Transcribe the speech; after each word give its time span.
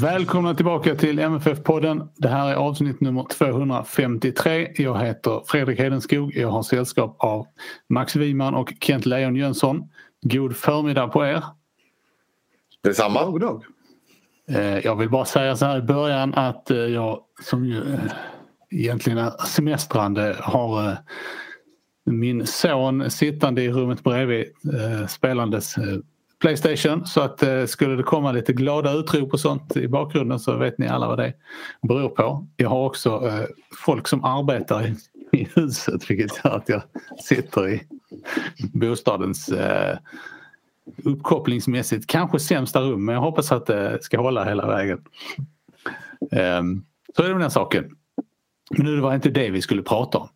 Välkomna 0.00 0.54
tillbaka 0.54 0.94
till 0.94 1.18
MFF-podden. 1.18 2.08
Det 2.16 2.28
här 2.28 2.50
är 2.50 2.54
avsnitt 2.54 3.00
nummer 3.00 3.26
253. 3.30 4.72
Jag 4.76 4.98
heter 4.98 5.42
Fredrik 5.46 5.78
Hedenskog. 5.78 6.36
Jag 6.36 6.48
har 6.48 6.62
sällskap 6.62 7.16
av 7.18 7.46
Max 7.88 8.16
Wiman 8.16 8.54
och 8.54 8.72
Kent 8.80 9.06
Leon 9.06 9.36
Jönsson. 9.36 9.88
God 10.22 10.56
förmiddag 10.56 11.08
på 11.08 11.26
er. 11.26 11.44
Detsamma. 12.82 13.24
God 13.24 13.40
dag. 13.40 13.64
Eh, 14.48 14.78
jag 14.78 14.96
vill 14.96 15.10
bara 15.10 15.24
säga 15.24 15.56
så 15.56 15.66
här 15.66 15.78
i 15.78 15.82
början 15.82 16.34
att 16.34 16.70
eh, 16.70 16.76
jag 16.76 17.20
som 17.42 17.64
ju 17.64 17.94
eh, 17.94 18.00
egentligen 18.70 19.18
är 19.18 19.30
semestrande 19.46 20.36
har 20.40 20.96
min 22.04 22.46
son 22.46 23.10
sittande 23.10 23.62
i 23.62 23.70
rummet 23.70 24.02
bredvid 24.02 24.44
spelandes 25.08 25.76
Playstation 26.40 27.06
så 27.06 27.20
att 27.20 27.42
eh, 27.42 27.64
skulle 27.64 27.96
det 27.96 28.02
komma 28.02 28.32
lite 28.32 28.52
glada 28.52 28.92
utrop 28.92 29.32
och 29.32 29.40
sånt 29.40 29.76
i 29.76 29.88
bakgrunden 29.88 30.38
så 30.38 30.56
vet 30.56 30.78
ni 30.78 30.88
alla 30.88 31.08
vad 31.08 31.18
det 31.18 31.32
beror 31.88 32.08
på. 32.08 32.46
Jag 32.56 32.68
har 32.68 32.86
också 32.86 33.26
eh, 33.26 33.44
folk 33.84 34.08
som 34.08 34.24
arbetar 34.24 34.86
i, 34.86 34.96
i, 35.32 35.48
huset 35.54 36.10
vilket 36.10 36.44
gör 36.44 36.56
att 36.56 36.68
jag 36.68 36.82
sitter 37.24 37.68
i 37.68 37.82
bostadens 38.72 39.48
eh, 39.48 39.98
uppkopplingsmässigt 41.04 42.06
kanske 42.06 42.38
sämsta 42.38 42.80
rum 42.80 43.04
men 43.04 43.14
jag 43.14 43.22
hoppas 43.22 43.52
att 43.52 43.66
det 43.66 44.02
ska 44.02 44.20
hålla 44.20 44.44
hela 44.44 44.66
vägen. 44.66 45.04
Um, 46.20 46.84
så 47.16 47.22
är 47.22 47.28
det 47.28 47.34
med 47.34 47.42
den 47.42 47.50
saken. 47.50 47.84
Men 48.70 48.86
nu 48.86 49.00
var 49.00 49.10
det 49.10 49.14
inte 49.14 49.30
det 49.30 49.50
vi 49.50 49.62
skulle 49.62 49.82
prata 49.82 50.18
om. 50.18 50.28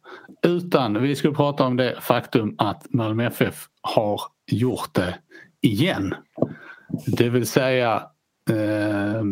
Utan 0.43 1.03
vi 1.03 1.17
skulle 1.17 1.35
prata 1.35 1.65
om 1.65 1.77
det 1.77 1.97
faktum 2.01 2.55
att 2.59 2.87
Malmö 2.91 3.27
FF 3.27 3.67
har 3.81 4.21
gjort 4.47 4.95
det 4.95 5.19
igen. 5.63 6.15
Det 7.07 7.29
vill 7.29 7.47
säga 7.47 8.07
eh, 8.51 9.23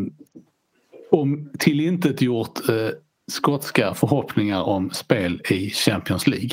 om 1.11 1.51
tillintetgjort 1.59 2.69
eh, 2.69 2.91
skotska 3.31 3.95
förhoppningar 3.95 4.63
om 4.63 4.91
spel 4.91 5.43
i 5.51 5.71
Champions 5.71 6.27
League. 6.27 6.51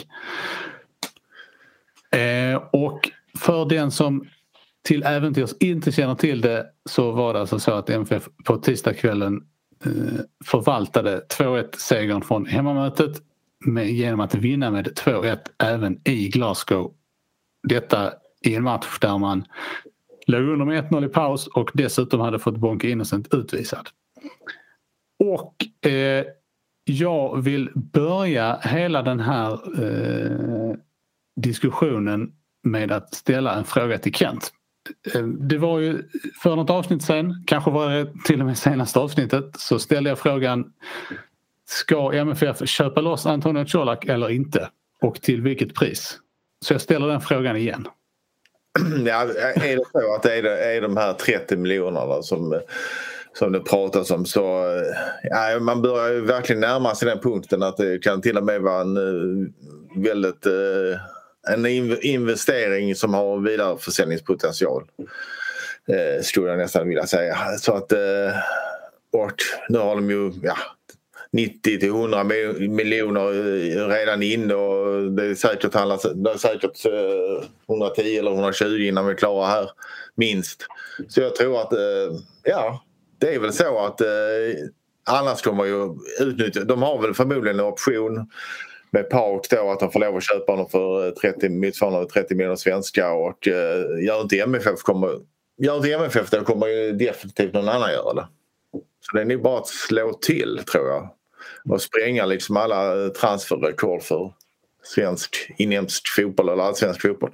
Eh, 2.11 2.64
och 2.72 3.09
för 3.38 3.66
den 3.66 3.92
som 3.92 4.28
till 4.84 5.03
äventyrs 5.03 5.53
inte 5.59 5.91
känner 5.91 6.16
till 6.16 6.41
det 6.41 6.66
så 6.90 7.12
var 7.12 7.34
det 7.34 7.40
alltså 7.40 7.59
så 7.59 7.72
att 7.72 7.90
MFF 7.90 8.29
på 8.46 8.57
tisdagskvällen 8.57 9.41
eh, 9.85 10.19
förvaltade 10.46 11.25
2-1 11.29 11.75
segern 11.78 12.22
från 12.22 12.46
hemmamötet 12.46 13.22
med, 13.66 13.90
genom 13.90 14.19
att 14.19 14.35
vinna 14.35 14.72
med 14.72 14.88
2-1 14.88 15.38
även 15.63 16.00
i 16.03 16.29
Glasgow. 16.29 16.94
Detta 17.68 18.13
i 18.42 18.56
en 18.56 18.64
match 18.64 19.00
där 19.02 19.18
man 19.18 19.46
låg 20.28 20.42
under 20.42 20.66
med 20.66 20.84
1-0 20.84 21.06
i 21.06 21.09
paus 21.09 21.48
och 21.48 21.72
dessutom 21.74 22.20
hade 22.20 22.40
fått 22.40 22.58
Bonke 22.58 22.90
Innocent 22.90 23.34
utvisad. 23.34 23.90
Och 25.20 25.88
eh, 25.90 26.25
jag 26.84 27.42
vill 27.42 27.70
börja 27.76 28.59
hela 28.64 29.02
den 29.02 29.20
här 29.20 29.52
eh, 29.84 30.76
diskussionen 31.36 32.31
med 32.64 32.92
att 32.92 33.14
ställa 33.14 33.56
en 33.56 33.64
fråga 33.64 33.97
till 33.97 34.14
Kent. 34.14 34.52
Eh, 35.14 35.24
det 35.24 35.58
var 35.58 35.80
ju 35.80 36.03
för 36.44 36.56
något 36.56 36.70
avsnitt 36.70 37.03
sen, 37.03 37.44
kanske 37.47 37.72
var 37.72 37.90
det 37.90 38.14
till 38.26 38.40
och 38.40 38.46
med 38.46 38.58
senaste 38.58 39.00
avsnittet, 39.00 39.46
så 39.58 39.80
ställde 39.80 40.09
jag 40.09 40.20
frågan 40.20 40.74
Ska 41.70 42.14
MFF 42.14 42.68
köpa 42.68 43.02
loss 43.02 43.26
Antonio 43.26 43.66
Colak 43.66 44.06
eller 44.06 44.30
inte? 44.30 44.70
Och 45.02 45.22
till 45.22 45.42
vilket 45.42 45.76
pris? 45.76 46.20
Så 46.66 46.74
jag 46.74 46.81
ställer 46.81 47.08
den 47.08 47.22
frågan 47.22 47.58
igen. 47.58 47.88
Ja, 49.06 49.22
är 49.56 49.76
det 49.76 49.84
så 49.92 50.16
att 50.16 50.24
det 50.24 50.34
är, 50.34 50.44
är 50.44 50.82
de 50.82 50.98
här 50.98 51.14
30 51.14 51.58
miljonerna 51.58 52.22
som, 52.22 52.62
som 53.34 53.52
det 53.52 53.60
pratas 53.60 54.12
om 54.12 54.26
så 54.26 54.76
eh, 54.76 54.98
ja, 55.24 55.60
man 55.60 55.82
börjar 55.82 56.14
ju 56.14 56.22
verkligen 56.22 56.60
närma 56.60 56.96
sig 56.96 57.08
den 57.08 57.20
punkten 57.20 57.64
att 57.64 57.78
det 57.78 58.04
kan 58.04 58.22
till 58.22 58.38
och 58.38 58.44
med 58.44 58.62
vara 58.62 58.82
en 58.82 58.98
eh, 58.98 59.48
väldigt 60.04 60.46
eh, 60.46 61.00
en 61.50 61.66
investering 62.02 62.96
som 62.96 63.14
har 63.14 63.40
vidareförsäljningspotential. 63.40 64.84
Eh, 65.88 66.24
skulle 66.24 66.48
jag 66.48 66.58
nästan 66.58 66.88
vilja 66.88 67.06
säga. 67.06 67.38
Så 67.59 67.74
att, 67.74 67.92
och 69.14 69.34
nu 69.70 69.78
har 69.78 69.96
de 69.96 70.09
ju 70.09 70.34
ja, 70.44 70.58
90 71.32 71.80
till 71.80 71.90
100 71.90 72.24
miljoner 72.60 73.90
redan 73.90 74.24
inne 74.24 74.54
och 74.54 75.12
det 75.12 75.26
är 75.26 75.36
säkert, 75.36 75.74
handlas, 75.74 76.02
det 76.16 76.32
är 76.32 76.38
säkert 76.38 76.86
eh, 76.86 77.76
110 77.76 78.18
eller 78.18 78.32
120 78.32 78.66
innan 78.66 79.06
vi 79.06 79.12
är 79.12 79.18
klara 79.18 79.48
här. 79.48 79.70
Minst. 80.16 80.66
Så 81.08 81.22
jag 81.22 81.36
tror 81.36 81.62
att, 81.62 81.74
eh, 81.74 82.20
ja, 82.44 82.84
det 83.20 83.36
är 83.36 83.40
väl 83.40 83.54
så 83.54 83.86
att 83.86 84.02
eh, 84.02 84.08
annars 85.10 85.42
kommer 85.42 85.66
ju 85.66 85.96
utnyttja, 86.20 86.64
de 86.64 86.82
har 86.82 87.02
väl 87.02 87.14
förmodligen 87.14 87.59
en 87.59 87.66
option 87.66 88.30
med 88.92 89.09
Park 89.09 89.48
då 89.50 89.72
att 89.72 89.80
de 89.80 89.92
får 89.92 90.00
lov 90.00 90.18
att 90.18 90.24
köpa 90.24 90.52
honom 90.52 90.70
för 90.70 91.12
30, 91.12 91.50
motsvarande 91.50 92.09
30 92.09 92.36
miljoner 92.36 92.56
svenska 92.56 93.14
och 93.14 93.48
gör 94.02 94.22
inte 94.22 94.40
MFF 94.40 94.82
kommer, 94.82 95.09
gör 95.58 95.78
inte 95.78 95.94
MFF 95.94 96.30
det 96.30 96.40
kommer 96.40 96.68
ju 96.68 96.92
definitivt 96.92 97.54
någon 97.54 97.70
annan 97.70 97.92
göra 97.92 98.14
det. 98.14 98.28
Så 99.00 99.18
det 99.18 99.22
är 99.22 99.26
nog 99.26 99.42
bara 99.42 99.58
att 99.58 99.68
slå 99.68 100.14
till 100.14 100.62
tror 100.72 100.88
jag 100.88 101.09
och 101.69 101.81
spränga 101.81 102.25
liksom 102.25 102.57
alla 102.57 103.09
transferrekord 103.09 104.03
för 104.03 104.33
svensk 104.83 105.51
inhemsk 105.57 106.03
fotboll 106.16 106.50
eller 106.50 106.63
allsvensk 106.63 107.01
fotboll. 107.01 107.31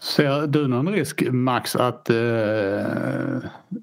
Ser 0.00 0.46
du 0.46 0.68
någon 0.68 0.92
risk 0.92 1.22
Max 1.30 1.76
att 1.76 2.10
eh, 2.10 2.16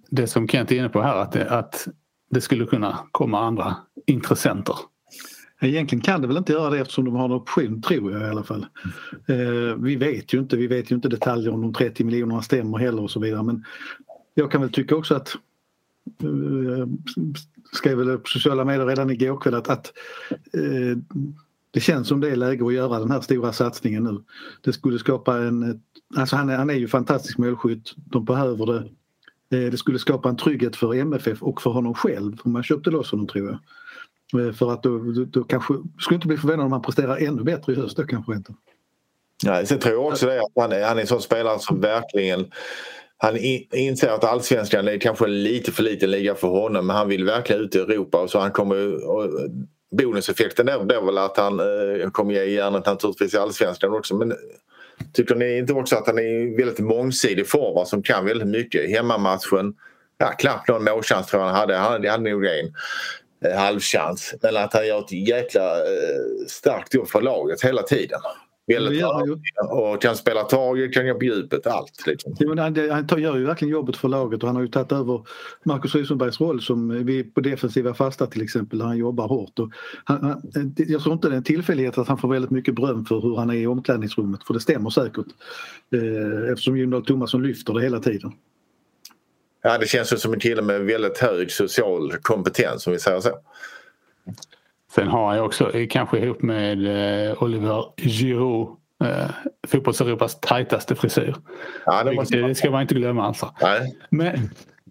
det 0.09 0.27
som 0.27 0.47
Kent 0.47 0.71
är 0.71 0.75
inne 0.75 0.89
på 0.89 1.01
här 1.01 1.15
att 1.15 1.31
det, 1.31 1.49
att 1.49 1.87
det 2.29 2.41
skulle 2.41 2.65
kunna 2.65 2.99
komma 3.11 3.39
andra 3.39 3.75
intressenter? 4.05 4.75
Egentligen 5.61 6.01
kan 6.01 6.21
det 6.21 6.27
väl 6.27 6.37
inte 6.37 6.53
göra 6.53 6.69
det 6.69 6.79
eftersom 6.79 7.05
de 7.05 7.15
har 7.15 7.25
en 7.25 7.31
option 7.31 7.81
tror 7.81 8.11
jag 8.11 8.21
i 8.21 8.25
alla 8.25 8.43
fall. 8.43 8.65
Eh, 9.27 9.75
vi 9.77 9.95
vet 9.95 10.33
ju 10.33 10.39
inte, 10.39 10.57
vi 10.57 10.67
vet 10.67 10.91
ju 10.91 10.95
inte 10.95 11.09
detaljer 11.09 11.53
om 11.53 11.61
de 11.61 11.73
30 11.73 12.03
miljonerna 12.03 12.41
stämmer 12.41 12.77
heller 12.77 13.01
och 13.01 13.11
så 13.11 13.19
vidare 13.19 13.43
men 13.43 13.65
jag 14.33 14.51
kan 14.51 14.61
väl 14.61 14.71
tycka 14.71 14.95
också 14.95 15.15
att 15.15 15.35
eh, 16.23 16.87
skrev 17.73 17.97
väl 17.97 18.17
på 18.17 18.27
sociala 18.27 18.65
medier 18.65 18.85
redan 18.85 19.09
igår 19.09 19.37
kväll 19.37 19.53
att, 19.53 19.69
att 19.69 19.93
eh, 20.53 20.97
det 21.71 21.79
känns 21.79 22.07
som 22.07 22.21
det 22.21 22.29
är 22.29 22.35
läge 22.35 22.65
att 22.65 22.73
göra 22.73 22.99
den 22.99 23.11
här 23.11 23.21
stora 23.21 23.53
satsningen 23.53 24.03
nu. 24.03 24.23
Det 24.61 24.73
skulle 24.73 24.99
skapa 24.99 25.37
en... 25.37 25.81
Alltså 26.15 26.35
han 26.35 26.49
är, 26.49 26.57
han 26.57 26.69
är 26.69 26.73
ju 26.73 26.87
fantastisk 26.87 27.37
målskytt. 27.37 27.93
De 27.95 28.25
behöver 28.25 28.65
det. 28.65 28.79
Eh, 29.57 29.71
det 29.71 29.77
skulle 29.77 29.99
skapa 29.99 30.29
en 30.29 30.37
trygghet 30.37 30.75
för 30.75 30.95
MFF 30.95 31.43
och 31.43 31.61
för 31.61 31.69
honom 31.69 31.93
själv 31.93 32.37
om 32.43 32.51
man 32.51 32.63
köpte 32.63 32.89
loss 32.89 33.11
honom 33.11 33.27
tror 33.27 33.47
jag. 33.47 34.47
Eh, 34.47 34.53
för 34.53 34.71
att 34.71 34.83
då, 34.83 34.97
då, 34.97 35.25
då 35.25 35.43
kanske... 35.43 35.73
Skulle 35.99 36.15
inte 36.15 36.27
bli 36.27 36.37
förvånad 36.37 36.65
om 36.65 36.71
han 36.71 36.81
presterar 36.81 37.17
ännu 37.17 37.43
bättre 37.43 37.73
i 37.73 37.75
höst 37.75 37.97
då 37.97 38.03
kanske 38.03 38.33
inte. 38.33 38.53
Nej, 39.45 39.65
sen 39.65 39.79
tror 39.79 39.93
jag 39.93 40.05
också 40.05 40.25
det 40.25 40.39
att 40.39 40.51
han 40.55 40.71
är, 40.71 40.87
han 40.87 40.97
är 40.97 41.01
en 41.01 41.07
sån 41.07 41.21
spelare 41.21 41.59
som 41.59 41.81
verkligen 41.81 42.45
han 43.23 43.37
inser 43.71 44.09
att 44.09 44.23
allsvenskan 44.23 44.87
är 44.87 44.97
kanske 44.97 45.27
lite 45.27 45.71
för 45.71 45.83
liten 45.83 46.11
liga 46.11 46.35
för 46.35 46.47
honom 46.47 46.87
men 46.87 46.95
han 46.95 47.07
vill 47.07 47.25
verkligen 47.25 47.61
ut 47.61 47.75
i 47.75 47.79
Europa 47.79 48.27
så 48.27 48.39
han 48.39 48.51
kommer 48.51 49.09
och 49.09 49.29
bonuseffekten 49.97 50.69
är, 50.69 51.05
väl 51.05 51.17
att 51.17 51.37
han 51.37 51.59
eh, 51.59 52.09
kommer 52.09 52.33
ge 52.33 52.43
järnet 52.45 52.85
naturligtvis 52.85 53.33
i 53.33 53.37
allsvenskan 53.37 53.93
också 53.93 54.15
men 54.15 54.33
tycker 55.13 55.35
ni 55.35 55.57
inte 55.57 55.73
också 55.73 55.95
att 55.95 56.07
han 56.07 56.19
är 56.19 56.57
väldigt 56.57 56.79
mångsidig 56.79 57.47
forward 57.47 57.87
som 57.87 58.03
kan 58.03 58.25
väldigt 58.25 58.47
mycket? 58.47 58.89
Hemmamatchen, 58.89 59.73
ja 60.17 60.27
knappt 60.27 60.67
någon 60.67 60.83
målchans 60.83 61.27
tror 61.27 61.41
jag 61.41 61.49
han 61.49 61.55
hade, 61.55 61.75
han 61.75 62.05
hade 62.05 62.31
nog 62.31 62.45
en. 62.45 62.73
Eh, 63.45 63.57
halvchans. 63.57 64.33
Men 64.41 64.57
att 64.57 64.73
han 64.73 64.87
gör 64.87 64.99
ett 64.99 65.11
jäkla 65.11 65.77
eh, 65.77 66.45
starkt 66.47 66.93
jobb 66.93 67.07
för 67.07 67.21
laget 67.21 67.63
hela 67.63 67.81
tiden. 67.81 68.19
Väldigt 68.67 69.03
och 69.69 70.01
kan 70.01 70.15
spela 70.15 70.43
taget, 70.43 70.93
kan 70.93 71.07
gå 71.07 71.13
på 71.13 71.25
djupet, 71.25 71.67
allt. 71.67 72.07
Liksom. 72.07 72.35
Ja, 72.39 72.61
han, 72.61 73.07
han 73.09 73.21
gör 73.21 73.37
ju 73.37 73.45
verkligen 73.45 73.71
jobbet 73.71 73.97
för 73.97 74.07
laget 74.07 74.43
och 74.43 74.47
han 74.49 74.55
har 74.55 74.63
ju 74.63 74.67
tagit 74.67 74.91
över 74.91 75.21
Marcus 75.63 75.95
Rosenbergs 75.95 76.41
roll 76.41 76.61
som 76.61 77.05
vi 77.05 77.23
på 77.23 77.41
defensiva 77.41 77.93
fasta 77.93 78.27
till 78.27 78.41
exempel 78.41 78.79
där 78.79 78.85
han 78.85 78.97
jobbar 78.97 79.27
hårt. 79.27 79.59
Och 79.59 79.69
han, 80.03 80.23
han, 80.23 80.75
jag 80.77 81.01
tror 81.01 81.13
inte 81.13 81.29
det 81.29 81.35
är 81.35 81.37
en 81.37 81.43
tillfällighet 81.43 81.97
att 81.97 82.07
han 82.07 82.17
får 82.17 82.27
väldigt 82.27 82.51
mycket 82.51 82.75
beröm 82.75 83.05
för 83.05 83.21
hur 83.21 83.35
han 83.35 83.49
är 83.49 83.53
i 83.53 83.67
omklädningsrummet 83.67 84.43
för 84.47 84.53
det 84.53 84.59
stämmer 84.59 84.89
säkert. 84.89 85.27
Eh, 85.93 86.51
eftersom 86.51 86.77
Jon 86.77 87.03
Thomasson 87.03 87.43
lyfter 87.43 87.73
det 87.73 87.81
hela 87.81 87.99
tiden. 87.99 88.31
Ja 89.61 89.77
det 89.77 89.87
känns 89.87 90.21
som 90.21 90.33
en 90.33 90.39
kille 90.39 90.61
med 90.61 90.81
väldigt 90.81 91.17
hög 91.17 91.51
social 91.51 92.13
kompetens 92.21 92.87
om 92.87 92.93
vi 92.93 92.99
säger 92.99 93.19
så. 93.19 93.29
Sen 94.95 95.07
har 95.07 95.27
han 95.27 95.35
ju 95.35 95.41
också, 95.41 95.71
kanske 95.89 96.19
ihop 96.19 96.41
med 96.41 96.85
eh, 97.29 97.43
Oliver 97.43 97.85
Giroud, 97.97 98.67
eh, 99.03 99.29
fotbolls-Europas 99.67 100.39
tajtaste 100.39 100.95
frisyr. 100.95 101.35
Ja, 101.85 102.03
det, 102.03 102.11
måste... 102.15 102.37
det 102.37 102.55
ska 102.55 102.71
man 102.71 102.81
inte 102.81 102.93
glömma 102.93 103.23
alltså. 103.23 103.53
Nej. 103.61 103.95
Men, 104.09 104.49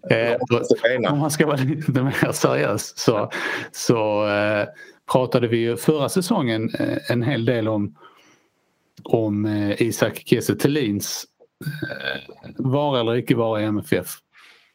eh, 0.09 1.11
om 1.11 1.19
man 1.19 1.31
ska 1.31 1.47
vara 1.47 1.57
lite 1.63 2.03
mer 2.03 2.31
seriös 2.31 2.97
så, 2.97 3.31
så 3.71 4.27
eh, 4.27 4.67
pratade 5.11 5.47
vi 5.47 5.57
ju 5.57 5.77
förra 5.77 6.09
säsongen 6.09 6.69
eh, 6.79 7.11
en 7.11 7.23
hel 7.23 7.45
del 7.45 7.67
om, 7.67 7.95
om 9.03 9.45
eh, 9.45 9.81
Isak 9.81 10.23
Kiese 10.25 10.55
Thelins 10.55 11.25
eh, 11.65 12.21
vara 12.57 12.99
eller 12.99 13.15
icke 13.15 13.35
vara 13.35 13.61
i 13.61 13.65
MFF. 13.65 14.07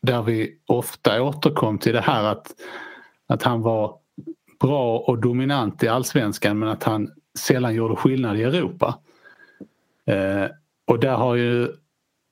Där 0.02 0.22
vi 0.22 0.56
ofta 0.66 1.22
återkom 1.22 1.78
till 1.78 1.92
det 1.92 2.00
här 2.00 2.24
att, 2.24 2.46
att 3.28 3.42
han 3.42 3.62
var 3.62 3.98
bra 4.60 4.98
och 4.98 5.18
dominant 5.18 5.82
i 5.82 5.88
allsvenskan 5.88 6.58
men 6.58 6.68
att 6.68 6.82
han 6.82 7.10
sällan 7.38 7.74
gjorde 7.74 7.96
skillnad 7.96 8.36
i 8.36 8.42
Europa. 8.42 8.98
Eh, 10.06 10.50
och 10.86 11.00
där 11.00 11.16
har 11.16 11.34
ju 11.34 11.68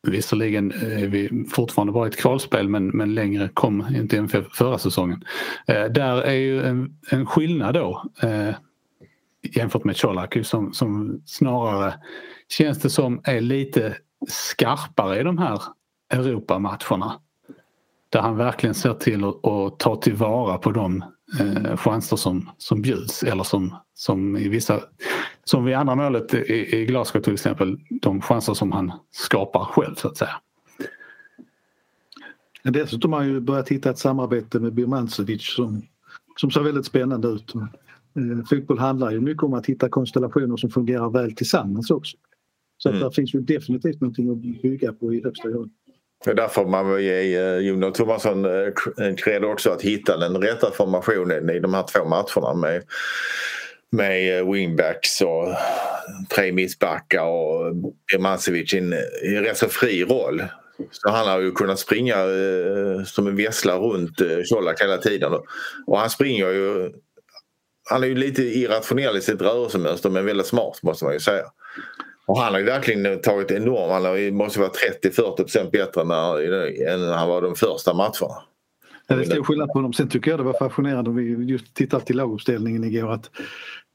visserligen 0.07 0.73
är 0.73 1.07
vi 1.07 1.47
fortfarande 1.51 1.93
bara 1.93 2.07
ett 2.07 2.21
kvalspel 2.21 2.69
men, 2.69 2.89
men 2.89 3.15
längre 3.15 3.49
kom 3.55 3.87
inte 3.97 4.19
än 4.19 4.29
förra 4.29 4.79
säsongen. 4.79 5.25
Eh, 5.67 5.85
där 5.85 6.23
är 6.23 6.35
ju 6.35 6.63
en, 6.63 6.99
en 7.11 7.27
skillnad 7.27 7.75
då 7.75 8.03
eh, 8.23 8.55
jämfört 9.43 9.85
med 9.85 10.01
Colak 10.01 10.37
som, 10.43 10.73
som 10.73 11.23
snarare 11.27 11.95
känns 12.49 12.79
det 12.79 12.91
som 12.91 13.21
är 13.25 13.41
lite 13.41 13.97
skarpare 14.29 15.21
i 15.21 15.23
de 15.23 15.39
här 15.39 15.63
Europamatcherna. 16.13 17.21
Där 18.09 18.21
han 18.21 18.37
verkligen 18.37 18.75
ser 18.75 18.95
till 18.95 19.25
att 19.25 19.79
ta 19.79 19.97
tillvara 19.97 20.59
på 20.59 20.71
de 20.71 21.05
eh, 21.41 21.77
chanser 21.77 22.17
som, 22.17 22.51
som 22.59 22.83
bjuds 22.83 23.23
eller 23.23 23.43
som, 23.43 23.75
som 23.95 24.37
i 24.37 24.49
vissa 24.49 24.81
som 25.45 25.65
vid 25.65 25.75
andra 25.75 25.95
målet 25.95 26.35
i, 26.35 26.77
i 26.77 26.87
Glasgow 26.87 27.23
till 27.23 27.33
exempel 27.33 27.79
de 27.89 28.21
chanser 28.21 28.55
som 28.55 28.73
han 28.73 28.93
skapar 29.11 29.65
själv 29.65 29.95
så 29.95 30.09
att 30.09 30.17
säga. 30.17 30.41
Dessutom 32.63 33.13
har 33.13 33.21
han 33.21 33.29
ju 33.29 33.41
börjat 33.41 33.69
hitta 33.69 33.91
ett 33.91 33.99
samarbete 33.99 34.61
med 34.61 34.75
Birmancevic 34.75 35.55
som, 35.55 35.83
som 36.37 36.51
ser 36.51 36.61
väldigt 36.61 36.87
spännande 36.87 37.29
ut. 37.29 37.55
Eh, 37.55 38.45
fotboll 38.51 38.79
handlar 38.79 39.11
ju 39.11 39.21
mycket 39.21 39.43
om 39.43 39.55
att 39.55 39.67
hitta 39.67 39.89
konstellationer 39.89 40.57
som 40.57 40.71
fungerar 40.71 41.11
väl 41.11 41.35
tillsammans 41.35 41.91
också. 41.91 42.17
Så 42.79 42.89
mm. 42.89 42.99
att 42.99 43.05
där 43.05 43.15
finns 43.15 43.35
ju 43.35 43.41
definitivt 43.41 44.01
någonting 44.01 44.31
att 44.31 44.63
bygga 44.63 44.93
på 44.93 45.15
i 45.15 45.23
högsta 45.25 45.51
grad. 45.51 45.71
Det 46.27 46.33
är 46.33 46.35
därför 46.35 46.65
man 46.65 46.95
vill 46.95 47.05
ge 47.05 47.37
eh, 47.37 47.59
Jonas 47.59 47.97
Thomasson 47.97 48.45
eh, 48.45 48.73
en 48.97 49.17
cred 49.17 49.45
också 49.45 49.71
att 49.71 49.83
hitta 49.83 50.17
den 50.17 50.37
rätta 50.37 50.71
formationen 50.71 51.51
i 51.51 51.59
de 51.59 51.75
här 51.75 51.83
två 51.83 52.05
matcherna 52.05 52.55
med, 52.55 52.83
med 53.91 54.39
eh, 54.39 54.53
wingbacks 54.53 55.21
och 55.21 55.55
tre 56.31 56.53
mittbackar 56.53 57.23
och 57.23 57.77
Birmancevic 58.13 58.75
i 58.75 58.79
en, 58.79 58.95
rätt 59.45 59.57
så 59.57 59.69
fri 59.69 60.05
roll. 60.05 60.43
Så 60.91 61.11
han 61.11 61.29
har 61.29 61.41
ju 61.41 61.53
kunnat 61.53 61.79
springa 61.79 62.17
eh, 62.17 63.05
som 63.05 63.27
en 63.27 63.37
vessla 63.37 63.77
runt 63.77 64.19
Colak 64.49 64.81
hela 64.81 64.99
tiden. 64.99 65.33
Och 65.87 65.99
han 65.99 66.11
springer 66.11 66.51
ju... 66.51 66.93
Han 67.91 68.03
är 68.03 68.07
ju 68.07 68.15
lite 68.15 68.43
irrationell 68.43 69.17
i 69.17 69.21
sitt 69.21 69.43
rörelsemönster 69.43 70.11
men 70.11 70.27
väldigt 70.27 70.47
smart 70.47 70.83
måste 70.83 71.05
man 71.05 71.15
ju 71.15 71.21
säga. 71.21 71.45
Och 72.27 72.39
han 72.39 72.53
har 72.53 72.59
ju 72.61 72.67
verkligen 72.67 73.21
tagit 73.21 73.51
enormt, 73.51 73.93
han 73.93 74.37
måste 74.37 74.61
vara 74.61 74.71
30-40 75.03 75.71
bättre 75.71 76.05
när, 76.05 76.39
än 76.89 77.01
när 77.01 77.17
han 77.17 77.29
var 77.29 77.43
de 77.43 77.55
första 77.55 77.95
matcherna. 77.95 78.43
Ja, 79.07 79.17
det 79.17 79.23
är 79.23 79.25
stor 79.25 79.45
skillnad 79.45 79.69
på 79.69 79.79
honom. 79.79 79.93
Sen 79.93 80.09
tycker 80.09 80.31
jag 80.31 80.41
det 80.41 80.45
var 80.45 80.59
fascinerande 80.59 81.11
om 81.11 81.17
vi 81.17 81.45
just 81.45 81.75
tittar 81.75 82.01
till 82.01 82.17
laguppställningen 82.17 82.85
igår 82.85 83.13
att 83.13 83.31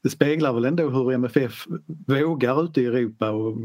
det 0.02 0.10
speglar 0.10 0.52
väl 0.52 0.64
ändå 0.64 0.88
hur 0.88 1.12
MFF 1.12 1.66
vågar 2.06 2.64
ute 2.64 2.80
i 2.80 2.86
Europa 2.86 3.30
och 3.30 3.56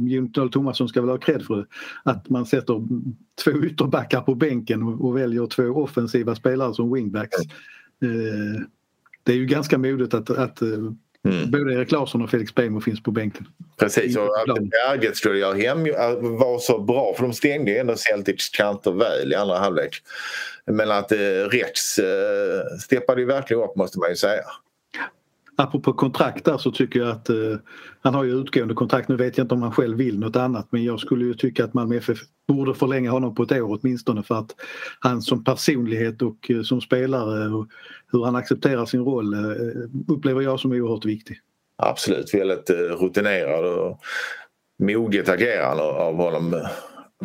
Jon 0.00 0.50
Thomasson 0.50 0.88
ska 0.88 1.00
väl 1.00 1.10
ha 1.10 1.18
cred 1.18 1.42
för 1.42 1.56
det. 1.56 1.66
Att 2.02 2.28
man 2.28 2.46
sätter 2.46 2.82
två 3.44 3.50
ytterbackar 3.50 4.20
på 4.20 4.34
bänken 4.34 4.82
och, 4.82 5.16
väljer 5.16 5.46
två 5.46 5.62
offensiva 5.62 6.34
spelare 6.34 6.74
som 6.74 6.94
wingbacks. 6.94 7.40
Eh, 8.02 8.62
det 9.22 9.32
är 9.32 9.36
ju 9.36 9.46
ganska 9.46 9.78
modigt 9.78 10.14
att, 10.14 10.30
att 10.30 10.62
eh, 10.62 10.68
Mm. 11.24 11.50
Både 11.50 11.74
Erik 11.74 11.90
Larsson 11.90 12.22
och 12.22 12.30
Felix 12.30 12.54
Beijmo 12.54 12.80
finns 12.80 13.02
på 13.02 13.10
bänken. 13.10 13.46
Precis, 13.76 14.16
och 14.16 14.40
att 14.40 14.56
Berget 14.70 15.16
skulle 15.16 15.38
göra 15.38 15.54
hem 15.54 15.84
var 16.38 16.58
så 16.58 16.78
bra 16.78 17.14
för 17.16 17.22
de 17.22 17.32
stängde 17.32 17.70
ju 17.70 17.78
ändå 17.78 17.96
Celtics 17.96 18.48
kanter 18.48 18.90
väl 18.90 19.32
i 19.32 19.34
andra 19.34 19.58
halvlek. 19.58 20.02
Men 20.66 20.90
att 20.90 21.12
eh, 21.12 21.18
Rex 21.50 21.98
eh, 21.98 22.78
steppade 22.80 23.20
ju 23.20 23.26
verkligen 23.26 23.62
upp 23.62 23.76
måste 23.76 23.98
man 23.98 24.10
ju 24.10 24.16
säga. 24.16 24.44
Apropå 25.56 25.92
kontrakt 25.92 26.44
där 26.44 26.58
så 26.58 26.70
tycker 26.70 27.00
jag 27.00 27.08
att 27.08 27.28
eh, 27.28 27.36
han 28.00 28.14
har 28.14 28.24
ju 28.24 28.40
utgående 28.40 28.74
kontrakt. 28.74 29.08
Nu 29.08 29.16
vet 29.16 29.38
jag 29.38 29.44
inte 29.44 29.54
om 29.54 29.62
han 29.62 29.72
själv 29.72 29.98
vill 29.98 30.18
något 30.18 30.36
annat 30.36 30.66
men 30.70 30.84
jag 30.84 31.00
skulle 31.00 31.24
ju 31.24 31.34
tycka 31.34 31.64
att 31.64 31.74
Malmö 31.74 31.96
FF 31.96 32.18
borde 32.48 32.74
förlänga 32.74 33.10
honom 33.10 33.34
på 33.34 33.42
ett 33.42 33.52
år 33.52 33.78
åtminstone 33.80 34.22
för 34.22 34.34
att 34.34 34.50
han 35.00 35.22
som 35.22 35.44
personlighet 35.44 36.22
och 36.22 36.50
eh, 36.50 36.62
som 36.62 36.80
spelare 36.80 37.48
och 37.48 37.68
hur 38.12 38.24
han 38.24 38.36
accepterar 38.36 38.86
sin 38.86 39.00
roll 39.00 39.34
eh, 39.34 39.40
upplever 40.08 40.40
jag 40.42 40.60
som 40.60 40.72
oerhört 40.72 41.04
viktig. 41.04 41.40
Absolut, 41.76 42.34
väldigt 42.34 42.70
eh, 42.70 42.76
rutinerad 42.76 43.64
och 43.64 44.00
moget 44.78 45.28
agerande 45.28 45.82
av 45.82 46.16
honom 46.16 46.54
eh, 46.54 46.68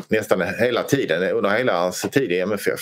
nästan 0.08 0.42
hela 0.60 0.84
tiden 0.84 1.36
under 1.36 1.50
hela 1.50 1.80
hans 1.82 2.02
tid 2.02 2.32
i 2.32 2.40
MFF. 2.40 2.80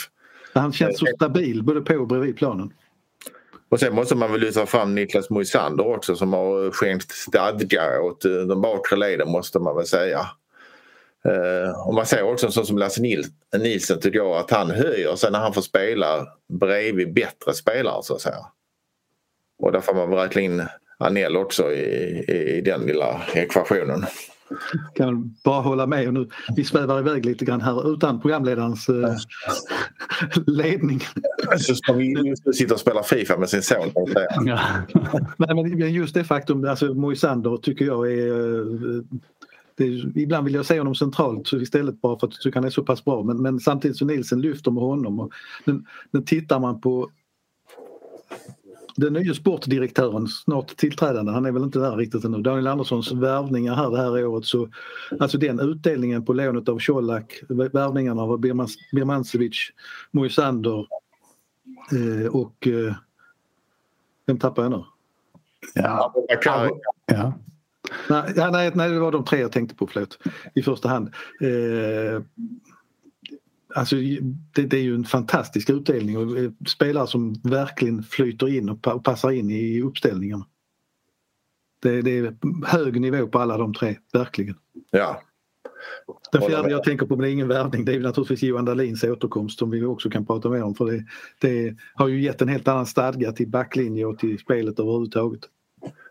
Han 0.54 0.74
känns 0.74 1.00
så 1.00 1.06
stabil 1.16 1.64
både 1.64 1.82
på 1.82 1.96
och 1.96 2.08
bredvid 2.08 2.38
planen. 2.38 2.74
Och 3.70 3.80
sen 3.80 3.96
måste 3.96 4.16
man 4.16 4.32
väl 4.32 4.42
lyfta 4.42 4.66
fram 4.66 4.96
Niklas 4.96 5.30
Moisander 5.30 5.88
också 5.88 6.16
som 6.16 6.34
har 6.34 6.72
skänkt 6.72 7.12
stadga 7.12 8.02
åt 8.02 8.26
eh, 8.26 8.32
de 8.32 8.62
bakre 8.62 8.98
leden 8.98 9.30
måste 9.32 9.60
man 9.60 9.76
väl 9.76 9.86
säga. 9.86 10.28
Uh, 11.28 11.88
och 11.88 11.94
man 11.94 12.06
ser 12.06 12.24
också 12.24 12.46
en 12.46 12.52
sån 12.52 12.66
som 12.66 12.78
Lasse 12.78 13.02
Nilsson 13.54 14.00
tycker 14.00 14.20
jag 14.20 14.38
att 14.38 14.52
han 14.52 14.72
höjer 14.72 15.16
sig 15.16 15.32
när 15.32 15.40
han 15.40 15.54
får 15.54 15.62
spela 15.62 16.28
bredvid 16.60 17.14
bättre 17.14 17.54
spelare 17.54 18.04
så 18.04 18.16
att 18.16 18.22
säga. 18.22 18.46
Och 19.60 19.72
där 19.72 19.80
får 19.80 19.94
man 19.94 20.10
väl 20.10 20.20
räkna 20.20 20.42
in 20.42 20.68
Anel 20.98 21.38
också 21.38 21.72
i, 21.72 21.84
i, 22.28 22.58
i 22.58 22.62
den 22.62 22.82
lilla 22.82 23.22
ekvationen 23.34 24.06
kan 24.96 25.36
bara 25.44 25.62
hålla 25.62 25.88
med. 25.88 26.08
Och 26.08 26.14
nu, 26.14 26.30
vi 26.56 26.64
svävar 26.64 27.00
iväg 27.00 27.26
lite 27.26 27.46
grann 27.46 27.62
här 27.62 27.94
utan 27.94 28.22
programledarens 28.22 28.90
eh, 28.90 29.16
ledning. 30.48 31.00
Så 31.58 31.76
ska 31.76 31.94
vi 31.94 32.36
sitta 32.54 32.74
och 32.74 32.80
spela 32.80 33.04
Fifa 33.04 33.38
med 33.38 33.50
sin 33.50 33.62
son. 33.62 33.92
Ja. 34.46 34.60
Nej, 35.38 35.56
men 35.56 35.94
just 35.94 36.14
det 36.14 36.24
faktum, 36.24 36.66
alltså 36.66 36.94
Moisander 36.94 37.58
tycker 37.58 37.86
jag 37.86 38.12
är 38.12 38.60
eh, 38.96 39.02
är, 39.84 40.18
ibland 40.18 40.46
vill 40.46 40.54
jag 40.54 40.66
se 40.66 40.78
honom 40.78 40.96
centralt 40.96 41.54
istället 41.54 42.02
bara 42.02 42.20
för 42.20 42.28
att 42.28 42.34
jag 42.34 42.42
tycker 42.42 42.60
han 42.60 42.66
är 42.66 42.70
så 42.70 42.84
pass 42.84 43.06
bra 43.06 43.24
men, 43.24 43.42
men 43.42 43.60
samtidigt 43.60 43.98
så 43.98 44.06
Nielsen 44.06 44.42
lyfter 44.42 44.72
med 44.72 44.84
honom. 44.84 45.20
Och, 45.20 45.32
men, 45.66 45.86
men 46.12 46.26
tittar 46.26 46.60
man 46.60 46.82
på 46.82 47.10
den 48.98 49.14
nya 49.14 49.34
sportdirektören, 49.34 50.28
snart 50.28 50.78
tillträdande, 50.78 51.32
han 51.32 51.46
är 51.46 51.52
väl 51.52 51.64
inte 51.64 51.80
där 51.80 51.96
riktigt 51.96 52.26
ännu, 52.26 52.42
Daniel 52.42 52.68
Anderssons 52.68 53.12
värvningar 53.12 53.76
här 53.76 53.92
det 53.92 53.98
här 53.98 54.26
året 54.26 54.46
så 54.46 54.70
alltså 55.20 55.38
den 55.38 55.60
utdelningen 55.60 56.26
på 56.26 56.34
lånet 56.34 56.70
av 56.70 56.80
Colak, 56.80 57.42
värvningarna 57.50 58.22
av 58.22 58.40
Birmancevic, 58.92 59.72
Moisander 60.12 60.88
eh, 61.92 62.28
och 62.36 62.68
eh, 62.68 62.96
vem 64.26 64.40
tappar 64.40 64.64
jag 64.64 64.72
nu? 64.72 64.84
Ja, 65.74 66.14
ja. 67.06 67.34
Nej, 68.10 68.34
nej, 68.52 68.72
nej, 68.76 68.90
det 68.90 69.00
var 69.00 69.12
de 69.12 69.26
tre 69.26 69.40
jag 69.40 69.52
tänkte 69.52 69.76
på, 69.76 69.88
förlåt, 69.88 70.20
i 70.56 70.62
första 70.62 70.90
hand. 70.90 71.08
Eh, 71.42 72.22
alltså, 73.76 73.96
det, 74.56 74.62
det, 74.62 74.78
är 74.78 74.82
ju 74.82 74.96
en 74.96 75.06
fantastisk 75.06 75.70
utdelning 75.70 76.18
och 76.18 76.38
eh, 76.38 76.52
spelare 76.68 77.08
som 77.08 77.34
verkligen 77.44 78.04
flyter 78.04 78.50
in 78.50 78.70
och 78.70 79.04
passar 79.04 79.32
in 79.32 79.50
i 79.50 79.82
uppställningarna. 79.82 80.46
Det, 81.82 82.02
det 82.02 82.18
är 82.18 82.36
hög 82.66 83.02
nivå 83.02 83.28
på 83.28 83.40
alla 83.40 83.58
de 83.58 83.74
tre, 83.74 83.96
verkligen. 84.14 84.56
Ja, 84.92 85.22
Den 86.32 86.42
fjärde 86.42 86.72
jag 86.72 86.84
tänker 86.84 87.06
på, 87.06 87.16
men 87.16 87.24
det 87.24 87.30
är 87.30 87.34
ingen 87.34 87.48
värvning, 87.48 87.86
det 87.86 87.94
är 87.94 88.00
naturligtvis 88.00 88.44
Johan 88.44 88.66
Dahlins 88.66 89.04
återkomst 89.04 89.60
som 89.60 89.70
vi 89.70 89.86
också 89.86 90.10
kan 90.10 90.26
prata 90.26 90.50
mer 90.50 90.64
om. 90.64 90.76
För 90.76 90.86
det, 90.86 91.06
det 91.42 91.76
har 91.94 92.08
ju 92.08 92.22
gett 92.22 92.42
en 92.42 92.48
helt 92.48 92.68
annan 92.68 92.86
stadga 92.86 93.32
till 93.32 93.48
backlinje 93.48 94.06
och 94.06 94.20
till 94.20 94.40
spelet 94.40 94.80
överhuvudtaget. 94.80 95.42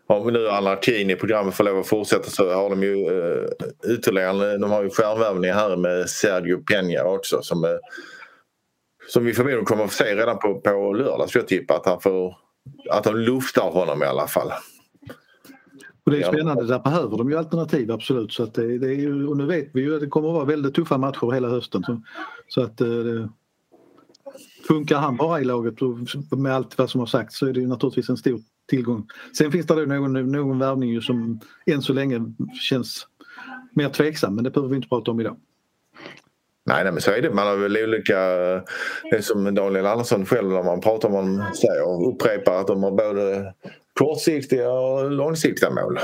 Om 0.07 0.33
nu 0.33 0.49
anarkin 0.49 1.09
i 1.09 1.15
programmet 1.15 1.55
får 1.55 1.63
lov 1.63 1.79
att 1.79 1.87
fortsätta 1.87 2.29
så 2.29 2.53
har 2.53 2.69
de 2.69 2.83
ju 2.83 3.09
uh, 3.09 3.47
ytterligare, 3.87 4.57
de 4.57 4.71
har 4.71 4.83
ju 4.83 4.89
stjärnvärvningar 4.89 5.53
här 5.53 5.77
med 5.77 6.09
Sergio 6.09 6.63
Peña 6.71 7.03
också 7.03 7.41
som, 7.41 7.63
uh, 7.63 7.69
som 9.09 9.25
vi 9.25 9.33
förmodligen 9.33 9.65
kommer 9.65 9.83
att 9.83 9.91
få 9.91 10.03
se 10.03 10.15
redan 10.15 10.39
på, 10.39 10.61
på 10.61 10.93
lördag 10.93 11.29
skulle 11.29 11.41
jag 11.41 11.49
tippa 11.49 11.75
att 11.75 11.85
han 11.85 12.01
får, 12.01 12.37
att 12.89 13.03
de 13.03 13.15
luftar 13.15 13.71
honom 13.71 14.03
i 14.03 14.05
alla 14.05 14.27
fall. 14.27 14.51
Och 16.05 16.11
det 16.11 16.21
är 16.21 16.33
spännande, 16.33 16.67
där 16.67 16.79
behöver 16.79 17.17
de 17.17 17.29
ju 17.29 17.37
alternativ 17.37 17.91
absolut. 17.91 18.33
Så 18.33 18.43
att 18.43 18.53
det, 18.53 18.77
det 18.77 18.87
är 18.87 18.99
ju, 18.99 19.27
och 19.27 19.37
nu 19.37 19.45
vet 19.45 19.69
vi 19.73 19.81
ju 19.81 19.95
att 19.95 20.01
det 20.01 20.07
kommer 20.07 20.27
att 20.27 20.35
vara 20.35 20.45
väldigt 20.45 20.73
tuffa 20.75 20.97
matcher 20.97 21.31
hela 21.33 21.49
hösten. 21.49 21.83
Så, 21.83 22.01
så 22.47 22.61
att 22.61 22.77
det, 22.77 23.29
Funkar 24.67 24.97
han 24.97 25.17
bara 25.17 25.41
i 25.41 25.43
laget 25.43 25.75
med 26.37 26.55
allt 26.55 26.77
vad 26.77 26.89
som 26.89 26.99
har 26.99 27.05
sagts 27.05 27.37
så 27.37 27.47
är 27.47 27.53
det 27.53 27.59
ju 27.59 27.67
naturligtvis 27.67 28.09
en 28.09 28.17
stor 28.17 28.39
tillgång. 28.67 29.07
Sen 29.37 29.51
finns 29.51 29.65
det 29.65 29.85
någon, 29.85 30.31
någon 30.31 30.59
värvning 30.59 31.01
som 31.01 31.39
än 31.65 31.81
så 31.81 31.93
länge 31.93 32.33
känns 32.61 33.07
mer 33.71 33.89
tveksam 33.89 34.35
men 34.35 34.43
det 34.43 34.49
behöver 34.49 34.69
vi 34.69 34.75
inte 34.75 34.89
prata 34.89 35.11
om 35.11 35.19
idag. 35.19 35.37
Nej, 36.65 36.83
nej 36.83 36.93
men 36.93 37.01
så 37.01 37.11
är 37.11 37.21
det. 37.21 37.33
Man 37.33 37.47
har 37.47 37.55
väl 37.55 37.77
olika... 37.77 38.19
Det 39.11 39.21
som 39.21 39.55
Daniel 39.55 39.85
Andersson 39.85 40.25
själv 40.25 40.49
när 40.49 40.63
man 40.63 40.81
pratar 40.81 41.09
om 41.09 41.15
honom 41.15 41.53
säger 41.53 41.87
och 41.87 42.13
upprepar 42.13 42.61
att 42.61 42.67
de 42.67 42.83
har 42.83 42.91
både 42.91 43.53
kortsiktiga 43.93 44.71
och 44.71 45.11
långsiktiga 45.11 45.69
mål. 45.69 45.99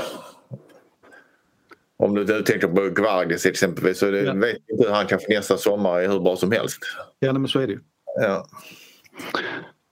Om 1.96 2.14
du 2.14 2.42
tänker 2.42 2.68
på 2.68 2.88
Gvargis 2.88 3.46
exempelvis 3.46 3.98
så 3.98 4.10
det, 4.10 4.22
ja. 4.22 4.34
vet 4.34 4.56
inte 4.70 4.84
hur 4.84 4.94
han 4.94 5.06
kan 5.06 5.18
få 5.18 5.26
nästa 5.28 5.56
sommar 5.56 6.00
är 6.00 6.08
hur 6.08 6.20
bra 6.20 6.36
som 6.36 6.52
helst. 6.52 6.78
Ja 7.18 7.32
men 7.32 7.48
så 7.48 7.60
är 7.60 7.66
det 7.66 7.72
ju. 7.72 7.80
Ja. 8.20 8.46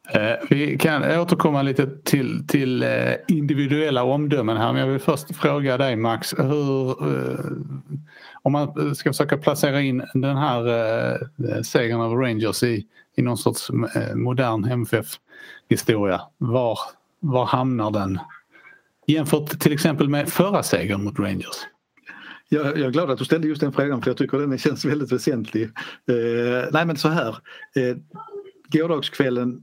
Eh, 0.08 0.34
vi 0.50 0.78
kan 0.78 1.20
återkomma 1.20 1.62
lite 1.62 1.86
till, 2.04 2.46
till 2.46 2.82
eh, 2.82 3.14
individuella 3.28 4.02
omdömen 4.02 4.56
här 4.56 4.72
men 4.72 4.80
jag 4.80 4.88
vill 4.88 5.00
först 5.00 5.36
fråga 5.36 5.78
dig 5.78 5.96
Max. 5.96 6.34
Hur, 6.38 6.90
eh, 6.90 7.44
om 8.42 8.52
man 8.52 8.94
ska 8.94 9.10
försöka 9.10 9.38
placera 9.38 9.80
in 9.80 10.04
den 10.14 10.36
här 10.36 11.62
segern 11.62 12.00
av 12.00 12.14
Rangers 12.14 12.62
i, 12.62 12.86
i 13.16 13.22
någon 13.22 13.38
sorts 13.38 13.70
modern 14.14 14.64
MFF-historia. 14.64 16.20
Var, 16.38 16.78
var 17.20 17.46
hamnar 17.46 17.90
den? 17.90 18.18
Jämfört 19.06 19.60
till 19.60 19.72
exempel 19.72 20.08
med 20.08 20.28
förra 20.28 20.62
segern 20.62 21.04
mot 21.04 21.18
Rangers. 21.18 21.66
Jag, 22.48 22.66
jag 22.66 22.86
är 22.86 22.90
glad 22.90 23.10
att 23.10 23.18
du 23.18 23.24
ställde 23.24 23.48
just 23.48 23.60
den 23.60 23.72
frågan 23.72 24.02
för 24.02 24.10
jag 24.10 24.16
tycker 24.16 24.38
den 24.38 24.58
känns 24.58 24.84
väldigt 24.84 25.12
väsentlig. 25.12 25.62
Eh, 25.62 26.68
nej 26.72 26.86
men 26.86 26.96
så 26.96 27.08
här. 27.08 27.36
Eh, 27.74 27.96
gårdagskvällen 28.72 29.62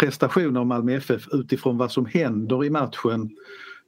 prestation 0.00 0.56
av 0.56 0.66
Malmö 0.66 0.92
FF 0.96 1.28
utifrån 1.32 1.78
vad 1.78 1.92
som 1.92 2.06
händer 2.06 2.64
i 2.64 2.70
matchen 2.70 3.30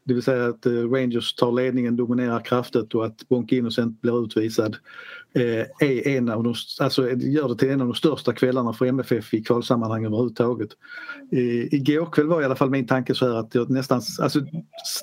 det 0.04 0.14
vill 0.14 0.22
säga 0.22 0.46
att 0.46 0.66
eh, 0.66 0.72
Rangers 0.72 1.34
tar 1.34 1.52
ledningen, 1.52 1.96
dominerar 1.96 2.44
kraftigt 2.44 2.94
och 2.94 3.06
att 3.06 3.28
Bonke 3.28 3.56
Innocent 3.56 4.00
blir 4.00 4.24
utvisad 4.24 4.76
eh, 5.34 5.88
är 5.88 6.08
en 6.08 6.28
av 6.28 6.44
de, 6.44 6.54
alltså 6.80 7.10
gör 7.10 7.48
det 7.48 7.56
till 7.56 7.70
en 7.70 7.80
av 7.80 7.86
de 7.86 7.94
största 7.94 8.32
kvällarna 8.32 8.72
för 8.72 8.86
MFF 8.86 9.34
i 9.34 9.42
kvalsammanhang 9.42 10.04
överhuvudtaget. 10.04 10.70
Igår 11.70 12.06
kväll 12.12 12.26
var 12.26 12.42
i 12.42 12.44
alla 12.44 12.56
fall 12.56 12.70
min 12.70 12.86
tanke 12.86 13.14
så 13.14 13.26
här 13.26 13.34
att 13.34 13.54
jag 13.54 13.70
nästan, 13.70 14.02
alltså 14.20 14.40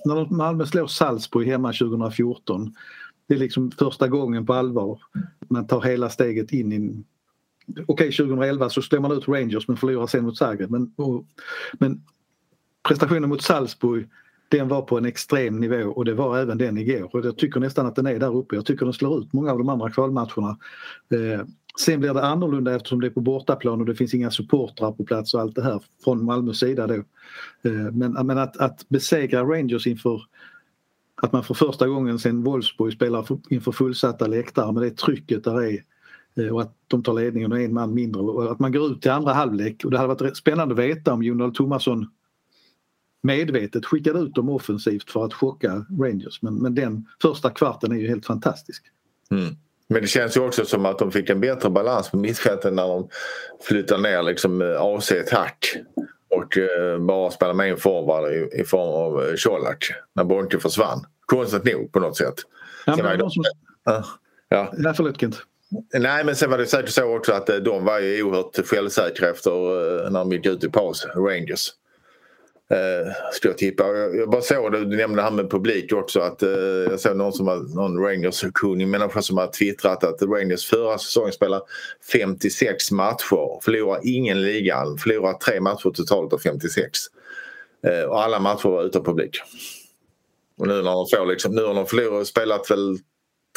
när 0.05 0.35
Malmö 0.35 0.65
slår 0.65 0.87
Salzburg 0.87 1.47
hemma 1.47 1.73
2014 1.73 2.75
det 3.27 3.33
är 3.33 3.39
liksom 3.39 3.71
första 3.71 4.07
gången 4.07 4.45
på 4.45 4.53
allvar 4.53 4.99
man 5.49 5.67
tar 5.67 5.81
hela 5.81 6.09
steget 6.09 6.51
in 6.51 6.73
i 6.73 7.03
Okej, 7.69 7.85
okay, 7.87 8.11
2011 8.11 8.69
så 8.69 8.81
slår 8.81 8.99
man 8.99 9.11
ut 9.11 9.27
Rangers 9.27 9.67
men 9.67 9.77
förlorar 9.77 10.07
sen 10.07 10.23
mot 10.23 10.37
Zagreb. 10.37 10.71
Men, 10.71 10.93
och, 10.95 11.25
men 11.73 12.01
prestationen 12.87 13.29
mot 13.29 13.41
Salzburg 13.41 14.09
den 14.49 14.67
var 14.67 14.81
på 14.81 14.97
en 14.97 15.05
extrem 15.05 15.59
nivå 15.59 15.89
och 15.91 16.05
det 16.05 16.13
var 16.13 16.37
även 16.37 16.57
den 16.57 16.77
igår. 16.77 17.15
Och 17.15 17.25
jag 17.25 17.37
tycker 17.37 17.59
nästan 17.59 17.85
att 17.85 17.95
den 17.95 18.07
är 18.07 18.19
där 18.19 18.35
uppe. 18.35 18.55
Jag 18.55 18.65
tycker 18.65 18.85
den 18.85 18.93
slår 18.93 19.19
ut 19.19 19.33
många 19.33 19.51
av 19.51 19.57
de 19.57 19.69
andra 19.69 19.89
kvalmatcherna. 19.89 20.57
Eh, 21.13 21.45
sen 21.79 21.99
blir 21.99 22.13
det 22.13 22.23
annorlunda 22.23 22.75
eftersom 22.75 23.01
det 23.01 23.07
är 23.07 23.11
på 23.11 23.21
bortaplan 23.21 23.79
och 23.79 23.85
det 23.85 23.95
finns 23.95 24.13
inga 24.13 24.31
supportrar 24.31 24.91
på 24.91 25.03
plats 25.03 25.33
och 25.33 25.41
allt 25.41 25.55
det 25.55 25.63
här 25.63 25.81
från 26.03 26.25
Malmös 26.25 26.59
sida 26.59 26.87
då. 26.87 26.93
Eh, 27.63 27.91
men, 27.91 28.11
men 28.11 28.37
att, 28.37 28.57
att 28.57 28.89
besegra 28.89 29.43
Rangers 29.43 29.87
inför 29.87 30.21
att 31.21 31.33
man 31.33 31.43
för 31.43 31.53
första 31.53 31.87
gången 31.87 32.19
sen 32.19 32.43
Wolfsburg 32.43 32.93
spelar 32.93 33.27
inför 33.49 33.71
fullsatta 33.71 34.27
läktare 34.27 34.71
med 34.71 34.83
det 34.83 34.97
trycket 34.97 35.43
där 35.43 35.63
är 35.63 35.83
och 36.37 36.61
att 36.61 36.75
de 36.87 37.03
tar 37.03 37.13
ledningen 37.13 37.51
och 37.51 37.59
en 37.59 37.73
man 37.73 37.93
mindre 37.93 38.21
och 38.21 38.51
att 38.51 38.59
man 38.59 38.71
går 38.71 38.91
ut 38.91 39.01
till 39.01 39.11
andra 39.11 39.33
halvlek 39.33 39.85
och 39.85 39.91
det 39.91 39.97
hade 39.97 40.13
varit 40.13 40.37
spännande 40.37 40.73
att 40.73 40.79
veta 40.79 41.13
om 41.13 41.23
Jon 41.23 41.53
Thomasson 41.53 42.07
medvetet 43.23 43.85
skickade 43.85 44.19
ut 44.19 44.35
dem 44.35 44.49
offensivt 44.49 45.11
för 45.11 45.25
att 45.25 45.33
chocka 45.33 45.85
Rangers 45.99 46.41
men, 46.41 46.55
men 46.55 46.75
den 46.75 47.05
första 47.21 47.49
kvarten 47.49 47.91
är 47.91 47.95
ju 47.95 48.07
helt 48.07 48.25
fantastisk. 48.25 48.83
Mm. 49.31 49.55
Men 49.89 50.01
det 50.01 50.07
känns 50.07 50.37
ju 50.37 50.41
också 50.41 50.65
som 50.65 50.85
att 50.85 50.99
de 50.99 51.11
fick 51.11 51.29
en 51.29 51.39
bättre 51.39 51.69
balans 51.69 52.11
på 52.11 52.17
mittfältet 52.17 52.73
när 52.73 52.87
de 52.87 53.09
flyttar 53.61 53.97
ner 53.97 54.23
liksom 54.23 54.61
eh, 54.61 54.81
AC 54.81 55.11
Tack 55.29 55.75
och 56.29 56.57
eh, 56.57 56.99
bara 56.99 57.31
spelar 57.31 57.53
med 57.53 57.71
en 57.71 57.77
forward 57.77 58.31
i, 58.31 58.61
i 58.61 58.63
form 58.63 58.89
av 58.89 59.23
eh, 59.23 59.33
Colak 59.43 59.91
när 60.13 60.23
Bonke 60.23 60.59
försvann. 60.59 61.05
Konstigt 61.25 61.63
nog 61.63 61.91
på 61.91 61.99
något 61.99 62.17
sätt. 62.17 62.35
Ja, 62.85 62.97
men 63.03 63.19
de 63.19 63.31
som... 63.31 63.43
ja. 63.83 64.03
Ja. 64.49 64.73
Ja, 64.77 64.93
förlåt 64.93 65.19
Kent. 65.19 65.41
Nej 65.93 66.23
men 66.23 66.35
sen 66.35 66.49
var 66.49 66.57
det 66.57 66.65
säkert 66.65 66.89
så 66.89 67.17
också 67.17 67.33
att 67.33 67.49
eh, 67.49 67.55
de 67.55 67.85
var 67.85 67.99
ju 67.99 68.23
oerhört 68.23 68.67
självsäkra 68.67 69.29
efter 69.29 69.51
eh, 69.51 70.11
när 70.11 70.19
de 70.19 70.31
gick 70.31 70.45
ut 70.45 70.63
i 70.63 70.69
paus, 70.69 71.05
Rangers. 71.15 71.71
Eh, 72.69 73.13
skulle 73.31 73.51
jag 73.51 73.57
tippa. 73.57 73.87
Jag, 73.87 74.29
bara 74.29 74.41
såg 74.41 74.71
det, 74.71 74.85
du 74.85 74.97
nämnde 74.97 75.17
det 75.17 75.23
här 75.23 75.31
med 75.31 75.51
publik 75.51 75.93
också 75.93 76.19
att 76.19 76.43
eh, 76.43 76.49
jag 76.89 76.99
såg 76.99 77.17
någon 77.17 77.33
som 77.33 77.45
var, 77.45 77.75
någon 77.75 77.99
Rangers-kunnig 77.99 78.87
människa 78.87 79.21
som 79.21 79.37
har 79.37 79.47
twittrat 79.47 80.03
att 80.03 80.21
Rangers 80.21 80.65
förra 80.65 80.97
säsongen 80.97 81.33
spelar 81.33 81.61
56 82.11 82.91
matcher, 82.91 83.63
förlorar 83.63 83.99
ingen 84.03 84.41
ligan, 84.41 84.97
förlorar 84.97 85.33
tre 85.33 85.61
matcher 85.61 85.89
totalt 85.89 86.33
av 86.33 86.37
56. 86.37 86.99
Eh, 87.87 88.09
och 88.09 88.23
alla 88.23 88.39
matcher 88.39 88.69
var 88.69 88.83
utan 88.83 89.03
publik. 89.03 89.39
Och 90.57 90.67
nu 90.67 90.73
när 90.73 90.91
de 90.91 91.07
får 91.07 91.25
liksom, 91.25 91.55
nu 91.55 91.63
har 91.63 91.73
de 91.73 91.85
förlorat, 91.85 92.27
spelat 92.27 92.71
väl 92.71 92.97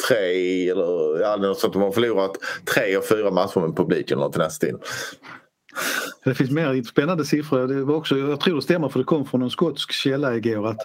tre 0.07 0.69
eller 0.69 1.21
ja, 1.21 1.37
något 1.37 1.59
sånt. 1.59 1.73
De 1.73 1.81
har 1.81 1.91
förlorat 1.91 2.31
tre 2.75 2.97
och 2.97 3.05
fyra 3.05 3.31
matcher 3.31 3.59
med 3.59 3.75
publik 3.75 4.11
eller 4.11 4.21
något 4.21 4.35
i 4.35 4.39
den 4.39 4.51
stilen. 4.51 4.79
Det 6.23 6.35
finns 6.35 6.51
mer 6.51 6.83
spännande 6.83 7.25
siffror. 7.25 7.67
Det 7.67 7.83
var 7.83 7.95
också, 7.95 8.17
jag 8.17 8.39
tror 8.39 8.55
det 8.55 8.61
stämmer 8.61 8.89
för 8.89 8.99
det 8.99 9.05
kom 9.05 9.25
från 9.25 9.41
en 9.41 9.49
skotsk 9.49 9.91
källa 9.91 10.35
igår 10.35 10.67
att 10.67 10.79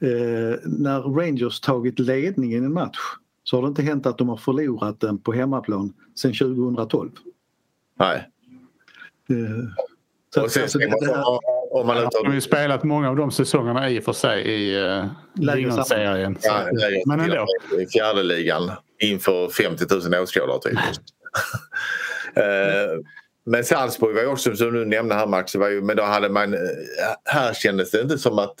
eh, 0.00 0.58
när 0.64 1.16
Rangers 1.16 1.60
tagit 1.60 1.98
ledningen 1.98 2.62
i 2.62 2.66
en 2.66 2.72
match 2.72 2.98
så 3.42 3.56
har 3.56 3.62
det 3.62 3.68
inte 3.68 3.82
hänt 3.82 4.06
att 4.06 4.18
de 4.18 4.28
har 4.28 4.36
förlorat 4.36 5.00
den 5.00 5.18
på 5.18 5.32
hemmaplan 5.32 5.92
sedan 6.14 6.32
2012. 6.32 7.10
Nej. 7.98 8.28
Eh, 9.30 9.36
så, 10.34 10.42
och 10.42 10.50
sen, 10.50 10.62
alltså, 10.62 10.78
det, 10.78 10.86
det 11.00 11.06
här, 11.06 11.24
om 11.70 11.86
man 11.86 12.04
inte 12.04 12.18
har 12.24 12.34
ju 12.34 12.40
spelat 12.40 12.84
många 12.84 13.08
av 13.08 13.16
de 13.16 13.30
säsongerna 13.30 13.90
i 13.90 14.00
och 14.00 14.04
för 14.04 14.12
sig 14.12 14.42
i 14.42 14.76
uh, 14.82 15.82
serien 15.82 16.38
Ja, 16.42 16.68
men 17.06 17.20
ändå. 17.20 17.46
I 17.80 17.86
fjärde 17.86 18.22
ligan 18.22 18.70
inför 19.02 19.48
50 19.48 19.84
000 20.10 20.22
åskådare 20.22 20.60
typ. 20.60 20.78
uh, 22.38 23.02
Men 23.46 23.64
Salzburg 23.64 24.14
var 24.14 24.22
ju 24.22 24.28
också 24.28 24.56
som 24.56 24.72
du 24.72 24.84
nämnde 24.84 25.14
här 25.14 25.26
Max, 25.26 25.54
var 25.54 25.68
ju, 25.68 25.82
men 25.82 25.96
då 25.96 26.02
hade 26.02 26.28
man, 26.28 26.54
eh, 26.54 26.60
här 27.24 27.54
kändes 27.54 27.90
det 27.90 28.00
inte 28.00 28.18
som 28.18 28.38
att 28.38 28.54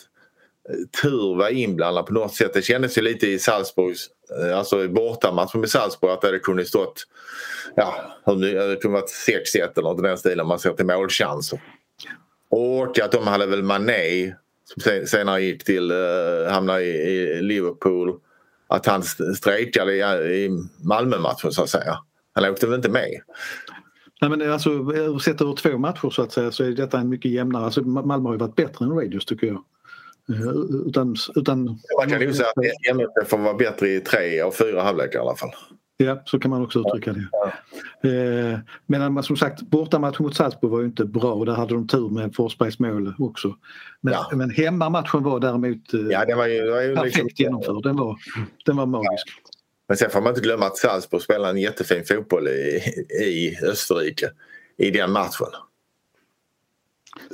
eh, 0.68 1.00
tur 1.02 1.36
var 1.36 1.48
inblandad 1.48 2.06
på 2.06 2.12
något 2.12 2.34
sätt. 2.34 2.54
Det 2.54 2.62
kändes 2.62 2.98
ju 2.98 3.02
lite 3.02 3.26
i 3.26 3.38
Salzburgs, 3.38 4.08
eh, 4.40 4.58
alltså 4.58 4.84
i 4.84 4.88
bortamatchen 4.88 5.60
med 5.60 5.70
Salzburg 5.70 6.10
att 6.10 6.20
det 6.20 6.38
kunde 6.38 6.64
stått, 6.64 7.02
ja, 7.76 7.94
det 8.26 8.82
kunde 8.82 9.00
varit 9.00 9.10
6-1 9.10 9.78
eller 9.78 9.88
något 9.88 9.98
i 9.98 10.02
den 10.02 10.18
stilen 10.18 10.40
om 10.40 10.48
man 10.48 10.58
ser 10.58 10.72
till 10.72 10.86
målchanser. 10.86 11.60
Och 12.56 12.98
att 12.98 13.12
de 13.12 13.26
hade 13.26 13.46
väl 13.46 13.62
Mané 13.62 14.34
som 14.64 15.06
senare 15.06 15.42
gick 15.42 15.64
till, 15.64 15.90
uh, 15.90 16.50
hamnade 16.50 16.82
i, 16.82 17.38
i 17.38 17.42
Liverpool, 17.42 18.20
att 18.68 18.86
han 18.86 19.02
strejkade 19.36 19.94
i, 19.94 20.00
i 20.44 20.50
Malmö-matchen 20.84 21.52
så 21.52 21.62
att 21.62 21.68
säga. 21.68 21.98
Han 22.32 22.50
åkte 22.50 22.66
väl 22.66 22.76
inte 22.76 22.88
med. 22.88 23.20
Nej, 24.20 24.30
men 24.30 24.52
alltså, 24.52 24.70
sett 25.18 25.40
över 25.40 25.54
två 25.54 25.78
matcher 25.78 26.10
så 26.10 26.22
att 26.22 26.32
säga 26.32 26.50
så 26.50 26.64
är 26.64 26.70
detta 26.70 26.98
en 26.98 27.08
mycket 27.08 27.30
jämnare. 27.30 27.64
Alltså, 27.64 27.82
Malmö 27.82 28.28
har 28.28 28.34
ju 28.34 28.38
varit 28.38 28.56
bättre 28.56 28.84
än 28.84 28.92
Rangers 28.92 29.24
tycker 29.24 29.46
jag. 29.46 29.64
Eh, 30.28 30.52
utan, 30.86 31.16
utan... 31.34 31.64
Man 31.98 32.10
kan 32.10 32.22
nog 32.22 32.34
säga 32.34 32.48
att 32.48 32.90
MFF 32.90 33.28
får 33.28 33.38
vara 33.38 33.54
bättre 33.54 33.88
i 33.88 34.00
tre 34.00 34.40
av 34.40 34.50
fyra 34.50 34.82
halvlekar 34.82 35.18
i 35.18 35.22
alla 35.22 35.36
fall. 35.36 35.50
Ja, 35.98 36.22
så 36.24 36.38
kan 36.38 36.50
man 36.50 36.62
också 36.62 36.78
uttrycka 36.80 37.12
det. 37.12 37.28
Ja. 37.32 37.52
Eh, 38.10 38.58
men 38.86 39.22
som 39.22 39.36
sagt, 39.36 39.62
bortamatchen 39.62 40.24
mot 40.24 40.36
Salzburg 40.36 40.70
var 40.70 40.80
ju 40.80 40.86
inte 40.86 41.04
bra 41.04 41.32
och 41.32 41.46
där 41.46 41.54
hade 41.54 41.74
de 41.74 41.88
tur 41.88 42.08
med 42.08 42.34
Forsbergs 42.34 42.78
mål 42.78 43.14
också. 43.18 43.56
Men, 44.00 44.12
ja. 44.12 44.30
men 44.32 44.50
hemmamatchen 44.50 45.22
var 45.22 45.40
däremot 45.40 45.94
eh, 45.94 46.00
ja, 46.00 46.24
den 46.24 46.38
var 46.38 46.46
ju, 46.46 46.70
var 46.70 46.82
ju 46.82 46.94
perfekt 46.94 47.16
liksom... 47.16 47.44
genomförd. 47.44 47.82
Den 47.82 47.96
var, 47.96 48.16
den 48.64 48.76
var 48.76 48.86
magisk. 48.86 49.28
Men 49.88 49.96
sen 49.96 50.10
får 50.10 50.20
man 50.20 50.28
inte 50.28 50.40
glömma 50.40 50.66
att 50.66 50.76
Salzburg 50.76 51.22
spelar 51.22 51.50
en 51.50 51.60
jättefin 51.60 52.04
fotboll 52.04 52.48
i, 52.48 52.80
i 53.22 53.56
Österrike 53.62 54.30
i 54.76 54.90
den 54.90 55.12
matchen. 55.12 55.46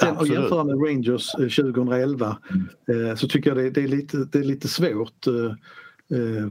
Sen 0.00 0.16
att 0.16 0.28
jämföra 0.28 0.64
med 0.64 0.82
Rangers 0.86 1.30
2011 1.30 2.38
mm. 2.50 3.08
eh, 3.08 3.16
så 3.16 3.28
tycker 3.28 3.50
jag 3.50 3.56
det, 3.56 3.70
det, 3.70 3.82
är, 3.82 3.88
lite, 3.88 4.16
det 4.16 4.38
är 4.38 4.42
lite 4.42 4.68
svårt 4.68 5.26
eh, 5.26 5.44
eh 6.18 6.46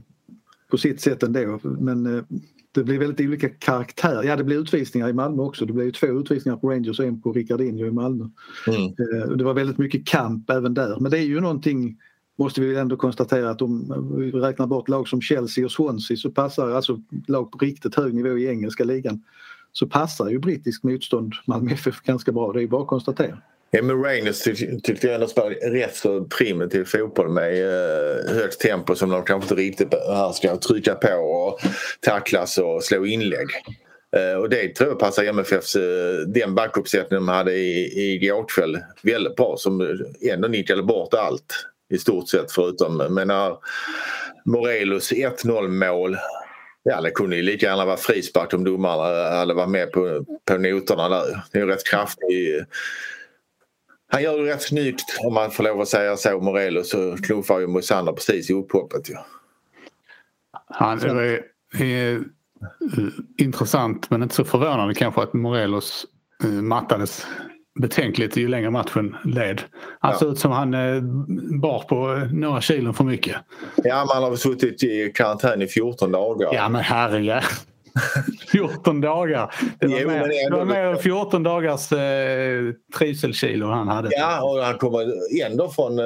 på 0.72 0.78
sitt 0.78 1.00
sätt 1.00 1.22
ändå. 1.22 1.60
Men 1.62 2.16
eh, 2.16 2.24
det 2.72 2.84
blir 2.84 2.98
väldigt 2.98 3.26
olika 3.26 3.48
karaktär. 3.48 4.22
Ja 4.22 4.36
det 4.36 4.44
blir 4.44 4.60
utvisningar 4.60 5.08
i 5.08 5.12
Malmö 5.12 5.42
också. 5.42 5.66
Det 5.66 5.72
blev 5.72 5.92
två 5.92 6.06
utvisningar 6.06 6.56
på 6.56 6.70
Rangers 6.70 6.98
och 6.98 7.06
en 7.06 7.22
på 7.22 7.32
Ricardinho 7.32 7.86
i 7.86 7.90
Malmö. 7.90 8.28
Mm. 8.66 8.84
Eh, 8.84 9.30
det 9.30 9.44
var 9.44 9.54
väldigt 9.54 9.78
mycket 9.78 10.06
kamp 10.06 10.50
även 10.50 10.74
där. 10.74 11.00
Men 11.00 11.10
det 11.10 11.18
är 11.18 11.22
ju 11.22 11.40
någonting 11.40 11.96
måste 12.38 12.60
vi 12.60 12.76
ändå 12.76 12.96
konstatera 12.96 13.50
att 13.50 13.62
om 13.62 13.94
vi 14.16 14.30
räknar 14.30 14.66
bort 14.66 14.88
lag 14.88 15.08
som 15.08 15.20
Chelsea 15.20 15.64
och 15.64 15.72
Swansea 15.72 16.16
så 16.16 16.30
passar 16.30 16.70
alltså 16.70 17.00
lag 17.26 17.52
på 17.52 17.58
riktigt 17.58 17.94
hög 17.94 18.14
nivå 18.14 18.38
i 18.38 18.46
engelska 18.46 18.84
ligan 18.84 19.22
så 19.72 19.86
passar 19.86 20.28
ju 20.28 20.38
brittisk 20.38 20.82
motstånd 20.82 21.34
Malmö 21.46 21.70
FF 21.72 22.00
ganska 22.02 22.32
bra. 22.32 22.52
Det 22.52 22.62
är 22.62 22.66
bara 22.66 22.82
att 22.82 22.88
konstatera. 22.88 23.38
Ja, 23.74 23.82
men 23.82 24.02
Rangers 24.02 24.42
tyckte 24.82 25.06
jag 25.06 25.14
ändå 25.14 25.26
spelade 25.26 25.54
rätt 25.54 25.96
så 25.96 26.24
primitiv 26.24 26.84
fotboll 26.84 27.28
med 27.28 27.64
eh, 27.64 28.34
högt 28.34 28.60
tempo 28.60 28.94
som 28.94 29.10
de 29.10 29.24
kanske 29.24 29.44
inte 29.44 29.62
riktigt 29.62 29.90
behärskar. 29.90 30.56
Trycka 30.56 30.94
på 30.94 31.14
och 31.14 31.60
tacklas 32.00 32.58
och 32.58 32.84
slå 32.84 33.06
inlägg. 33.06 33.48
Eh, 34.16 34.40
och 34.40 34.48
det 34.48 34.68
tror 34.68 34.90
jag 34.90 34.98
passar 34.98 35.24
MFFs, 35.24 35.76
eh, 35.76 36.18
den 36.26 36.54
backuppsättningen 36.54 37.26
de 37.26 37.32
hade 37.32 37.52
i, 37.52 38.18
går 38.22 38.48
kväll 38.48 38.78
väldigt 39.02 39.36
bra 39.36 39.56
som 39.56 39.80
eh, 39.80 40.32
ändå 40.32 40.48
nickade 40.48 40.82
bort 40.82 41.14
allt 41.14 41.66
i 41.90 41.98
stort 41.98 42.28
sett 42.28 42.52
förutom, 42.52 43.00
eh, 43.00 43.08
men 43.08 43.28
när 43.28 43.56
Morelos 44.44 45.12
1-0 45.12 45.68
mål 45.68 46.16
Ja, 46.84 47.00
det 47.00 47.10
kunde 47.10 47.36
ju 47.36 47.42
lika 47.42 47.66
gärna 47.66 47.84
vara 47.84 47.96
frispark 47.96 48.54
om 48.54 48.64
domarna 48.64 49.26
eh, 49.26 49.36
hade 49.36 49.54
varit 49.54 49.70
med 49.70 49.92
på, 49.92 50.24
på 50.44 50.58
noterna 50.58 51.08
där. 51.08 51.42
Det 51.52 51.58
är 51.58 51.62
ju 51.62 51.68
rätt 51.68 51.86
kraftig 51.86 52.64
han 54.12 54.22
gör 54.22 54.38
det 54.38 54.52
rätt 54.52 54.62
snyggt 54.62 55.18
om 55.24 55.34
man 55.34 55.50
får 55.50 55.64
lov 55.64 55.80
att 55.80 55.88
säga 55.88 56.16
så. 56.16 56.40
Morelos 56.40 56.90
så 56.90 57.16
knuffar 57.16 57.60
ju 57.60 57.66
Moisander 57.66 58.12
precis 58.12 58.50
i 58.50 58.52
upphoppet. 58.52 59.08
Ja. 59.08 59.26
Han 60.66 61.00
är, 61.00 61.42
är, 61.78 62.20
intressant 63.38 64.10
men 64.10 64.22
inte 64.22 64.34
så 64.34 64.44
förvånande 64.44 64.94
kanske 64.94 65.22
att 65.22 65.32
Morelos 65.32 66.06
eh, 66.44 66.50
mattades 66.50 67.26
betänkligt 67.80 68.36
ju 68.36 68.48
längre 68.48 68.70
matchen 68.70 69.16
led. 69.24 69.62
Han 70.00 70.18
såg 70.18 70.32
ut 70.32 70.38
som 70.38 70.52
han 70.52 70.74
eh, 70.74 71.02
bar 71.60 71.84
på 71.88 72.28
några 72.32 72.60
kilon 72.60 72.94
för 72.94 73.04
mycket. 73.04 73.36
Ja, 73.76 74.04
man 74.14 74.22
har 74.22 74.36
suttit 74.36 74.82
i 74.82 75.12
karantän 75.14 75.62
i 75.62 75.66
14 75.66 76.12
dagar. 76.12 76.54
Ja, 76.54 76.68
men 76.68 76.80
herregud. 76.80 77.42
14 78.52 79.00
dagar. 79.00 79.54
Det 79.80 79.86
var, 79.86 80.00
jo, 80.00 80.08
mer, 80.08 80.50
det 80.50 80.56
var 80.56 80.64
mer 80.64 80.84
än 80.84 80.98
14 80.98 81.42
dagars 81.42 81.92
eh, 81.92 82.72
trivselkilo 82.98 83.66
han 83.66 83.88
hade. 83.88 84.08
Ja, 84.12 84.42
och 84.42 84.64
han 84.64 84.78
kommer 84.78 85.12
ändå 85.46 85.68
från, 85.68 85.98
eh, 85.98 86.04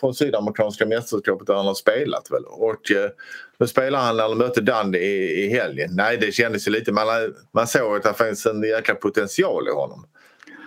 från 0.00 0.14
Sydamerikanska 0.14 0.86
mästerskapet 0.86 1.46
där 1.46 1.54
han 1.54 1.66
har 1.66 1.74
spelat. 1.74 2.30
Väl. 2.30 2.44
Och, 2.44 2.90
eh, 2.90 3.10
då 3.58 3.66
spelade 3.66 4.04
han 4.04 4.16
när 4.16 4.28
han 4.28 4.38
mötte 4.38 4.60
Dundee 4.60 5.02
i, 5.02 5.44
i 5.44 5.48
helgen. 5.48 5.90
Nej, 5.92 6.16
det 6.16 6.32
kändes 6.32 6.68
ju 6.68 6.72
lite... 6.72 6.92
Man, 6.92 7.06
man 7.54 7.66
såg 7.66 7.96
att 7.96 8.02
det 8.02 8.14
fanns 8.14 8.46
en 8.46 8.62
jäkla 8.62 8.94
potential 8.94 9.68
i 9.68 9.70
honom. 9.70 10.04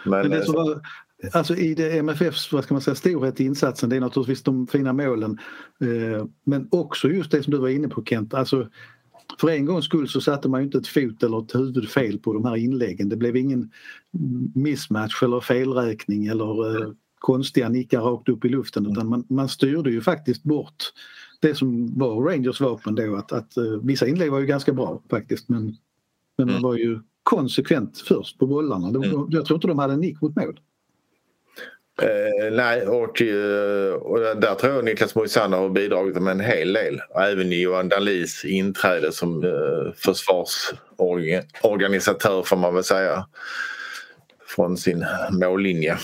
Men, 0.06 0.22
Men 0.22 0.32
det 0.32 0.38
eh, 0.38 0.44
som 0.44 0.56
var, 0.56 0.82
Alltså 1.32 1.56
i 1.56 1.74
det 1.74 1.98
MFFs 1.98 2.52
vad 2.52 2.64
ska 2.64 2.74
man 2.74 2.82
säga, 2.82 2.96
storhet 2.96 3.40
i 3.40 3.46
insatsen 3.46 3.90
det 3.90 3.96
är 3.96 4.00
naturligtvis 4.00 4.44
de 4.44 4.68
fina 4.68 4.94
målen 4.94 5.40
eh, 5.82 6.26
men 6.46 6.68
också 6.72 7.08
just 7.08 7.32
det 7.32 7.44
som 7.44 7.52
du 7.52 7.58
var 7.58 7.70
inne 7.70 7.88
på 7.88 8.04
Kent. 8.06 8.34
Alltså, 8.34 8.68
för 9.40 9.50
en 9.50 9.66
gångs 9.66 9.86
skull 9.86 10.10
så 10.10 10.22
satte 10.22 10.50
man 10.50 10.62
inte 10.62 10.78
ett 10.78 10.88
fot 10.88 11.24
eller 11.24 11.40
ett 11.40 11.56
huvud 11.56 11.90
fel 11.90 12.20
på 12.20 12.34
de 12.34 12.46
här 12.46 12.56
inläggen. 12.56 13.10
Det 13.10 13.18
blev 13.18 13.36
ingen 13.36 13.72
mismatch 14.56 15.24
eller 15.24 15.40
felräkning 15.40 16.26
eller 16.26 16.82
eh, 16.82 16.92
konstiga 17.20 17.70
nickar 17.70 18.02
rakt 18.02 18.30
upp 18.30 18.46
i 18.46 18.50
luften 18.50 18.86
utan 18.92 19.10
man, 19.10 19.26
man 19.30 19.50
styrde 19.50 19.92
ju 19.92 20.02
faktiskt 20.02 20.44
bort 20.44 20.84
det 21.42 21.56
som 21.56 22.00
var 22.00 22.22
Rangers 22.22 22.62
vapen 22.62 22.96
då 22.96 23.16
att, 23.16 23.32
att 23.32 23.58
uh, 23.58 23.80
vissa 23.84 24.08
inlägg 24.08 24.32
var 24.32 24.40
ju 24.40 24.46
ganska 24.46 24.74
bra 24.74 25.02
faktiskt 25.10 25.50
men, 25.50 25.76
men 26.38 26.50
mm. 26.50 26.54
man 26.54 26.62
var 26.62 26.78
ju 26.78 27.00
konsekvent 27.24 27.98
först 27.98 28.40
på 28.40 28.48
bollarna. 28.48 28.88
Mm. 28.88 29.28
Jag 29.30 29.46
tror 29.46 29.58
inte 29.58 29.68
de 29.68 29.80
hade 29.80 29.94
en 29.94 30.00
nick 30.00 30.22
mot 30.22 30.36
mål. 30.36 30.60
Eh, 32.02 32.52
nej, 32.52 32.88
och, 32.88 33.22
eh, 33.22 33.94
och 33.94 34.20
där 34.20 34.56
tror 34.56 34.74
jag 34.74 34.86
Niklas 34.86 35.16
Moisander 35.16 35.58
har 35.58 35.70
bidragit 35.70 36.22
med 36.22 36.32
en 36.32 36.40
hel 36.40 36.74
del. 36.74 37.02
Även 37.16 37.52
Johan 37.52 37.90
Dahlis 37.90 38.46
inträde 38.46 39.12
som 39.12 39.44
eh, 39.44 39.50
försvarsorganisatör 39.96 42.44
får 42.44 42.58
man 42.58 42.74
väl 42.74 42.84
säga. 42.84 43.26
Från 44.48 44.78
sin 44.78 45.06
mållinje. 45.32 45.98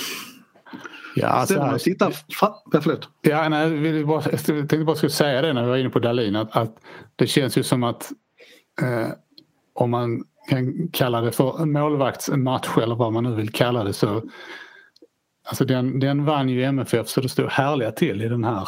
Ja, 1.15 1.27
alltså, 1.27 1.59
här, 1.59 1.77
sitta 1.77 2.11
ja, 2.41 2.63
förlåt. 2.83 3.09
Ja, 3.21 3.49
nej, 3.49 3.97
jag, 3.97 4.07
bara, 4.07 4.23
jag 4.31 4.45
tänkte 4.45 4.77
bara 4.77 4.95
skulle 4.95 5.09
säga 5.09 5.41
det 5.41 5.53
när 5.53 5.63
vi 5.63 5.69
var 5.69 5.77
inne 5.77 5.89
på 5.89 5.99
Dahlin 5.99 6.35
att, 6.35 6.57
att 6.57 6.75
det 7.15 7.27
känns 7.27 7.57
ju 7.57 7.63
som 7.63 7.83
att 7.83 8.11
eh, 8.81 9.07
om 9.73 9.89
man 9.89 10.23
kan 10.49 10.89
kalla 10.93 11.21
det 11.21 11.31
för 11.31 11.65
målvaktsmatch 11.65 12.77
eller 12.77 12.95
vad 12.95 13.13
man 13.13 13.23
nu 13.23 13.35
vill 13.35 13.51
kalla 13.51 13.83
det 13.83 13.93
så 13.93 14.21
Alltså 15.49 15.65
den, 15.65 15.99
den 15.99 16.25
vann 16.25 16.49
ju 16.49 16.63
MFF 16.63 17.07
så 17.07 17.21
det 17.21 17.29
stod 17.29 17.49
härliga 17.49 17.91
till 17.91 18.21
i 18.21 18.29
den 18.29 18.43
här. 18.43 18.67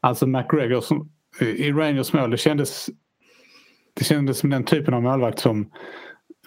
Alltså 0.00 0.26
McGregor 0.26 0.80
som, 0.80 1.10
i 1.40 1.72
Rangers 1.72 2.12
mål, 2.12 2.30
det 2.30 2.36
kändes, 2.36 2.90
det 3.94 4.04
kändes 4.04 4.38
som 4.38 4.50
den 4.50 4.64
typen 4.64 4.94
av 4.94 5.02
målvakt 5.02 5.38
som 5.38 5.70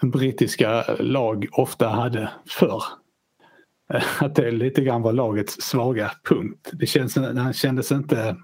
brittiska 0.02 0.84
lag 0.98 1.46
ofta 1.52 1.88
hade 1.88 2.30
förr. 2.48 2.82
Eh, 3.94 4.22
att 4.22 4.34
det 4.34 4.50
lite 4.50 4.82
grann 4.82 5.02
var 5.02 5.12
lagets 5.12 5.60
svaga 5.60 6.10
punkt. 6.28 6.70
Det 6.72 6.86
känns, 6.86 7.16
han 7.16 7.52
kändes 7.52 7.92
inte 7.92 8.36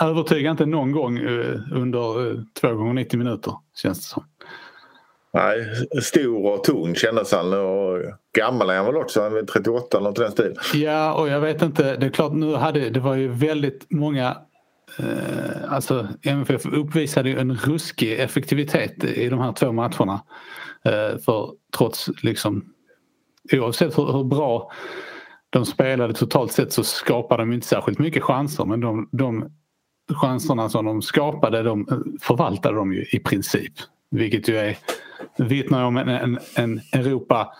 övertygande 0.00 0.50
inte 0.50 0.66
någon 0.66 0.92
gång 0.92 1.18
eh, 1.18 1.60
under 1.72 2.30
eh, 2.30 2.42
två 2.60 2.74
gånger 2.74 2.92
90 2.92 3.18
minuter 3.18 3.54
känns 3.74 3.98
det 3.98 4.04
som. 4.04 4.24
Nej, 5.38 5.66
stor 6.02 6.46
och 6.46 6.64
tung 6.64 6.94
kändes 6.94 7.32
han 7.32 7.52
och 7.52 7.98
gammal 8.38 8.70
är 8.70 8.76
han 8.76 8.86
väl 8.86 8.96
också, 8.96 9.22
han 9.22 9.36
är 9.36 9.42
38 9.42 9.98
eller 9.98 10.08
något 10.08 10.16
den 10.16 10.30
stilen. 10.32 10.56
Ja 10.74 11.14
och 11.14 11.28
jag 11.28 11.40
vet 11.40 11.62
inte, 11.62 11.96
det 11.96 12.06
är 12.06 12.10
klart 12.10 12.32
nu 12.32 12.54
hade, 12.54 12.90
det 12.90 13.00
var 13.00 13.14
ju 13.14 13.28
väldigt 13.28 13.86
många 13.90 14.36
eh, 14.98 15.72
Alltså 15.72 16.08
MFF 16.22 16.66
uppvisade 16.66 17.28
ju 17.28 17.38
en 17.38 17.54
ruskig 17.54 18.20
effektivitet 18.20 19.04
i 19.04 19.28
de 19.28 19.38
här 19.38 19.52
två 19.52 19.72
matcherna. 19.72 20.20
Eh, 20.84 21.18
för 21.18 21.52
trots 21.76 22.10
liksom 22.22 22.64
oavsett 23.52 23.98
hur, 23.98 24.12
hur, 24.12 24.24
bra 24.24 24.70
de 25.50 25.66
spelade 25.66 26.14
totalt 26.14 26.52
sett 26.52 26.72
så 26.72 26.84
skapade 26.84 27.42
de 27.42 27.52
inte 27.52 27.66
särskilt 27.66 27.98
mycket 27.98 28.22
chanser 28.22 28.64
men 28.64 28.80
de, 28.80 29.08
de 29.12 29.50
chanserna 30.14 30.68
som 30.68 30.84
de 30.84 31.02
skapade 31.02 31.62
de 31.62 32.04
förvaltade 32.22 32.76
de 32.76 32.92
ju 32.92 33.04
i 33.12 33.18
princip. 33.18 33.72
Vilket 34.10 34.48
ju 34.48 34.56
är 34.56 34.76
vittnar 35.36 35.84
om 35.84 35.96
en, 35.96 36.08
en, 36.08 36.38
en 36.56 36.80
Europa 36.92 37.52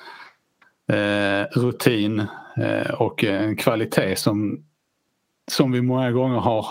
eh, 0.93 1.61
rutin 1.61 2.27
eh, 2.57 2.91
och 2.91 3.25
en 3.25 3.57
kvalitet 3.57 4.17
som, 4.17 4.65
som 5.51 5.73
vi 5.73 5.83
många 5.83 6.11
gånger 6.11 6.39
har 6.39 6.67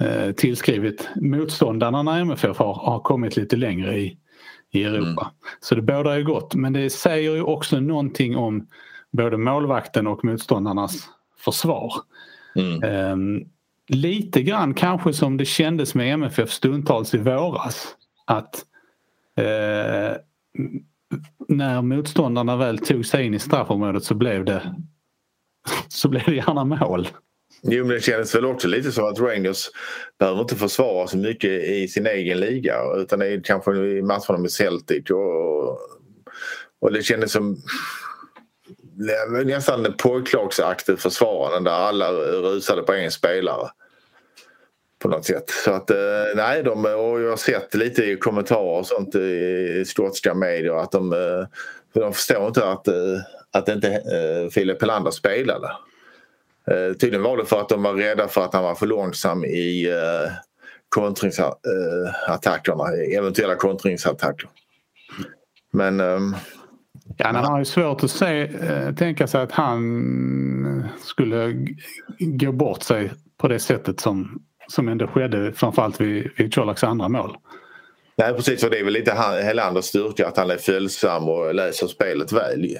eh, 0.00 0.32
tillskrivit 0.32 1.08
motståndarna 1.16 2.02
när 2.02 2.20
MFF 2.20 2.58
har, 2.58 2.74
har 2.74 3.00
kommit 3.00 3.36
lite 3.36 3.56
längre 3.56 3.98
i, 3.98 4.18
i 4.70 4.84
Europa. 4.84 5.22
Mm. 5.22 5.34
Så 5.60 5.74
det 5.74 5.82
bådar 5.82 6.16
ju 6.16 6.24
gott 6.24 6.54
men 6.54 6.72
det 6.72 6.90
säger 6.90 7.34
ju 7.34 7.42
också 7.42 7.80
någonting 7.80 8.36
om 8.36 8.66
både 9.10 9.36
målvakten 9.36 10.06
och 10.06 10.24
motståndarnas 10.24 11.08
försvar. 11.44 11.94
Mm. 12.54 12.82
Eh, 12.82 13.46
lite 13.88 14.42
grann 14.42 14.74
kanske 14.74 15.12
som 15.12 15.36
det 15.36 15.44
kändes 15.44 15.94
med 15.94 16.12
MFF 16.12 16.50
stundtals 16.50 17.14
i 17.14 17.18
våras. 17.18 17.96
Att 18.24 18.64
eh, 19.36 20.16
när 21.48 21.82
motståndarna 21.82 22.56
väl 22.56 22.78
tog 22.78 23.06
sig 23.06 23.26
in 23.26 23.34
i 23.34 23.38
straffområdet 23.38 24.04
så 24.04 24.14
blev 24.14 24.44
det 24.44 24.74
så 25.88 26.08
blev 26.08 26.24
det 26.26 26.34
gärna 26.34 26.64
mål. 26.64 27.08
Jo 27.62 27.84
men 27.84 27.94
det 27.94 28.00
kändes 28.00 28.34
väl 28.34 28.44
också 28.44 28.68
lite 28.68 28.92
som 28.92 29.04
att 29.04 29.20
Rangers 29.20 29.70
behöver 30.18 30.40
inte 30.40 30.56
försvara 30.56 31.06
så 31.06 31.16
mycket 31.16 31.50
i 31.50 31.88
sin 31.88 32.06
egen 32.06 32.40
liga 32.40 32.74
utan 32.96 33.18
det 33.18 33.26
är 33.26 33.40
kanske 33.44 33.72
i 33.72 34.02
matcherna 34.02 34.38
med 34.38 34.50
Celtic 34.50 35.10
och, 35.10 35.78
och 36.80 36.92
det 36.92 37.02
kändes 37.02 37.32
som 37.32 37.56
nästan 39.44 39.94
pojklagsaktigt 39.98 41.02
försvarande 41.02 41.70
där 41.70 41.76
alla 41.76 42.12
rusade 42.12 42.82
på 42.82 42.92
en 42.92 43.10
spelare 43.10 43.68
på 45.02 45.08
något 45.08 45.24
sätt. 45.24 45.50
Så 45.64 45.72
att 45.72 45.90
eh, 45.90 45.96
nej, 46.36 46.62
de, 46.62 46.84
och 46.84 47.20
jag 47.20 47.30
har 47.30 47.36
sett 47.36 47.74
lite 47.74 48.04
i 48.04 48.16
kommentarer 48.16 48.78
och 48.78 48.86
sånt 48.86 49.14
i 49.14 49.84
skotska 49.86 50.34
medier 50.34 50.74
att 50.82 50.92
de, 50.92 51.12
eh, 51.12 51.46
de 51.92 52.12
förstår 52.12 52.46
inte 52.46 52.70
att, 52.70 52.88
eh, 52.88 52.94
att 53.52 53.68
inte 53.68 53.88
eh, 53.88 54.50
Filip 54.50 54.80
Helander 54.80 55.10
spelade. 55.10 55.66
Eh, 56.70 56.92
tydligen 56.92 57.22
var 57.22 57.36
det 57.36 57.44
för 57.44 57.60
att 57.60 57.68
de 57.68 57.82
var 57.82 57.94
rädda 57.94 58.28
för 58.28 58.44
att 58.44 58.54
han 58.54 58.64
var 58.64 58.74
för 58.74 58.86
långsam 58.86 59.44
i 59.44 59.90
eh, 59.90 60.32
kontringsattackerna, 60.88 62.84
eventuella 63.16 63.54
kontringsattacker. 63.54 64.48
Men 65.72 66.00
ehm, 66.00 66.34
Ja, 67.16 67.26
han 67.26 67.44
har 67.44 67.58
ju 67.58 67.64
svårt 67.64 68.04
att 68.04 68.10
se, 68.10 68.42
eh, 68.42 68.94
tänka 68.94 69.26
sig 69.26 69.42
att 69.42 69.52
han 69.52 70.88
skulle 71.00 71.66
gå 72.18 72.52
bort 72.52 72.82
sig 72.82 73.12
på 73.38 73.48
det 73.48 73.58
sättet 73.58 74.00
som, 74.00 74.42
som 74.72 74.88
ändå 74.88 75.06
skedde 75.06 75.52
framförallt 75.52 76.00
vid, 76.00 76.30
vid 76.36 76.54
Colaks 76.54 76.84
andra 76.84 77.08
mål. 77.08 77.36
Nej 78.16 78.34
precis 78.34 78.64
och 78.64 78.70
det 78.70 78.78
är 78.78 78.84
väl 78.84 78.92
lite 78.92 79.12
Helanders 79.12 79.84
styrka 79.84 80.28
att 80.28 80.36
han 80.36 80.50
är 80.50 80.56
följsam 80.56 81.28
och 81.28 81.54
läser 81.54 81.86
spelet 81.86 82.32
väl. 82.32 82.76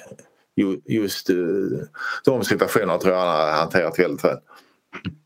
Just 0.88 1.30
uh, 1.30 1.78
de 2.24 2.44
situationerna 2.44 2.98
tror 2.98 3.14
jag 3.14 3.20
han 3.20 3.28
har 3.28 3.52
hanterat 3.52 3.98
väldigt 3.98 4.24
väl. 4.24 4.36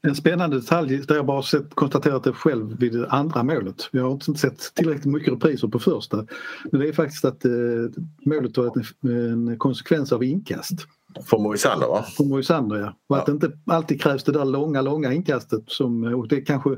En 0.02 0.14
spännande 0.14 0.56
detalj 0.60 0.96
där 0.96 1.14
jag 1.14 1.26
bara 1.26 1.42
sett, 1.42 1.74
konstaterat 1.74 2.24
det 2.24 2.32
själv 2.32 2.78
vid 2.78 2.92
det 2.92 3.08
andra 3.08 3.42
målet. 3.42 3.88
Jag 3.90 4.02
har 4.02 4.10
inte 4.10 4.34
sett 4.34 4.74
tillräckligt 4.74 5.12
mycket 5.12 5.32
repriser 5.32 5.68
på 5.68 5.78
första. 5.78 6.26
Men 6.72 6.80
det 6.80 6.88
är 6.88 6.92
faktiskt 6.92 7.24
att 7.24 7.44
eh, 7.44 7.52
målet 8.24 8.56
var 8.56 8.72
en, 9.02 9.48
en 9.48 9.58
konsekvens 9.58 10.12
av 10.12 10.24
inkast. 10.24 10.86
Från 11.24 11.42
Moisander 11.42 11.86
va? 11.86 12.02
Från 12.02 12.28
Moisander 12.28 12.76
ja. 12.76 12.88
Och 13.06 13.16
ja. 13.16 13.20
att 13.20 13.26
det 13.26 13.32
inte 13.32 13.52
alltid 13.66 14.02
krävs 14.02 14.24
det 14.24 14.32
där 14.32 14.44
långa, 14.44 14.82
långa 14.82 15.12
inkastet. 15.12 15.62
Som, 15.66 16.04
och 16.04 16.28
det 16.28 16.40
kanske, 16.40 16.70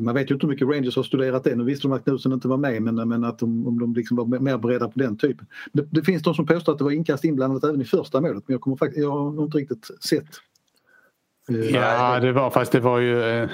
man 0.00 0.14
vet 0.14 0.30
ju 0.30 0.34
inte 0.34 0.46
hur 0.46 0.52
mycket 0.52 0.68
Rangers 0.68 0.96
har 0.96 1.02
studerat 1.02 1.44
det. 1.44 1.54
Nu 1.54 1.64
visste 1.64 1.88
de 1.88 1.92
att 1.92 2.04
Knutsen 2.04 2.32
inte 2.32 2.48
var 2.48 2.56
med 2.56 2.82
men, 2.82 3.08
men 3.08 3.24
att 3.24 3.38
de, 3.38 3.66
om 3.66 3.78
de 3.78 3.94
liksom 3.94 4.16
var 4.16 4.40
mer 4.40 4.58
beredda 4.58 4.88
på 4.88 4.98
den 4.98 5.16
typen. 5.16 5.46
Det, 5.72 5.86
det 5.90 6.02
finns 6.02 6.22
de 6.22 6.34
som 6.34 6.46
påstår 6.46 6.72
att 6.72 6.78
det 6.78 6.84
var 6.84 6.90
inkast 6.90 7.24
inblandat 7.24 7.64
även 7.64 7.80
i 7.80 7.84
första 7.84 8.20
målet 8.20 8.44
men 8.46 8.54
jag, 8.54 8.60
kommer 8.60 8.76
faktiskt, 8.76 9.02
jag 9.02 9.10
har 9.10 9.44
inte 9.44 9.58
riktigt 9.58 9.90
sett 10.04 10.26
Ja, 11.48 12.20
det 12.20 12.32
var 12.32 12.50
fast 12.50 12.72
det 12.72 12.80
var 12.80 12.98
ju, 12.98 13.22
eh, 13.22 13.48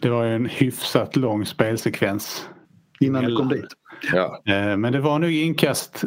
det 0.00 0.08
var 0.08 0.24
ju 0.24 0.34
en 0.34 0.46
hyfsat 0.46 1.16
lång 1.16 1.46
spelsekvens. 1.46 2.48
Innan 3.00 3.24
du 3.24 3.36
kom 3.36 3.48
dit? 3.48 3.66
Ja. 4.12 4.42
Eh, 4.46 4.76
men 4.76 4.92
det 4.92 5.00
var 5.00 5.18
nog 5.18 5.30
inkast. 5.30 6.04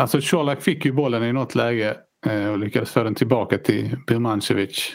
Eh, 0.00 0.02
alltså 0.02 0.20
Colak 0.20 0.62
fick 0.62 0.84
ju 0.84 0.92
bollen 0.92 1.24
i 1.24 1.32
något 1.32 1.54
läge 1.54 1.96
och 2.52 2.58
lyckades 2.58 2.90
få 2.90 3.02
den 3.02 3.14
tillbaka 3.14 3.58
till 3.58 3.96
Birmancevic 4.06 4.92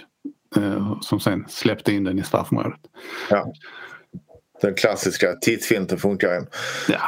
som 1.02 1.20
sen 1.20 1.46
släppte 1.48 1.94
in 1.94 2.04
den 2.04 2.20
i 2.20 2.24
straffområdet. 2.24 2.80
Ja. 3.30 3.54
Den 4.62 4.74
klassiska 4.74 5.36
tittfinten 5.42 5.98
funkar 5.98 6.34
ju. 6.34 6.42
Ja. 6.90 7.02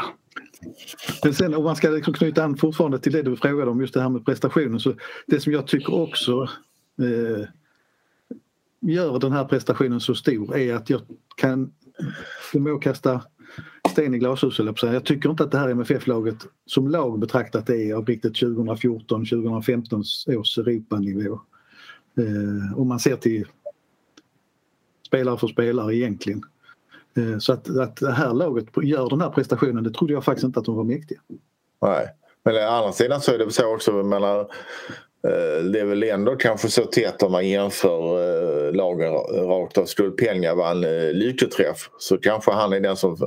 Men 1.24 1.34
sen 1.34 1.54
om 1.54 1.64
man 1.64 1.76
ska 1.76 1.90
liksom 1.90 2.14
knyta 2.14 2.44
an 2.44 2.58
fortfarande 2.58 3.00
till 3.00 3.12
det 3.12 3.22
du 3.22 3.36
frågade 3.36 3.72
om 3.72 3.82
just 3.82 3.94
det 3.94 4.02
här 4.02 4.10
med 4.10 4.26
prestationen 4.26 4.80
så 4.80 4.94
det 5.26 5.40
som 5.40 5.54
jag 5.54 5.68
tycker 5.68 5.94
också 5.94 6.50
eh, 7.02 7.48
gör 8.82 9.20
den 9.20 9.32
här 9.32 9.46
prestationen 9.46 10.00
så 10.00 10.16
stor 10.16 10.58
är 10.58 10.74
att 10.74 10.90
jag 10.90 11.02
kan 11.36 11.72
förmå 12.52 12.78
kasta 12.78 13.22
sten 13.98 14.14
i 14.14 14.18
glashus. 14.18 14.60
Jag 14.82 15.06
tycker 15.06 15.30
inte 15.30 15.44
att 15.44 15.52
det 15.52 15.58
här 15.58 15.70
MFF-laget 15.70 16.36
som 16.66 16.88
lag 16.88 17.20
betraktat 17.20 17.70
är 17.70 17.94
av 17.94 18.06
riktigt 18.06 18.34
2014-2015 18.34 20.38
års 20.38 20.58
Europanivå. 20.58 21.40
Eh, 22.18 22.80
om 22.80 22.88
man 22.88 23.00
ser 23.00 23.16
till 23.16 23.46
spelare 25.08 25.38
för 25.38 25.48
spelare 25.48 25.96
egentligen. 25.96 26.44
Eh, 27.18 27.38
så 27.38 27.54
att, 27.54 27.78
att 27.78 27.96
det 27.96 28.12
här 28.12 28.34
laget 28.34 28.66
gör 28.84 29.10
den 29.10 29.22
här 29.22 29.30
prestationen, 29.30 29.84
det 29.84 29.92
trodde 29.92 30.14
jag 30.14 30.24
faktiskt 30.24 30.46
inte 30.46 30.60
att 30.60 30.66
de 30.66 30.76
var 30.76 30.84
mäktiga. 30.84 31.20
Nej, 31.82 32.08
men 32.44 32.56
å 32.56 32.60
andra 32.60 32.92
sidan 32.92 33.22
så 33.22 33.32
är 33.32 33.38
det 33.38 33.52
så 33.52 33.76
också 33.76 33.92
menar, 33.92 34.48
Eh, 35.24 35.64
det 35.64 35.80
är 35.80 35.86
väl 35.86 36.04
ändå 36.04 36.36
kanske 36.36 36.70
så 36.70 36.84
tätt 36.84 37.24
om 37.24 37.32
man 37.32 37.48
jämför 37.48 38.00
eh, 38.68 38.74
lagen 38.74 39.14
rakt 39.48 39.78
av. 39.78 39.86
Skulle 39.86 40.10
Peña 40.10 40.56
vara 40.56 40.72
en 40.72 40.84
eh, 40.84 41.14
lyckoträff 41.14 41.90
så 41.98 42.18
kanske 42.18 42.52
han 42.52 42.74
är 42.74 42.80
den 42.80 42.98
som 42.98 43.18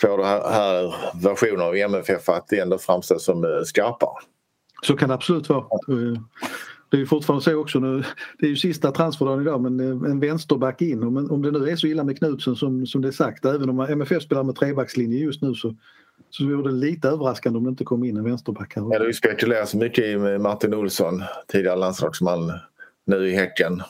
får 0.00 0.18
den 0.18 0.26
här, 0.26 0.50
här 0.50 0.94
versionen 1.22 1.60
av 1.60 1.76
MFF 1.76 2.28
att 2.28 2.52
ändå 2.52 2.78
framstå 2.78 3.18
som 3.18 3.62
skarpare. 3.64 4.18
Så 4.82 4.96
kan 4.96 5.08
det 5.08 5.14
absolut 5.14 5.48
vara. 5.48 5.64
Det 6.90 6.96
är 6.96 7.00
ju 7.00 7.06
fortfarande 7.06 7.44
så 7.44 7.54
också 7.54 7.78
nu, 7.78 8.04
det 8.38 8.46
är 8.46 8.50
ju 8.50 8.56
sista 8.56 8.90
transferdagen 8.90 9.42
idag 9.42 9.60
men 9.60 9.80
en 9.80 10.20
vänsterback 10.20 10.82
in. 10.82 11.02
Om, 11.02 11.30
om 11.30 11.42
det 11.42 11.50
nu 11.50 11.68
är 11.68 11.76
så 11.76 11.86
illa 11.86 12.04
med 12.04 12.18
Knutsen 12.18 12.56
som, 12.56 12.86
som 12.86 13.02
det 13.02 13.08
är 13.08 13.12
sagt, 13.12 13.44
även 13.44 13.70
om 13.70 13.80
MFF 13.80 14.22
spelar 14.22 14.42
med 14.42 14.56
trebackslinje 14.56 15.18
just 15.18 15.42
nu 15.42 15.54
så 15.54 15.74
så 16.30 16.42
det 16.42 16.54
vore 16.54 16.72
lite 16.72 17.08
överraskande 17.08 17.56
om 17.56 17.64
det 17.64 17.70
inte 17.70 17.84
kom 17.84 18.04
in 18.04 18.16
en 18.16 18.24
vänsterback 18.24 18.76
här. 18.76 18.82
Ja, 18.82 18.88
det 18.88 18.98
har 18.98 19.06
ju 19.06 19.12
spekulerats 19.12 19.74
mycket 19.74 20.04
i 20.04 20.16
Martin 20.16 20.74
Olsson, 20.74 21.22
tidigare 21.48 21.76
landslagsman, 21.76 22.52
nu 23.06 23.28
i 23.28 23.34
Häcken. 23.34 23.82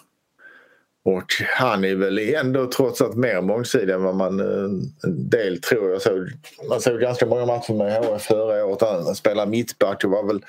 Och 1.04 1.26
han 1.58 1.84
är 1.84 1.94
väl 1.94 2.18
ändå 2.18 2.66
trots 2.66 3.00
allt 3.00 3.16
mer 3.16 3.40
mångsidig 3.40 3.94
än 3.94 4.02
vad 4.02 4.14
man 4.14 4.40
eh, 4.40 4.64
en 5.04 5.30
del 5.30 5.60
tror. 5.60 5.90
Jag 5.90 6.02
såg, 6.02 6.28
man 6.68 6.80
såg 6.80 7.00
ganska 7.00 7.26
många 7.26 7.46
matcher 7.46 7.74
med 7.74 8.04
HF 8.04 8.22
förra 8.22 8.64
året. 8.64 8.82
Han 8.82 9.14
spelade 9.14 9.50
mittback 9.50 10.04
och 10.04 10.10
var 10.10 10.26
väl 10.26 10.40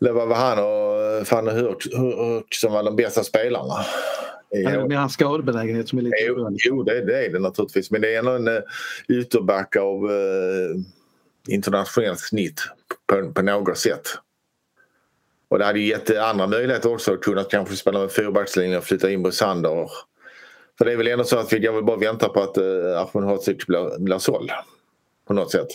det 0.00 0.12
var 0.12 0.26
väl 0.26 0.36
han 0.36 0.58
och 0.58 1.26
Fanny 1.26 1.50
Hurk 1.50 2.54
som 2.54 2.72
var 2.72 2.82
de 2.82 2.96
bästa 2.96 3.24
spelarna. 3.24 3.74
Ja. 4.54 4.86
Med 4.86 4.98
hans 4.98 5.12
skadebenägenhet 5.12 5.88
som 5.88 5.98
är 5.98 6.02
lite 6.02 6.16
Jo, 6.20 6.56
jo 6.64 6.82
det, 6.82 7.04
det, 7.04 7.26
är 7.26 7.32
det 7.32 7.38
naturligtvis. 7.38 7.90
Men 7.90 8.00
det 8.00 8.14
är 8.14 8.18
ändå 8.18 8.32
en 8.32 8.48
uh, 8.48 8.60
ytterback 9.08 9.76
av 9.76 10.04
uh, 10.04 10.76
internationellt 11.48 12.20
snitt 12.20 12.60
på, 13.06 13.32
på 13.32 13.42
något 13.42 13.78
sätt. 13.78 14.08
Och 15.48 15.58
det 15.58 15.64
hade 15.64 15.80
gett 15.80 16.18
andra 16.18 16.46
möjligheter 16.46 16.92
också 16.92 17.12
att 17.12 17.20
kunna 17.20 17.44
kanske 17.44 17.76
spela 17.76 18.00
med 18.00 18.12
fyrbackslinje 18.12 18.78
och 18.78 18.84
flytta 18.84 19.10
in 19.10 19.22
Moisander. 19.22 19.90
För 20.78 20.84
det 20.84 20.92
är 20.92 20.96
väl 20.96 21.08
ändå 21.08 21.24
så 21.24 21.38
att 21.38 21.52
vi 21.52 21.60
kan 21.60 21.74
väl 21.74 21.84
bara 21.84 21.96
vänta 21.96 22.28
på 22.28 22.40
att 22.40 22.58
uh, 22.58 22.98
Ahmedhodzic 22.98 23.66
blir, 23.66 23.98
blir 23.98 24.18
såld. 24.18 24.50
På 25.26 25.34
något 25.34 25.50
sätt. 25.50 25.68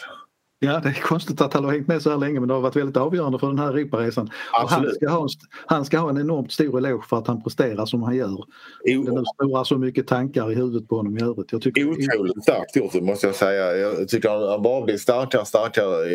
Ja, 0.62 0.80
det 0.80 0.90
är 0.90 1.02
konstigt 1.02 1.42
att 1.42 1.54
han 1.54 1.64
har 1.64 1.72
hängt 1.72 1.88
med 1.88 2.02
så 2.02 2.10
här 2.10 2.18
länge 2.18 2.40
men 2.40 2.48
det 2.48 2.54
har 2.54 2.62
varit 2.62 2.76
väldigt 2.76 2.98
avgörande 2.98 3.40
för 3.40 3.48
den 3.48 3.60
här 3.60 3.74
Europaresan. 3.74 4.30
Han 4.52 4.92
ska, 4.92 5.10
ha, 5.10 5.28
han 5.66 5.86
ska 5.86 6.00
ha 6.00 6.10
en 6.10 6.18
enormt 6.18 6.52
stor 6.52 6.78
eloge 6.78 7.04
för 7.10 7.18
att 7.18 7.28
han 7.28 7.44
presterar 7.44 7.86
som 7.86 8.04
han 8.04 8.16
gör. 8.16 8.44
Jo. 8.86 9.04
Det 9.04 9.12
nu 9.12 9.24
snurrar 9.38 9.64
så 9.64 9.78
mycket 9.78 10.08
tankar 10.08 10.52
i 10.52 10.56
huvudet 10.56 10.90
på 10.90 10.96
honom 10.96 11.18
i 11.18 11.22
övrigt. 11.24 11.52
Jag 11.52 11.62
tycker... 11.62 11.90
Otroligt 11.90 12.44
starkt 12.44 12.76
gjort 12.76 12.94
måste 12.94 13.28
jag 13.28 13.36
säga. 13.36 13.78
Jag 13.78 14.08
tycker 14.08 14.50
han 14.52 14.62
bara 14.62 14.86
blir 14.86 14.98
starkare 14.98 15.42
och 15.42 15.48
starkare 15.48 16.10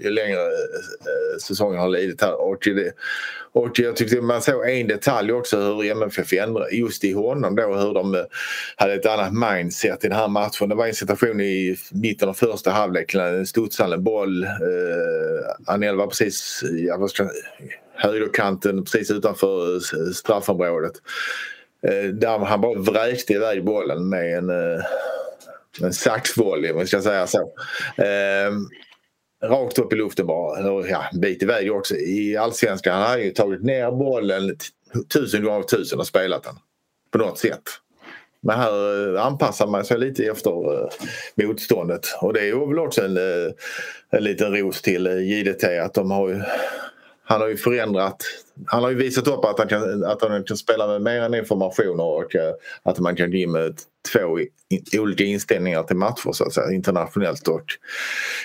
ju 0.00 0.10
längre 0.10 0.40
eh, 0.40 1.38
säsongen 1.42 1.80
har 1.80 1.88
lidit 1.88 2.22
här. 2.22 2.40
Och, 2.40 2.58
det, 2.64 2.92
och 3.52 3.78
jag 3.78 3.96
tyckte 3.96 4.20
man 4.20 4.42
såg 4.42 4.68
en 4.68 4.88
detalj 4.88 5.32
också 5.32 5.56
hur 5.56 5.84
MFF 5.90 6.32
ändrade 6.32 6.70
just 6.70 7.04
i 7.04 7.12
honom 7.12 7.56
då 7.56 7.74
hur 7.74 7.94
de 7.94 8.14
eh, 8.14 8.20
hade 8.76 8.94
ett 8.94 9.06
annat 9.06 9.32
mindset 9.32 10.04
i 10.04 10.08
den 10.08 10.16
här 10.16 10.28
matchen. 10.28 10.68
Det 10.68 10.74
var 10.74 10.86
en 10.86 10.94
situation 10.94 11.40
i 11.40 11.76
mitten 11.92 12.28
av 12.28 12.34
första 12.34 12.70
halvlek 12.70 13.14
studsade 13.46 13.87
en 13.92 14.04
boll. 14.04 14.44
Eh, 14.44 14.48
Anel 15.66 15.96
var 15.96 16.06
precis 16.06 16.62
ja, 16.70 17.08
högerkanten 17.94 18.84
precis 18.84 19.10
utanför 19.10 19.74
eh, 19.74 20.10
straffområdet. 20.14 20.92
Eh, 21.82 22.08
där 22.08 22.38
han 22.38 22.60
bara 22.60 22.78
vräkte 22.78 23.32
iväg 23.32 23.64
bollen 23.64 24.08
med 24.08 24.38
en, 24.38 24.50
eh, 24.50 24.84
en 25.80 25.92
saxvolley 25.92 26.72
om 26.72 26.78
vi 26.78 26.86
ska 26.86 27.02
säga 27.02 27.26
så. 27.26 27.52
Eh, 27.96 28.52
rakt 29.44 29.78
upp 29.78 29.92
i 29.92 29.96
luften 29.96 30.26
bara. 30.26 30.86
Ja, 30.88 31.04
en 31.12 31.20
bit 31.20 31.42
iväg 31.42 31.72
också. 31.72 31.96
I 31.96 32.36
allsvenskan 32.36 32.94
han 32.94 33.10
har 33.10 33.18
ju 33.18 33.30
tagit 33.30 33.62
ner 33.62 33.90
bollen 33.90 34.56
tusen 35.12 35.44
gånger 35.44 35.58
av 35.58 35.62
tusen 35.62 35.98
och 35.98 36.06
spelat 36.06 36.42
den. 36.42 36.54
På 37.10 37.18
något 37.18 37.38
sätt. 37.38 37.62
Men 38.40 38.58
här 38.58 39.14
eh, 39.16 39.26
anpassar 39.26 39.66
man 39.66 39.84
sig 39.84 39.98
lite 39.98 40.24
efter 40.24 40.82
eh, 40.82 40.88
motståndet 41.34 42.06
och 42.20 42.32
det 42.32 42.48
är 42.48 42.68
väl 42.68 42.78
också 42.78 43.04
en, 43.04 43.16
eh, 43.16 43.52
en 44.10 44.24
liten 44.24 44.56
ros 44.56 44.82
till 44.82 45.06
JDT 45.06 45.64
att 45.64 45.94
de 45.94 46.10
har 46.10 46.28
ju, 46.28 46.42
han 47.24 47.40
har 47.40 47.48
ju 47.48 47.56
förändrat 47.56 48.24
han 48.66 48.82
har 48.82 48.90
ju 48.90 48.96
visat 48.96 49.28
upp 49.28 49.44
att 49.44 49.58
han 49.58 49.68
kan, 49.68 50.04
att 50.04 50.22
han 50.22 50.44
kan 50.44 50.56
spela 50.56 50.86
med 50.86 51.02
mer 51.02 51.22
än 51.22 51.34
informationer 51.34 52.04
och 52.04 52.36
att 52.82 52.98
man 52.98 53.16
kan 53.16 53.30
gå 53.30 53.36
in 53.36 53.52
med 53.52 53.78
två 54.12 54.38
olika 54.98 55.24
inställningar 55.24 55.82
till 55.82 55.96
matcher 55.96 56.32
så 56.32 56.44
att 56.44 56.52
säga, 56.52 56.72
internationellt 56.72 57.48
och 57.48 57.64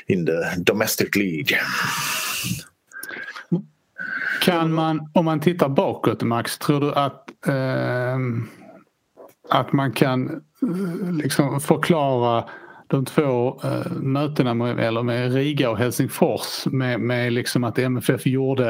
in 0.07 0.25
the 0.25 0.31
domestic 0.57 1.15
League. 1.15 1.57
Kan 4.41 4.73
man, 4.73 5.09
om 5.13 5.25
man 5.25 5.39
tittar 5.39 5.69
bakåt 5.69 6.21
Max, 6.21 6.57
tror 6.57 6.79
du 6.79 6.93
att 6.93 7.29
eh, 7.47 8.17
att 9.49 9.73
man 9.73 9.91
kan 9.91 10.29
eh, 10.61 11.11
liksom 11.11 11.59
förklara 11.59 12.49
de 12.87 13.05
två 13.05 13.61
uh, 13.65 13.91
mötena 13.91 14.53
med, 14.53 14.79
eller 14.79 15.03
med 15.03 15.33
Riga 15.33 15.69
och 15.69 15.77
Helsingfors 15.77 16.65
med, 16.65 16.99
med 16.99 17.33
liksom 17.33 17.63
att 17.63 17.79
MFF 17.79 18.25
gjorde 18.25 18.69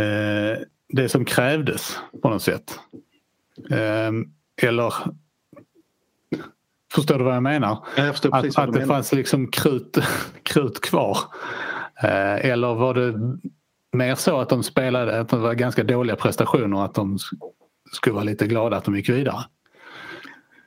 uh, 0.00 0.62
det 0.88 1.08
som 1.08 1.24
krävdes 1.24 1.98
på 2.22 2.28
något 2.28 2.42
sätt. 2.42 2.78
Uh, 3.72 4.12
eller 4.62 4.94
Förstår 6.94 7.18
du 7.18 7.24
vad 7.24 7.34
jag 7.34 7.42
menar? 7.42 7.86
Jag 7.96 8.08
att, 8.08 8.24
att 8.24 8.54
det 8.54 8.72
menar. 8.72 8.86
fanns 8.86 9.12
liksom 9.12 9.50
krut, 9.50 9.98
krut 10.42 10.80
kvar. 10.80 11.18
eller 12.40 12.74
var 12.74 12.94
det 12.94 13.38
mer 13.92 14.14
så 14.14 14.40
att 14.40 14.48
de 14.48 14.62
spelade, 14.62 15.20
att 15.20 15.28
det 15.28 15.36
var 15.36 15.54
ganska 15.54 15.84
dåliga 15.84 16.16
prestationer 16.16 16.84
att 16.84 16.94
de 16.94 17.18
skulle 17.92 18.14
vara 18.14 18.24
lite 18.24 18.46
glada 18.46 18.76
att 18.76 18.84
de 18.84 18.96
gick 18.96 19.08
vidare. 19.08 19.44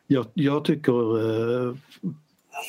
jag, 0.08 0.26
jag 0.34 0.66
tycker 0.66 1.18
eh, 1.18 1.76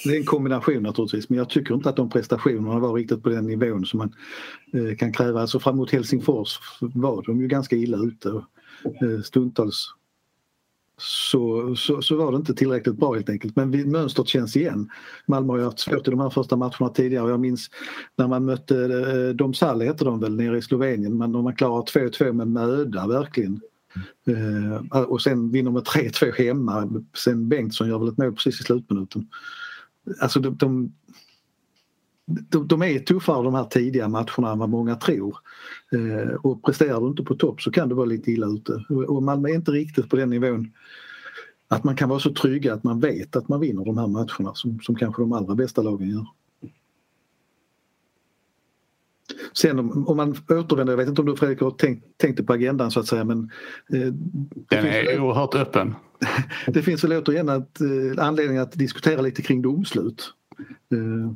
det 0.04 0.10
är 0.10 0.16
en 0.16 0.24
kombination 0.24 0.82
naturligtvis 0.82 1.28
men 1.28 1.38
jag 1.38 1.50
tycker 1.50 1.74
inte 1.74 1.88
att 1.88 1.96
de 1.96 2.10
prestationerna 2.10 2.78
var 2.78 2.94
riktigt 2.94 3.22
på 3.22 3.28
den 3.28 3.46
nivån 3.46 3.86
som 3.86 3.98
man 3.98 4.14
eh, 4.72 4.96
kan 4.96 5.12
kräva. 5.12 5.40
Alltså 5.40 5.60
fram 5.60 5.76
mot 5.76 5.90
Helsingfors 5.90 6.58
var 6.80 7.22
de 7.22 7.40
ju 7.40 7.46
ganska 7.46 7.76
illa 7.76 7.98
ute. 7.98 8.30
Och, 8.30 9.02
eh, 9.02 9.20
stundtals 9.24 9.94
så, 11.02 11.74
så, 11.76 12.02
så, 12.02 12.16
var 12.16 12.32
det 12.32 12.36
inte 12.36 12.54
tillräckligt 12.54 12.96
bra 12.96 13.14
helt 13.14 13.28
enkelt. 13.28 13.56
Men 13.56 13.90
mönstret 13.90 14.28
känns 14.28 14.56
igen. 14.56 14.88
Malmö 15.26 15.52
har 15.52 15.58
ju 15.58 15.64
haft 15.64 15.78
svårt 15.78 16.08
i 16.08 16.10
de 16.10 16.20
här 16.20 16.30
första 16.30 16.56
matcherna 16.56 16.88
tidigare. 16.88 17.30
Jag 17.30 17.40
minns 17.40 17.70
när 18.16 18.28
man 18.28 18.44
mötte 18.44 18.76
eh, 18.76 19.34
Domsalle 19.34 19.84
heter 19.84 20.04
de 20.04 20.20
väl 20.20 20.36
nere 20.36 20.58
i 20.58 20.62
Slovenien. 20.62 21.18
Men 21.18 21.32
de 21.32 21.44
man 21.44 21.56
klarar 21.56 21.82
2-2 21.82 22.32
med 22.32 22.48
möda 22.48 23.06
verkligen. 23.06 23.60
Eh, 24.26 25.00
och 25.02 25.22
sen 25.22 25.50
vinner 25.50 25.70
med 25.70 25.82
3-2 25.82 26.32
hemma. 26.32 27.02
Sen 27.16 27.48
Bengtsson 27.48 27.88
gör 27.88 27.98
väl 27.98 28.08
ett 28.08 28.18
mål 28.18 28.32
precis 28.32 28.60
i 28.60 28.64
slutminuten. 28.64 29.28
Alltså 30.20 30.40
de, 30.40 30.56
de, 30.56 30.92
de, 32.26 32.68
de 32.68 32.82
är 32.82 32.98
tuffare 32.98 33.44
de 33.44 33.54
här 33.54 33.64
tidiga 33.64 34.08
matcherna 34.08 34.52
än 34.52 34.58
vad 34.58 34.68
många 34.68 34.94
tror. 34.96 35.36
Eh, 35.92 36.34
och 36.34 36.64
presterar 36.64 37.00
du 37.00 37.06
inte 37.06 37.22
på 37.22 37.34
topp 37.34 37.62
så 37.62 37.70
kan 37.70 37.88
du 37.88 37.94
vara 37.94 38.06
lite 38.06 38.30
illa 38.32 38.46
ute. 38.46 38.84
Och 39.08 39.22
Malmö 39.22 39.48
är 39.48 39.54
inte 39.54 39.70
riktigt 39.70 40.10
på 40.10 40.16
den 40.16 40.30
nivån 40.30 40.72
att 41.68 41.84
man 41.84 41.96
kan 41.96 42.08
vara 42.08 42.20
så 42.20 42.34
trygga 42.34 42.74
att 42.74 42.84
man 42.84 43.00
vet 43.00 43.36
att 43.36 43.48
man 43.48 43.60
vinner 43.60 43.84
de 43.84 43.98
här 43.98 44.06
matcherna 44.06 44.54
som, 44.54 44.80
som 44.80 44.94
kanske 44.94 45.22
de 45.22 45.32
allra 45.32 45.54
bästa 45.54 45.82
lagen 45.82 46.08
gör. 46.08 46.26
Sen 49.52 49.78
om, 49.78 50.08
om 50.08 50.16
man 50.16 50.36
återvänder, 50.48 50.92
jag 50.92 50.96
vet 50.98 51.08
inte 51.08 51.20
om 51.20 51.26
du 51.26 51.36
Fredrik 51.36 51.60
har 51.60 51.70
tänkt, 51.70 52.18
tänkte 52.18 52.42
på 52.42 52.52
agendan 52.52 52.90
så 52.90 53.00
att 53.00 53.06
säga 53.06 53.24
men... 53.24 53.50
Eh, 53.92 54.12
Den 54.68 54.86
är 54.86 55.04
väl, 55.04 55.20
oerhört 55.20 55.54
öppen. 55.54 55.94
det 56.66 56.82
finns 56.82 57.04
väl 57.04 57.12
återigen 57.12 57.48
att, 57.48 57.80
eh, 57.80 58.24
anledning 58.24 58.58
att 58.58 58.72
diskutera 58.72 59.20
lite 59.20 59.42
kring 59.42 59.62
domslut. 59.62 60.32
Eh, 60.92 61.32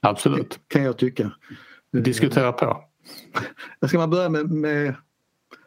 Absolut. 0.00 0.58
Kan 0.68 0.82
jag 0.82 0.98
tycka. 0.98 1.30
Diskutera 1.92 2.52
på. 2.52 2.84
Ska 3.86 3.98
man 3.98 4.10
börja 4.10 4.28
med, 4.28 4.50
med, 4.50 4.94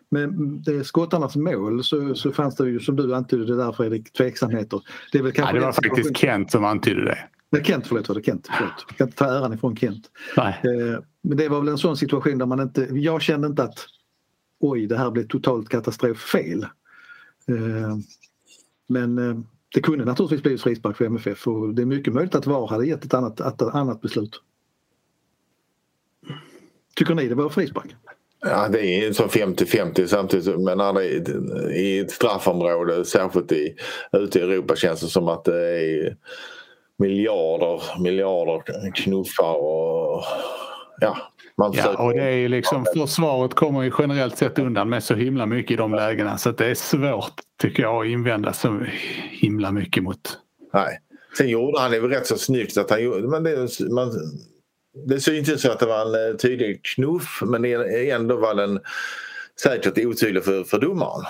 med 0.10 0.86
skottarnas 0.86 1.36
mål 1.36 1.84
så, 1.84 2.16
så 2.16 2.32
fanns 2.32 2.56
det 2.56 2.70
ju 2.70 2.80
som 2.80 2.96
du 2.96 3.16
antydde 3.16 3.56
där 3.56 3.72
Fredrik 3.72 4.14
tveksamheter. 4.14 4.82
Det, 5.12 5.18
är 5.18 5.24
väl 5.24 5.32
kanske 5.32 5.56
ja, 5.56 5.60
det 5.60 5.66
var 5.66 5.74
faktiskt 5.74 6.18
Kent 6.18 6.52
som 6.52 6.66
antydde 6.66 7.06
det. 7.06 7.18
Nej, 7.50 7.64
Kent, 7.64 7.88
förlåt 7.88 8.10
var 8.10 8.16
det 8.16 8.24
Kent. 8.24 8.48
Förlåt. 8.58 8.86
Jag 8.88 8.98
kan 8.98 9.08
inte 9.08 9.18
ta 9.18 9.26
äran 9.26 9.54
ifrån 9.54 9.76
Kent. 9.76 10.10
Nej. 10.38 10.62
Eh, 10.64 11.00
men 11.22 11.38
det 11.38 11.50
var 11.50 11.60
väl 11.60 11.70
en 11.70 11.78
sån 11.78 11.98
situation 11.98 12.38
där 12.38 12.46
man 12.46 12.60
inte, 12.60 12.88
jag 12.92 13.22
kände 13.22 13.48
inte 13.48 13.64
att 13.64 13.86
oj 14.60 14.88
det 14.88 14.98
här 14.98 15.12
blev 15.12 15.28
totalt 15.28 15.70
katastroffel. 15.70 16.64
Eh, 17.48 17.98
men 18.88 19.18
eh, 19.18 19.40
det 19.74 19.82
kunde 19.82 20.06
naturligtvis 20.06 20.42
blivit 20.42 20.62
frispark 20.62 20.98
för 20.98 21.06
MFF 21.06 21.48
och 21.48 21.74
det 21.74 21.82
är 21.82 21.86
mycket 21.86 22.14
möjligt 22.14 22.36
att 22.36 22.48
VAR 22.48 22.68
hade 22.68 22.88
gett 22.88 23.06
ett 23.06 23.14
annat, 23.14 23.40
ett 23.40 23.62
annat 23.62 24.02
beslut. 24.02 24.42
Tycker 26.96 27.16
ni 27.16 27.28
det 27.28 27.36
var 27.36 27.50
frispark? 27.50 27.96
Ja, 28.40 28.68
det 28.68 28.82
är 28.82 29.14
så 29.14 29.24
50-50 29.24 30.06
samtidigt 30.06 30.60
men 30.60 30.78
när 30.78 30.94
det 30.94 31.06
är 31.06 31.72
i 31.72 32.00
ett 32.00 32.12
straffområde 32.12 33.06
särskilt 33.06 33.52
i, 33.52 33.76
ute 34.12 34.40
i 34.40 34.42
Europa 34.42 34.76
känns 34.76 35.02
det 35.02 35.08
som 35.08 35.28
att 35.28 35.46
det 35.46 35.80
är 35.80 36.18
miljarder, 36.98 38.02
miljarder 38.02 38.92
knuffar 38.96 39.54
och 39.54 40.24
ja. 41.00 41.18
Man 41.58 41.74
ja, 41.74 42.04
och 42.04 42.14
det 42.14 42.24
är 42.24 42.50
liksom 42.50 42.86
försvaret 42.96 43.54
kommer 43.54 43.82
ju 43.82 43.92
generellt 44.00 44.38
sett 44.38 44.60
undan 44.60 44.90
med 44.90 45.04
så 45.04 45.16
himla 45.16 45.46
mycket 45.46 45.72
i 45.72 45.76
de 45.76 45.94
lägena 45.94 46.38
så 46.38 46.52
det 46.52 46.66
är 46.66 46.76
svårt 46.76 47.34
tycker 47.62 47.84
jag 47.84 48.06
att 48.06 48.12
invända 48.12 48.54
så 48.54 48.80
himla 49.30 49.72
mycket 49.72 50.04
mot. 50.04 50.38
Nej. 50.74 51.00
Sen 51.38 51.50
gjorde 51.50 51.80
han 51.80 51.92
det 51.92 52.00
väl 52.00 52.10
rätt 52.10 52.28
så 52.28 52.38
snyggt 52.38 52.78
att 52.78 52.90
han 52.90 53.04
gjorde, 53.04 53.28
men 53.28 53.44
det, 53.44 53.80
man, 53.90 54.12
det 55.06 55.20
syntes 55.20 55.50
inte 55.50 55.62
så 55.62 55.72
att 55.72 55.80
det 55.80 55.86
var 55.86 56.02
en 56.02 56.32
eh, 56.32 56.38
tydlig 56.38 56.84
knuff 56.84 57.42
men 57.46 57.66
ändå 57.66 58.38
var 58.38 58.56
den 58.56 58.80
säkert 59.62 60.06
otydlig 60.06 60.44
för, 60.44 60.64
för 60.64 60.80
domaren. 60.80 61.26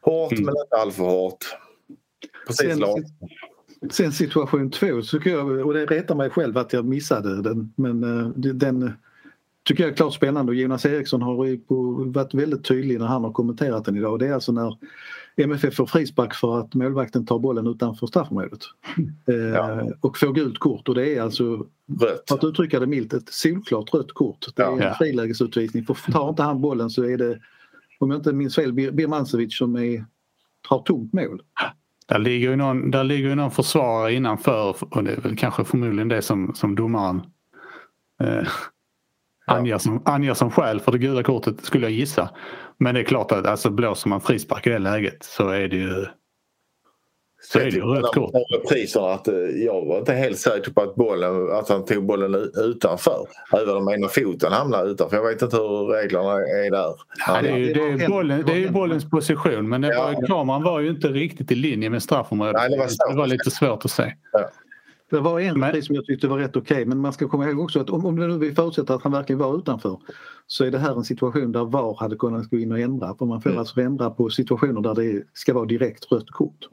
Hårt 0.00 0.32
mm. 0.32 0.44
men 0.44 0.54
inte 0.64 0.76
alltför 0.76 1.04
hårt. 1.04 1.44
Precis 2.46 2.70
sen, 2.70 3.04
sen 3.90 4.12
situation 4.12 4.70
två, 4.70 5.02
så 5.02 5.18
jag, 5.24 5.66
och 5.66 5.74
det 5.74 5.86
retar 5.86 6.14
mig 6.14 6.30
själv 6.30 6.58
att 6.58 6.72
jag 6.72 6.84
missade 6.84 7.42
den 7.42 7.72
men 7.76 8.04
uh, 8.04 8.28
den 8.34 8.92
tycker 9.68 9.82
jag 9.82 9.92
är 9.92 9.96
klart 9.96 10.14
spännande 10.14 10.52
och 10.52 10.56
Jonas 10.56 10.86
Eriksson 10.86 11.22
har 11.22 11.34
varit 12.04 12.34
väldigt 12.34 12.64
tydlig 12.64 12.98
när 12.98 13.06
han 13.06 13.24
har 13.24 13.32
kommenterat 13.32 13.84
den 13.84 13.96
idag. 13.96 14.18
Det 14.18 14.26
är 14.26 14.32
alltså 14.32 14.52
när 14.52 14.76
MFF 15.36 15.74
får 15.74 15.86
frispark 15.86 16.34
för 16.34 16.60
att 16.60 16.74
målvakten 16.74 17.26
tar 17.26 17.38
bollen 17.38 17.66
utanför 17.66 18.06
straffområdet. 18.06 18.60
Eh, 19.26 19.34
ja. 19.34 19.82
Och 20.00 20.18
får 20.18 20.32
gult 20.32 20.58
kort 20.58 20.88
och 20.88 20.94
det 20.94 21.16
är 21.16 21.22
alltså, 21.22 21.66
rött. 22.00 22.24
för 22.28 22.34
att 22.34 22.44
uttrycka 22.44 22.80
det 22.80 22.86
milt, 22.86 23.12
ett 23.12 23.28
solklart 23.28 23.94
rött 23.94 24.12
kort. 24.12 24.46
Det 24.56 24.62
är 24.62 24.80
en 24.80 24.94
frilägesutvisning. 24.94 25.84
För 25.84 26.12
tar 26.12 26.28
inte 26.28 26.42
han 26.42 26.60
bollen 26.60 26.90
så 26.90 27.04
är 27.04 27.18
det, 27.18 27.38
om 27.98 28.10
jag 28.10 28.18
inte 28.18 28.32
minns 28.32 28.54
fel, 28.54 28.72
Birmancevic 28.72 29.58
som 29.58 29.76
är, 29.76 30.04
har 30.68 30.82
tomt 30.82 31.12
mål. 31.12 31.42
Där 32.08 32.18
ligger 32.18 32.50
ju 32.50 32.56
någon, 32.56 32.90
där 32.90 33.04
ligger 33.04 33.28
ju 33.28 33.34
någon 33.34 33.50
försvarare 33.50 34.14
innanför 34.14 34.76
och 34.90 35.04
det 35.04 35.12
är 35.12 35.20
väl 35.20 35.36
kanske 35.36 35.64
förmodligen 35.64 36.08
det 36.08 36.22
som, 36.22 36.54
som 36.54 36.74
domaren 36.74 37.22
eh, 38.22 38.48
anger, 39.46 39.78
som, 39.78 40.02
anger 40.04 40.34
som 40.34 40.50
skäl 40.50 40.80
för 40.80 40.92
det 40.92 40.98
gula 40.98 41.22
kortet 41.22 41.64
skulle 41.64 41.86
jag 41.86 41.92
gissa. 41.92 42.30
Men 42.78 42.94
det 42.94 43.00
är 43.00 43.04
klart 43.04 43.32
att 43.32 43.46
alltså, 43.46 43.70
blåser 43.70 44.08
man 44.08 44.20
frispark 44.20 44.66
i 44.66 44.70
det 44.70 44.78
läget 44.78 45.24
så 45.24 45.48
är 45.48 45.68
det 45.68 45.76
ju 45.76 46.06
så 47.40 47.58
är 47.58 47.64
det 47.64 47.70
ju 47.70 47.82
rött 47.82 48.14
kort. 48.14 48.30
Repriserna 48.54 49.06
att 49.06 49.28
eh, 49.28 49.34
jag 49.34 49.86
var 49.86 49.98
inte 49.98 50.12
helt 50.12 50.38
säker 50.38 50.72
på 50.72 50.80
att, 50.80 50.94
bollen, 50.94 51.52
att 51.52 51.68
han 51.68 51.84
tog 51.84 52.06
bollen 52.06 52.50
utanför. 52.56 53.26
Även 53.52 53.76
om 53.76 53.88
ena 53.88 54.08
foten 54.08 54.52
hamnade 54.52 54.90
utanför. 54.90 55.16
Jag 55.16 55.24
vet 55.24 55.42
inte 55.42 55.56
hur 55.56 55.86
reglerna 55.86 56.32
är 56.32 56.70
där. 56.70 56.94
Ja, 57.26 57.42
det, 57.42 57.48
är 57.48 57.56
ju, 57.56 57.74
det, 57.74 58.04
är 58.04 58.08
bollen, 58.08 58.42
det 58.46 58.52
är 58.52 58.56
ju 58.56 58.70
bollens 58.70 59.10
position 59.10 59.68
men 59.68 59.80
det 59.80 59.88
var, 59.88 60.12
ja. 60.12 60.26
kameran 60.26 60.62
var 60.62 60.80
ju 60.80 60.90
inte 60.90 61.08
riktigt 61.08 61.52
i 61.52 61.54
linje 61.54 61.90
med 61.90 62.02
straffområdet. 62.02 62.54
Nej, 62.54 62.70
det, 62.70 62.76
var 62.76 63.10
det 63.10 63.18
var 63.18 63.26
lite 63.26 63.50
svårt 63.50 63.84
att 63.84 63.90
se. 63.90 64.14
Ja. 64.32 64.50
Det 65.10 65.20
var 65.20 65.40
en 65.40 65.60
men... 65.60 65.82
som 65.82 65.94
jag 65.94 66.04
tyckte 66.04 66.28
var 66.28 66.38
rätt 66.38 66.56
okej 66.56 66.74
okay, 66.74 66.84
men 66.84 66.98
man 66.98 67.12
ska 67.12 67.28
komma 67.28 67.48
ihåg 67.48 67.60
också 67.60 67.80
att 67.80 67.90
om, 67.90 68.06
om 68.06 68.16
nu 68.16 68.38
vi 68.38 68.54
förutsätter 68.54 68.94
att 68.94 69.02
han 69.02 69.12
verkligen 69.12 69.38
var 69.38 69.58
utanför 69.58 69.98
så 70.46 70.64
är 70.64 70.70
det 70.70 70.78
här 70.78 70.96
en 70.96 71.04
situation 71.04 71.52
där 71.52 71.64
VAR 71.64 71.96
hade 72.00 72.16
kunnat 72.16 72.50
gå 72.50 72.58
in 72.58 72.72
och 72.72 72.78
ändra. 72.78 73.14
För 73.18 73.26
man 73.26 73.42
får 73.42 73.50
mm. 73.50 73.58
alltså 73.58 73.80
ändra 73.80 74.10
på 74.10 74.30
situationer 74.30 74.80
där 74.80 74.94
det 74.94 75.24
ska 75.32 75.54
vara 75.54 75.64
direkt 75.64 76.12
rött 76.12 76.30
kort. 76.30 76.68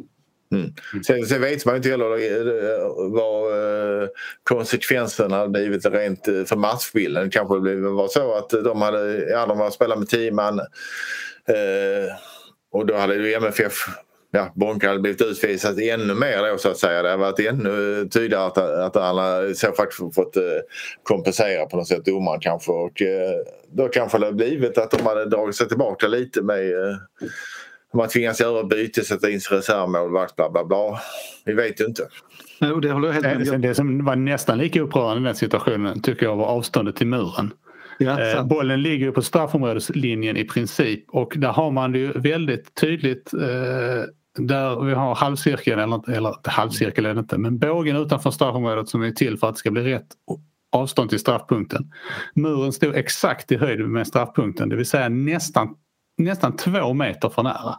Mm. 0.56 1.04
Sen, 1.04 1.26
sen, 1.26 1.42
vet 1.42 1.66
man 1.66 1.76
inte 1.76 1.90
heller 1.90 2.06
eh, 2.06 2.88
vad 3.12 3.52
eh, 3.52 4.08
konsekvenserna 4.44 5.38
hade 5.38 5.50
blivit 5.50 5.86
rent 5.86 6.28
eh, 6.28 6.44
för 6.44 6.56
matchbilden. 6.56 7.30
kanske 7.30 7.56
var 7.56 8.08
så 8.08 8.34
att 8.34 8.50
de 8.50 8.82
hade, 8.82 9.30
ja, 9.30 9.46
de 9.46 9.60
hade 9.60 9.72
spelat 9.72 10.00
med 10.00 10.10
tio 10.10 10.32
man 10.32 10.60
eh, 10.60 12.16
och 12.72 12.86
då 12.86 12.96
hade 12.96 13.16
ju 13.16 13.34
MFF 13.34 13.74
ja, 14.32 14.52
Bonka 14.56 14.88
hade 14.88 15.00
blivit 15.00 15.22
utvisad 15.22 15.80
ännu 15.80 16.14
mer 16.14 16.52
då 16.52 16.58
så 16.58 16.70
att 16.70 16.78
säga. 16.78 17.02
Det 17.02 17.10
hade 17.10 17.22
varit 17.22 17.40
ännu 17.40 18.08
tydligare 18.10 18.46
att, 18.46 18.58
att 18.58 18.96
han 18.96 19.18
hade 19.18 19.56
så 19.56 19.72
faktiskt 19.72 20.16
fått 20.16 20.38
kompensera 21.04 21.66
på 21.66 21.78
något 21.78 21.88
sätt 21.88 22.06
domaren 22.06 22.40
kanske 22.40 22.72
och 22.72 23.02
då 23.72 23.88
kanske 23.88 24.18
det 24.18 24.26
hade 24.26 24.38
blivit 24.38 24.78
att 24.78 24.92
de 24.92 25.06
hade 25.06 25.26
dragit 25.26 25.56
sig 25.56 25.68
tillbaka 25.68 26.08
lite 26.08 26.42
med 26.42 26.88
eh, 26.88 26.96
man 27.96 28.08
tvingas 28.08 28.42
göra 28.42 28.64
byte, 28.64 29.02
sätta 29.02 29.30
in 29.30 29.40
reservmålvakt, 29.50 30.36
bla 30.36 30.52
bla 30.52 30.66
bla. 30.66 31.00
Vi 31.46 31.54
vet 31.54 31.82
ju 31.82 31.86
inte. 31.86 32.08
Jo, 32.60 32.80
det, 32.80 32.92
håller 32.92 33.08
jag 33.08 33.14
helt 33.14 33.52
med. 33.52 33.62
det 33.62 33.76
som 33.76 34.06
var 34.06 34.16
nästan 34.16 34.58
lika 34.58 34.82
upprörande 34.82 35.22
i 35.22 35.24
den 35.24 35.36
situationen 35.36 36.02
tycker 36.02 36.26
jag 36.26 36.36
var 36.36 36.46
avståndet 36.46 36.96
till 36.96 37.08
muren. 37.08 37.54
Ja, 37.98 38.22
eh, 38.22 38.46
bollen 38.46 38.82
ligger 38.82 39.12
på 39.12 39.22
straffområdeslinjen 39.22 40.38
i 40.38 40.44
princip 40.44 41.04
och 41.10 41.34
där 41.36 41.50
har 41.50 41.72
man 41.72 41.92
det 41.92 42.00
ju 42.00 42.12
väldigt 42.12 42.76
tydligt 42.76 43.34
eh, 43.34 44.04
där 44.38 44.86
vi 44.86 44.94
har 44.94 45.16
halvcirkeln, 45.16 45.80
eller, 45.80 46.10
eller 46.10 46.36
halvcirkel 46.44 47.06
är 47.06 47.14
det 47.14 47.20
inte, 47.20 47.38
men 47.38 47.58
bågen 47.58 47.96
utanför 47.96 48.32
straffområdet 48.32 48.90
som 48.90 49.02
är 49.02 49.12
till 49.12 49.38
för 49.38 49.48
att 49.48 49.56
det 49.56 49.60
ska 49.60 49.72
bli 49.72 49.84
rätt 49.84 50.08
avstånd 50.72 51.10
till 51.10 51.20
straffpunkten. 51.20 51.92
Muren 52.36 52.74
stod 52.74 52.96
exakt 52.96 53.52
i 53.52 53.58
höjd 53.58 53.80
med 53.80 54.08
straffpunkten, 54.08 54.70
det 54.70 54.76
vill 54.76 54.86
säga 54.86 55.10
nästan, 55.10 55.76
nästan 56.18 56.56
två 56.56 56.94
meter 56.94 57.30
för 57.30 57.44
nära. 57.44 57.76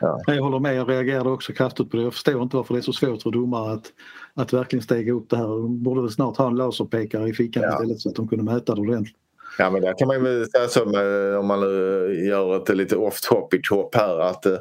Ja. 0.00 0.20
Jag 0.26 0.42
håller 0.42 0.58
med, 0.58 0.76
jag 0.76 0.88
reagerade 0.88 1.30
också 1.30 1.52
kraftigt 1.52 1.90
på 1.90 1.96
det. 1.96 2.02
Jag 2.02 2.12
förstår 2.12 2.42
inte 2.42 2.56
varför 2.56 2.74
det 2.74 2.80
är 2.80 2.82
så 2.82 2.92
svårt 2.92 3.22
för 3.22 3.30
domare 3.30 3.72
att, 3.72 3.92
att 4.34 4.52
verkligen 4.52 4.82
stega 4.82 5.12
upp 5.12 5.30
det 5.30 5.36
här. 5.36 5.48
De 5.48 5.82
borde 5.82 6.02
väl 6.02 6.10
snart 6.10 6.36
ha 6.36 6.46
en 6.46 6.56
laserpekare 6.56 7.28
i 7.28 7.34
fickan 7.34 7.62
ja. 7.62 7.72
istället 7.72 8.00
så 8.00 8.08
att 8.08 8.16
de 8.16 8.28
kunde 8.28 8.44
mäta 8.44 8.74
det 8.74 8.80
ordentligt. 8.80 9.16
Ja 9.58 9.70
men 9.70 9.82
där 9.82 9.98
kan 9.98 10.08
man 10.08 10.22
väl 10.22 10.50
säga 10.50 10.68
så 10.68 10.84
med, 10.84 11.36
om 11.36 11.46
man 11.46 11.60
gör 12.26 12.56
ett 12.56 12.76
lite 12.76 12.96
off-topic 12.96 13.70
hopp 13.70 13.94
här 13.94 14.18
att 14.20 14.46
eh, 14.46 14.56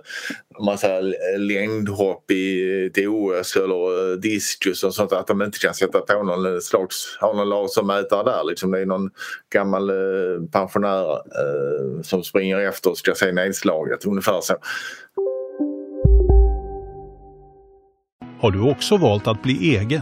om 0.57 0.65
man 0.65 0.77
säger 0.77 1.37
längdhopp 1.37 2.31
i 2.31 2.85
ett 2.85 3.07
OS 3.07 3.55
eller 3.55 4.11
eh, 4.11 4.17
diskus 4.17 4.83
och 4.83 4.93
sånt 4.93 5.11
att 5.13 5.27
de 5.27 5.41
inte 5.41 5.59
kan 5.59 5.73
sätta 5.73 5.99
på 5.99 6.23
någon 6.23 6.53
eh, 6.53 6.59
slags, 6.59 7.17
ha 7.21 7.33
någon 7.33 7.49
lasermätare 7.49 8.23
där 8.23 8.43
liksom. 8.43 8.71
Det 8.71 8.79
är 8.79 8.85
någon 8.85 9.09
gammal 9.53 9.91
pensionär 10.51 11.11
eh, 11.11 12.01
som 12.01 12.23
springer 12.23 12.59
efter 12.59 12.89
och 12.89 12.97
ska 12.97 13.13
se 13.15 13.31
nedslaget 13.31 14.05
ungefär 14.05 14.41
så. 14.41 14.53
Har 18.39 18.51
du 18.51 18.71
också 18.71 18.97
valt 18.97 19.27
att 19.27 19.43
bli 19.43 19.77
egen? 19.77 20.01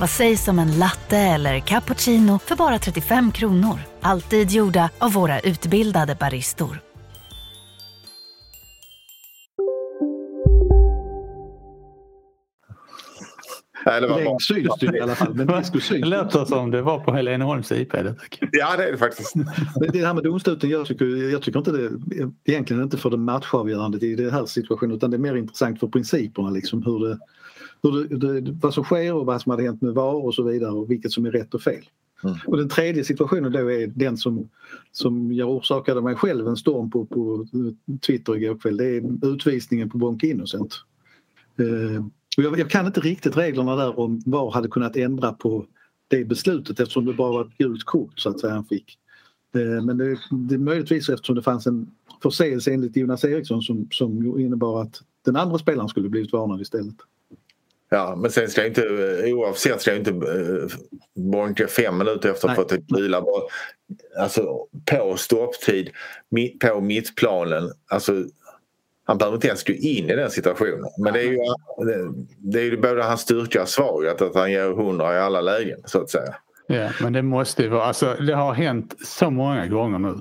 Vad 0.00 0.10
sägs 0.10 0.48
om 0.48 0.58
en 0.58 0.78
latte 0.78 1.18
eller 1.18 1.60
cappuccino 1.60 2.38
för 2.38 2.56
bara 2.56 2.78
35 2.78 3.32
kronor? 3.32 3.78
Alltid 4.00 4.50
gjorda 4.50 4.90
av 4.98 5.12
våra 5.12 5.40
utbildade 5.40 6.14
baristor. 6.14 6.78
Nej, 13.86 14.00
det 14.00 14.06
var. 14.06 14.20
Längst 14.20 14.46
syns 14.46 14.82
i 14.82 15.00
alla 15.00 15.14
fall. 15.14 15.34
Men 15.34 15.46
Det 15.46 15.98
låter 15.98 16.44
som 16.44 16.70
det 16.70 16.82
var 16.82 16.98
på 16.98 17.12
Heleneholms 17.12 17.72
IP. 17.72 17.92
Det. 17.92 18.14
Ja, 18.52 18.76
det 18.76 18.84
är 18.88 18.92
det 18.92 18.98
faktiskt. 18.98 19.34
Men 19.34 19.46
det 19.92 20.06
här 20.06 20.14
med 20.14 20.24
domsluten, 20.24 20.70
jag 20.70 20.86
tycker, 20.86 21.30
jag 21.32 21.42
tycker 21.42 21.58
inte 21.58 21.72
det 21.72 21.90
egentligen 22.44 22.82
inte 22.82 22.96
för 22.96 23.10
det 23.10 23.16
matchavgörandet 23.16 24.02
i 24.02 24.14
den 24.14 24.30
här 24.30 24.46
situationen 24.46 24.96
utan 24.96 25.10
det 25.10 25.16
är 25.16 25.18
mer 25.18 25.36
intressant 25.36 25.80
för 25.80 25.86
principerna 25.86 26.50
liksom 26.50 26.82
hur 26.82 27.08
det, 27.08 27.18
hur 27.82 28.18
det, 28.18 28.50
vad 28.62 28.74
som 28.74 28.84
sker 28.84 29.14
och 29.14 29.26
vad 29.26 29.42
som 29.42 29.50
hade 29.50 29.62
hänt 29.62 29.82
med 29.82 29.94
VAR 29.94 30.24
och 30.24 30.34
så 30.34 30.42
vidare 30.42 30.70
och 30.70 30.90
vilket 30.90 31.12
som 31.12 31.26
är 31.26 31.30
rätt 31.30 31.54
och 31.54 31.62
fel. 31.62 31.84
Mm. 32.24 32.36
Och 32.46 32.56
den 32.56 32.68
tredje 32.68 33.04
situationen 33.04 33.52
då 33.52 33.70
är 33.70 33.86
den 33.86 34.16
som, 34.16 34.48
som 34.92 35.32
jag 35.32 35.50
orsakade 35.50 36.02
mig 36.02 36.14
själv 36.14 36.48
en 36.48 36.56
storm 36.56 36.90
på, 36.90 37.04
på 37.04 37.46
Twitter 38.06 38.36
igår 38.36 38.58
kväll. 38.58 38.76
Det 38.76 38.86
är 38.86 39.26
utvisningen 39.26 39.90
på 39.90 39.98
Bonke 39.98 40.26
Innocent. 40.26 40.74
Eh, 41.58 42.04
och 42.36 42.42
jag, 42.42 42.58
jag 42.58 42.70
kan 42.70 42.86
inte 42.86 43.00
riktigt 43.00 43.36
reglerna 43.36 43.76
där 43.76 43.98
om 43.98 44.22
VAR 44.26 44.50
hade 44.50 44.68
kunnat 44.68 44.96
ändra 44.96 45.32
på 45.32 45.66
det 46.08 46.24
beslutet 46.24 46.80
eftersom 46.80 47.04
det 47.04 47.12
bara 47.12 47.32
var 47.32 47.44
ett 47.44 47.58
gult 47.58 47.84
kort 47.84 48.18
så 48.18 48.28
att 48.28 48.40
säga 48.40 48.54
han 48.54 48.64
fick. 48.64 48.98
Eh, 49.54 49.84
men 49.84 49.96
det, 49.98 50.18
det 50.30 50.58
möjligtvis 50.58 51.08
eftersom 51.08 51.36
det 51.36 51.42
fanns 51.42 51.66
en 51.66 51.90
förseelse 52.22 52.72
enligt 52.72 52.96
Jonas 52.96 53.24
Eriksson 53.24 53.62
som, 53.62 53.88
som 53.90 54.40
innebar 54.40 54.82
att 54.82 55.02
den 55.24 55.36
andra 55.36 55.58
spelaren 55.58 55.88
skulle 55.88 56.08
blivit 56.08 56.32
varnad 56.32 56.60
istället. 56.60 56.96
Ja, 57.92 58.16
men 58.16 58.30
sen 58.30 58.48
ska 58.48 58.66
inte, 58.66 58.82
eh, 58.82 59.34
oavsett 59.34 59.80
ska 59.80 59.94
inte 59.94 60.10
uh, 60.10 60.66
Bonke 61.14 61.66
fem 61.66 61.98
minuter 61.98 62.30
efter 62.30 62.48
att 62.48 62.56
ha 62.56 62.62
fått 62.62 62.72
ett 62.72 62.92
vila 62.96 63.24
alltså 64.18 64.66
på 64.90 65.16
stopptid 65.16 65.90
på 66.60 66.80
mittplanen. 66.80 67.70
Alltså, 67.90 68.24
han 69.04 69.18
behöver 69.18 69.36
inte 69.36 69.48
ens 69.48 69.64
gå 69.64 69.72
in 69.72 70.10
i 70.10 70.16
den 70.16 70.30
situationen. 70.30 70.84
Men 70.98 71.12
det 71.12 71.20
är 71.20 71.24
ju, 71.24 71.38
det 72.38 72.60
är 72.60 72.64
ju 72.64 72.76
både 72.76 73.02
hans 73.02 73.20
styrka 73.20 73.62
och 73.62 73.68
svaghet 73.68 74.22
att 74.22 74.34
han 74.34 74.52
ger 74.52 74.72
hundra 74.72 75.14
i 75.14 75.18
alla 75.18 75.40
lägen 75.40 75.78
så 75.84 76.00
att 76.00 76.10
säga. 76.10 76.34
Ja, 76.66 76.90
men 77.02 77.12
det 77.12 77.22
måste 77.22 77.62
ju 77.62 77.68
vara, 77.68 77.84
alltså 77.84 78.14
det 78.14 78.34
har 78.34 78.52
hänt 78.52 78.94
så 79.04 79.30
många 79.30 79.66
gånger 79.66 79.98
nu. 79.98 80.20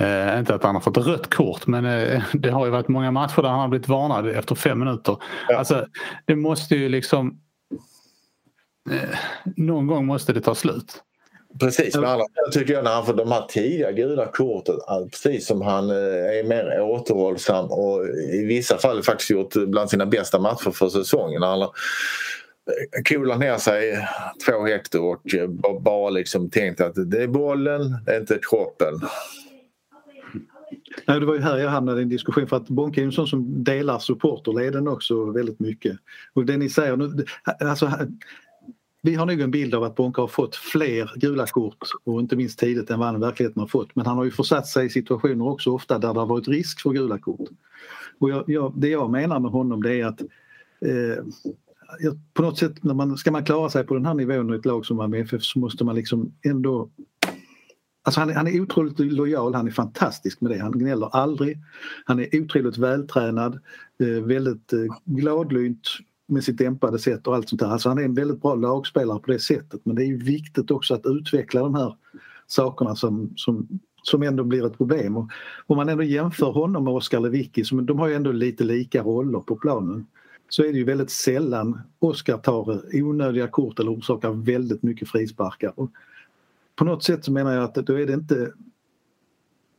Eh, 0.00 0.38
inte 0.38 0.54
att 0.54 0.62
han 0.62 0.74
har 0.74 0.82
fått 0.82 0.96
rött 0.96 1.34
kort 1.34 1.66
men 1.66 1.84
eh, 1.84 2.22
det 2.32 2.50
har 2.50 2.64
ju 2.64 2.70
varit 2.70 2.88
många 2.88 3.10
matcher 3.10 3.42
där 3.42 3.48
han 3.48 3.60
har 3.60 3.68
blivit 3.68 3.88
varnad 3.88 4.28
efter 4.28 4.54
fem 4.54 4.78
minuter. 4.78 5.16
Ja. 5.48 5.56
Alltså, 5.58 5.86
det 6.24 6.36
måste 6.36 6.76
ju 6.76 6.88
liksom... 6.88 7.40
Eh, 8.90 9.18
någon 9.56 9.86
gång 9.86 10.06
måste 10.06 10.32
det 10.32 10.40
ta 10.40 10.54
slut. 10.54 11.02
Precis, 11.60 11.96
men 11.96 12.20
jag 12.34 12.52
tycker 12.52 12.74
jag 12.74 12.84
när 12.84 12.94
han 12.94 13.06
får 13.06 13.14
de 13.14 13.32
här 13.32 13.46
tidiga 13.48 13.92
gula 13.92 14.26
korten, 14.26 14.74
precis 15.10 15.46
som 15.46 15.62
han 15.62 15.90
är 15.90 16.48
mer 16.48 16.80
återhållsam 16.80 17.66
och 17.66 18.06
i 18.32 18.44
vissa 18.44 18.78
fall 18.78 19.02
faktiskt 19.02 19.30
gjort 19.30 19.54
bland 19.54 19.90
sina 19.90 20.06
bästa 20.06 20.38
matcher 20.38 20.70
för 20.70 20.88
säsongen. 20.88 21.42
Han 21.42 21.60
har 21.60 21.70
coolat 23.08 23.38
ner 23.38 23.56
sig 23.56 24.08
två 24.46 24.66
hektar 24.66 25.00
och 25.62 25.82
bara 25.82 26.10
liksom 26.10 26.50
tänkt 26.50 26.80
att 26.80 27.10
det 27.10 27.22
är 27.22 27.28
bollen, 27.28 27.96
det 28.06 28.14
är 28.14 28.20
inte 28.20 28.38
kroppen. 28.50 29.00
Nej, 31.06 31.20
det 31.20 31.26
var 31.26 31.34
ju 31.34 31.40
här 31.40 31.58
jag 31.58 31.70
hamnade 31.70 32.00
i 32.00 32.02
en 32.02 32.08
diskussion 32.08 32.46
för 32.46 32.56
att 32.56 32.68
Bonke 32.68 33.00
är 33.00 33.04
en 33.04 33.12
sån 33.12 33.26
som 33.26 33.64
delar 33.64 33.98
supporterleden 33.98 34.88
också 34.88 35.24
väldigt 35.24 35.60
mycket. 35.60 35.96
Och 36.32 36.46
det 36.46 36.56
ni 36.56 36.68
säger 36.68 36.96
nu, 36.96 37.24
alltså, 37.60 37.90
vi 39.02 39.14
har 39.14 39.26
nog 39.26 39.40
en 39.40 39.50
bild 39.50 39.74
av 39.74 39.82
att 39.82 39.94
Bonke 39.94 40.20
har 40.20 40.28
fått 40.28 40.56
fler 40.56 41.10
gula 41.16 41.46
kort 41.46 41.78
och 42.04 42.20
inte 42.20 42.36
minst 42.36 42.58
tidigt 42.58 42.90
än 42.90 42.98
vad 42.98 43.08
han 43.08 43.16
i 43.16 43.20
verkligheten 43.20 43.60
har 43.60 43.68
fått. 43.68 43.96
Men 43.96 44.06
han 44.06 44.16
har 44.16 44.24
ju 44.24 44.30
försatt 44.30 44.66
sig 44.66 44.86
i 44.86 44.90
situationer 44.90 45.48
också 45.48 45.70
ofta 45.70 45.98
där 45.98 46.14
det 46.14 46.20
har 46.20 46.26
varit 46.26 46.48
risk 46.48 46.80
för 46.80 46.90
gula 46.90 47.18
kort. 47.18 47.48
Och 48.18 48.30
jag, 48.30 48.44
jag, 48.46 48.72
det 48.76 48.88
jag 48.88 49.10
menar 49.10 49.40
med 49.40 49.50
honom 49.50 49.82
det 49.82 50.00
är 50.00 50.06
att 50.06 50.20
eh, 50.80 51.24
på 52.34 52.42
något 52.42 52.58
sätt 52.58 52.84
när 52.84 52.94
man, 52.94 53.16
ska 53.16 53.30
man 53.30 53.44
klara 53.44 53.70
sig 53.70 53.84
på 53.84 53.94
den 53.94 54.06
här 54.06 54.14
nivån 54.14 54.54
i 54.54 54.56
ett 54.56 54.64
lag 54.64 54.86
som 54.86 54.96
Malmö 54.96 55.18
FF 55.18 55.42
så 55.42 55.58
måste 55.58 55.84
man 55.84 55.94
liksom 55.94 56.32
ändå 56.42 56.90
Alltså 58.06 58.20
han, 58.20 58.36
han 58.36 58.46
är 58.46 58.60
otroligt 58.60 58.98
lojal, 58.98 59.54
han 59.54 59.66
är 59.66 59.70
fantastisk 59.70 60.40
med 60.40 60.50
det. 60.50 60.58
Han 60.58 60.78
gnäller 60.78 61.16
aldrig. 61.16 61.58
Han 62.04 62.20
är 62.20 62.42
otroligt 62.42 62.78
vältränad, 62.78 63.58
eh, 64.00 64.24
väldigt 64.24 64.72
eh, 64.72 64.78
gladlynt 65.04 65.88
med 66.26 66.44
sitt 66.44 66.58
dämpade 66.58 66.98
sätt 66.98 67.26
och 67.26 67.34
allt 67.34 67.48
sånt 67.48 67.60
där. 67.60 67.68
Alltså 67.68 67.88
han 67.88 67.98
är 67.98 68.02
en 68.02 68.14
väldigt 68.14 68.42
bra 68.42 68.54
lagspelare 68.54 69.18
på 69.18 69.30
det 69.30 69.38
sättet 69.38 69.80
men 69.84 69.96
det 69.96 70.04
är 70.04 70.16
viktigt 70.16 70.70
också 70.70 70.94
att 70.94 71.06
utveckla 71.06 71.60
de 71.60 71.74
här 71.74 71.96
sakerna 72.46 72.96
som, 72.96 73.32
som, 73.36 73.68
som 74.02 74.22
ändå 74.22 74.44
blir 74.44 74.66
ett 74.66 74.78
problem. 74.78 75.16
Och 75.16 75.30
om 75.66 75.76
man 75.76 75.88
ändå 75.88 76.02
jämför 76.02 76.52
honom 76.52 76.84
med 76.84 76.92
Oskar 76.92 77.20
Lewicki, 77.20 77.64
som 77.64 77.86
de 77.86 77.98
har 77.98 78.08
ju 78.08 78.14
ändå 78.14 78.32
lite 78.32 78.64
lika 78.64 79.02
roller 79.02 79.40
på 79.40 79.56
planen, 79.56 80.06
så 80.48 80.64
är 80.64 80.72
det 80.72 80.78
ju 80.78 80.84
väldigt 80.84 81.10
sällan 81.10 81.80
Oskar 81.98 82.38
tar 82.38 82.80
onödiga 83.02 83.48
kort 83.48 83.78
eller 83.78 83.92
orsakar 83.92 84.30
väldigt 84.30 84.82
mycket 84.82 85.08
frisparkar. 85.08 85.72
Och 85.76 85.90
på 86.76 86.84
något 86.84 87.04
sätt 87.04 87.24
så 87.24 87.32
menar 87.32 87.54
jag 87.54 87.64
att 87.64 87.74
då 87.74 88.00
är 88.00 88.06
det 88.06 88.12
inte 88.12 88.52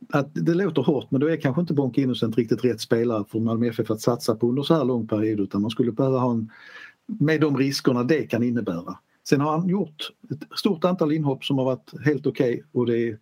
att 0.08 0.30
det 0.34 0.54
låter 0.54 0.82
hårt 0.82 1.10
men 1.10 1.20
då 1.20 1.30
är 1.30 1.36
kanske 1.36 1.60
inte 1.60 1.74
Bonke 1.74 2.00
Innocent 2.00 2.36
riktigt 2.36 2.64
rätt 2.64 2.80
spelare 2.80 3.24
för 3.28 3.40
Malmö 3.40 3.68
FF 3.68 3.90
att 3.90 4.00
satsa 4.00 4.34
på 4.34 4.48
under 4.48 4.62
så 4.62 4.74
här 4.74 4.84
lång 4.84 5.08
period 5.08 5.40
utan 5.40 5.62
man 5.62 5.70
skulle 5.70 5.92
behöva 5.92 6.18
ha 6.18 6.32
en 6.32 6.50
med 7.06 7.40
de 7.40 7.56
riskerna 7.56 8.04
det 8.04 8.22
kan 8.22 8.42
innebära. 8.42 8.98
Sen 9.28 9.40
har 9.40 9.58
han 9.58 9.68
gjort 9.68 10.10
ett 10.30 10.58
stort 10.58 10.84
antal 10.84 11.12
inhopp 11.12 11.44
som 11.44 11.58
har 11.58 11.64
varit 11.64 12.04
helt 12.04 12.26
okej 12.26 12.54
okay 12.54 12.62
och 12.72 12.86
det 12.86 12.98
är, 12.98 13.18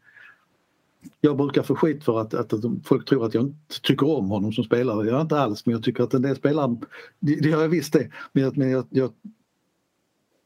jag 1.21 1.37
brukar 1.37 1.63
få 1.63 1.77
skit 1.77 2.05
för 2.05 2.21
att, 2.21 2.35
att, 2.35 2.53
folk 2.85 3.09
tror 3.09 3.27
att 3.27 3.35
jag 3.35 3.45
inte 3.45 3.81
tycker 3.83 4.09
om 4.09 4.29
honom 4.29 4.53
som 4.53 4.65
spelare. 4.65 5.03
Det 5.03 5.07
gör 5.07 5.15
jag 5.15 5.25
inte 5.25 5.39
alls 5.39 5.67
men 5.67 5.73
jag 5.73 5.83
tycker 5.83 6.03
att 6.03 6.15
en 6.15 6.23
del 6.23 6.37
spelare, 6.37 6.77
det, 7.19 7.37
det 7.37 7.49
gör 7.49 7.61
jag 7.61 7.69
visst 7.69 7.93
det, 7.93 8.11
men 8.33 8.43
jag, 8.43 8.57
men 8.57 8.71
jag, 8.71 8.87
jag 8.91 9.13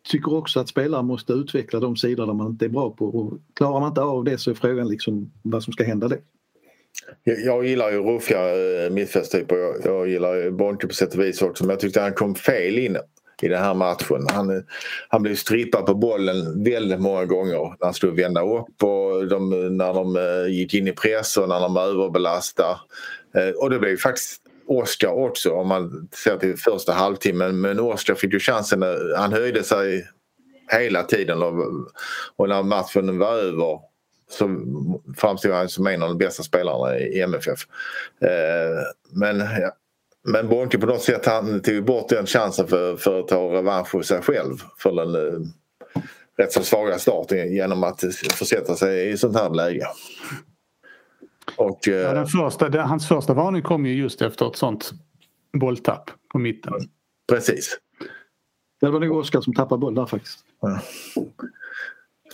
tycker 0.04 0.34
också 0.34 0.60
att 0.60 0.68
spelare 0.68 1.02
måste 1.02 1.32
utveckla 1.32 1.80
de 1.80 1.96
sidor 1.96 2.26
där 2.26 2.34
man 2.34 2.46
inte 2.46 2.64
är 2.64 2.68
bra 2.68 2.90
på 2.90 3.06
och 3.06 3.38
klarar 3.54 3.80
man 3.80 3.88
inte 3.88 4.00
av 4.00 4.24
det 4.24 4.38
så 4.38 4.50
är 4.50 4.54
frågan 4.54 4.88
liksom 4.88 5.32
vad 5.42 5.62
som 5.62 5.72
ska 5.72 5.84
hända 5.84 6.08
det. 6.08 6.18
Jag 7.24 7.66
gillar 7.66 7.90
ju 7.90 8.02
ruffiga 8.02 8.84
eh, 8.84 8.90
mittfältstyper. 8.90 9.56
Jag, 9.56 9.74
jag 9.84 10.08
gillar 10.08 10.34
ju 10.34 10.50
Bonke 10.50 10.86
på 10.86 10.94
sätt 10.94 11.14
och 11.14 11.20
vis 11.20 11.42
också 11.42 11.64
men 11.64 11.70
jag 11.70 11.80
tyckte 11.80 12.00
han 12.00 12.12
kom 12.12 12.34
fel 12.34 12.78
in 12.78 12.96
i 13.42 13.48
den 13.48 13.62
här 13.62 13.74
matchen. 13.74 14.26
Han, 14.32 14.64
han 15.08 15.22
blev 15.22 15.34
strippad 15.34 15.86
på 15.86 15.94
bollen 15.94 16.64
väldigt 16.64 17.00
många 17.00 17.24
gånger 17.24 17.58
när 17.58 17.84
han 17.84 17.94
skulle 17.94 18.22
vända 18.22 18.42
upp 18.42 18.82
och 18.82 19.28
de, 19.28 19.76
när 19.76 19.94
de 19.94 20.16
eh, 20.16 20.52
gick 20.52 20.74
in 20.74 20.88
i 20.88 20.92
press 20.92 21.36
och 21.36 21.48
när 21.48 21.60
de 21.60 21.76
överbelastade. 21.76 22.76
Eh, 23.34 23.50
och 23.50 23.70
det 23.70 23.78
blev 23.78 23.96
faktiskt 23.96 24.42
Oscar 24.68 25.08
också 25.08 25.50
om 25.50 25.68
man 25.68 26.08
ser 26.24 26.36
till 26.36 26.56
första 26.56 26.92
halvtimmen. 26.92 27.60
Men 27.60 27.80
Oscar 27.80 28.14
fick 28.14 28.32
ju 28.32 28.40
chansen, 28.40 28.84
han 29.16 29.32
höjde 29.32 29.64
sig 29.64 30.08
hela 30.72 31.02
tiden 31.02 31.42
och, 32.36 32.48
när 32.48 32.62
matchen 32.62 33.18
var 33.18 33.32
över 33.32 33.80
så 34.30 34.60
framstod 35.16 35.52
han 35.52 35.68
som 35.68 35.86
en 35.86 36.02
av 36.02 36.08
de 36.08 36.18
bästa 36.18 36.42
spelarna 36.42 36.98
i 36.98 37.20
MFF. 37.20 37.66
Eh, 38.20 38.82
men 39.10 39.38
ja, 39.38 39.72
men 40.24 40.48
Bonke 40.48 40.78
på 40.78 40.86
något 40.86 41.02
sätt 41.02 41.26
han 41.26 41.62
tog 41.62 41.84
bort 41.84 42.08
den 42.08 42.26
chansen 42.26 42.68
för, 42.68 42.96
för 42.96 43.20
att 43.20 43.28
ta 43.28 43.40
revansch 43.40 43.88
för 43.88 44.02
sig 44.02 44.22
själv 44.22 44.56
för 44.78 44.92
den 44.92 45.14
eh, 45.14 45.40
rätt 46.38 46.52
så 46.52 46.62
svaga 46.62 46.98
starten 46.98 47.52
genom 47.52 47.84
att 47.84 48.00
försätta 48.32 48.76
sig 48.76 49.10
i 49.10 49.16
sånt 49.16 49.36
här 49.36 49.50
läge. 49.50 49.86
Och, 51.56 51.78
ja, 51.82 52.14
den 52.14 52.26
första, 52.26 52.68
den, 52.68 52.88
hans 52.88 53.08
första 53.08 53.34
varning 53.34 53.62
kom 53.62 53.86
ju 53.86 53.94
just 53.94 54.22
efter 54.22 54.48
ett 54.48 54.56
sånt 54.56 54.92
bolltapp 55.52 56.10
på 56.32 56.38
mitten. 56.38 56.72
Precis. 57.28 57.78
Det 58.80 58.90
var 58.90 59.00
nog 59.00 59.16
Oskar 59.16 59.40
som 59.40 59.54
tappade 59.54 59.78
boll 59.78 59.94
där 59.94 60.06
faktiskt. 60.06 60.44
Ja. 60.60 60.80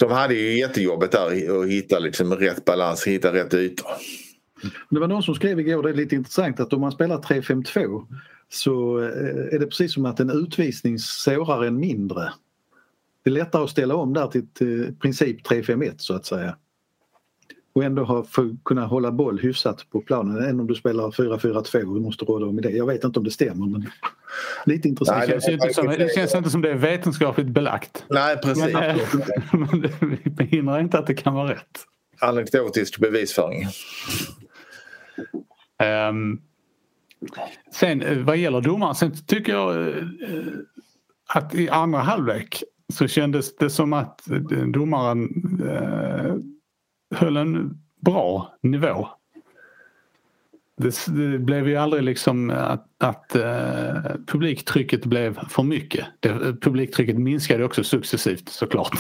De 0.01 0.11
hade 0.11 0.35
ju 0.35 0.59
jättejobbet 0.59 1.13
där 1.13 1.27
att 1.27 1.69
hitta 1.69 1.99
liksom 1.99 2.35
rätt 2.35 2.65
balans, 2.65 3.07
hitta 3.07 3.33
rätt 3.33 3.55
ytor. 3.55 3.89
Det 4.91 5.01
var 5.01 5.09
någon 5.09 5.23
som 5.23 5.35
skrev 5.35 5.61
igår, 5.61 5.83
det 5.83 5.91
är 5.91 5.95
lite 5.95 6.15
intressant, 6.15 6.61
att 6.61 6.73
om 6.73 6.81
man 6.81 6.93
spelar 6.93 7.19
3-5-2 7.19 8.07
så 8.49 8.99
är 9.53 9.59
det 9.59 9.67
precis 9.67 9.95
som 9.95 10.07
att 10.07 10.21
en 10.21 10.31
utvisning 10.31 10.99
sårar 10.99 11.65
en 11.65 11.77
mindre. 11.77 12.33
Det 13.23 13.31
är 13.31 13.35
lättare 13.35 13.65
att 13.65 13.71
ställa 13.71 13.95
om 13.95 14.13
där 14.13 14.27
till, 14.27 14.49
till 14.49 14.95
princip 15.01 15.47
3-5-1 15.47 15.95
så 15.97 16.15
att 16.15 16.27
säga. 16.27 16.57
Och 17.75 17.85
ändå 17.85 18.05
ha, 18.05 18.25
för, 18.25 18.57
kunna 18.65 18.87
hålla 18.87 19.13
boll 19.13 19.39
hyfsat 19.39 19.91
på 19.91 20.01
planen 20.01 20.45
än 20.45 20.61
om 20.61 20.67
du 20.67 20.75
spelar 20.75 21.11
4-4-2 21.11 21.97
och 21.97 22.03
måste 22.03 22.25
råda 22.25 22.47
om 22.47 22.57
det. 22.57 22.71
Jag 22.71 22.87
vet 22.87 23.05
inte 23.05 23.19
om 23.19 23.25
det 23.25 23.31
stämmer 23.31 23.67
men 23.67 23.91
lite 24.67 24.89
intressant. 24.89 25.19
Nej, 25.19 25.29
det, 25.29 25.33
känns 25.33 25.49
inte 25.49 25.75
som, 25.75 25.87
det 25.87 26.15
känns 26.15 26.35
inte 26.35 26.51
som 26.51 26.63
det 26.63 26.71
är 26.71 26.75
vetenskapligt 26.75 27.47
belagt. 27.47 28.05
Nej 28.09 28.37
precis. 28.37 28.73
Men, 28.73 28.99
men 30.01 30.19
det 30.25 30.45
hindrar 30.45 30.81
inte 30.81 30.99
att 30.99 31.07
det 31.07 31.15
kan 31.15 31.35
vara 31.35 31.51
rätt. 31.51 31.81
Anekdotisk 32.21 32.99
bevisföring. 32.99 33.67
Um, 36.11 36.41
sen 37.73 38.03
eh, 38.03 38.19
vad 38.19 38.37
gäller 38.37 38.61
domaren, 38.61 38.95
sen 38.95 39.17
tycker 39.27 39.53
jag 39.53 39.77
uh, 39.77 40.05
att 41.27 41.55
i 41.55 41.69
andra 41.69 41.99
halvlek 41.99 42.63
så 42.93 43.09
kändes 43.09 43.57
det 43.57 43.71
som 43.71 43.93
att 43.93 44.23
domaren 44.67 45.29
uh, 45.63 46.35
höll 47.15 47.37
en 47.37 47.79
bra 48.01 48.57
nivå. 48.63 49.09
Det, 50.77 51.07
det 51.07 51.39
blev 51.39 51.69
ju 51.69 51.77
aldrig 51.77 52.03
liksom 52.03 52.51
att, 52.51 52.87
att 52.99 53.37
uh, 53.37 54.17
publiktrycket 54.27 55.05
blev 55.05 55.49
för 55.49 55.63
mycket. 55.63 56.07
Det, 56.21 56.29
eh, 56.29 56.55
publiktrycket 56.61 57.19
minskade 57.19 57.65
också 57.65 57.85
successivt 57.85 58.49
såklart. 58.49 58.99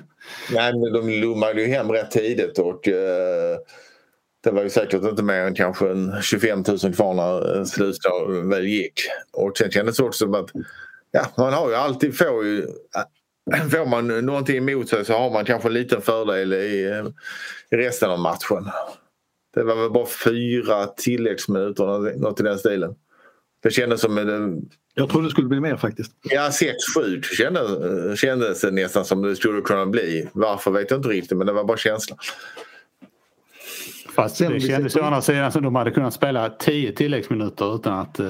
Nej, 0.52 0.72
men 0.72 0.92
de 0.92 1.20
lommade 1.20 1.62
ju 1.62 1.68
hem 1.68 1.92
rätt 1.92 2.10
tidigt 2.10 2.58
och 2.58 2.88
uh, 2.88 2.94
det 4.42 4.50
var 4.50 4.62
ju 4.62 4.70
säkert 4.70 5.02
inte 5.02 5.22
mer 5.22 5.40
än 5.40 5.54
kanske 5.54 5.90
en 5.90 6.22
25 6.22 6.64
000 6.68 6.94
kvar 6.94 7.14
när 7.14 7.58
eh, 7.58 7.64
slutstaven 7.64 8.48
väl 8.48 8.66
gick. 8.66 9.00
Och 9.32 9.58
sen 9.58 9.70
kändes 9.70 9.96
det 9.96 10.02
också 10.02 10.24
som 10.24 10.34
att 10.34 10.50
ja, 11.10 11.26
man 11.36 11.52
har 11.52 11.68
ju 11.68 11.74
alltid 11.74 12.18
får 12.18 12.44
ju 12.44 12.66
Får 13.70 13.86
man 13.86 14.26
någonting 14.26 14.56
emot 14.56 14.88
sig 14.88 15.04
så 15.04 15.12
har 15.12 15.30
man 15.30 15.44
kanske 15.44 15.68
en 15.68 15.74
liten 15.74 16.02
fördel 16.02 16.52
i, 16.52 17.02
i 17.70 17.76
resten 17.76 18.10
av 18.10 18.18
matchen. 18.18 18.70
Det 19.54 19.62
var 19.62 19.76
väl 19.76 19.90
bara 19.90 20.06
fyra 20.06 20.86
tilläggsminuter, 20.86 22.18
något 22.18 22.40
i 22.40 22.42
den 22.42 22.58
stilen. 22.58 22.94
Det 23.62 23.70
kändes 23.70 24.00
som... 24.00 24.18
En, 24.18 24.68
jag 24.94 25.08
trodde 25.08 25.26
det 25.26 25.30
skulle 25.30 25.48
bli 25.48 25.60
mer 25.60 25.76
faktiskt. 25.76 26.12
Ja, 26.22 26.50
6-7 26.96 27.22
kändes, 27.22 28.20
kändes 28.20 28.60
det 28.60 28.70
nästan 28.70 29.04
som 29.04 29.22
det 29.22 29.36
skulle 29.36 29.60
kunna 29.60 29.86
bli. 29.86 30.28
Varför 30.32 30.70
vet 30.70 30.90
jag 30.90 30.98
inte 30.98 31.08
riktigt 31.08 31.38
men 31.38 31.46
det 31.46 31.52
var 31.52 31.64
bara 31.64 31.76
känslan. 31.76 32.18
Fast 34.14 34.38
det 34.38 34.60
kändes 34.60 34.96
å 34.96 35.02
andra 35.02 35.22
sidan 35.22 35.52
som 35.52 35.62
de 35.62 35.74
hade 35.74 35.90
kunnat 35.90 36.14
spela 36.14 36.50
10 36.50 36.92
tilläggsminuter 36.92 37.74
utan 37.74 37.98
att 37.98 38.20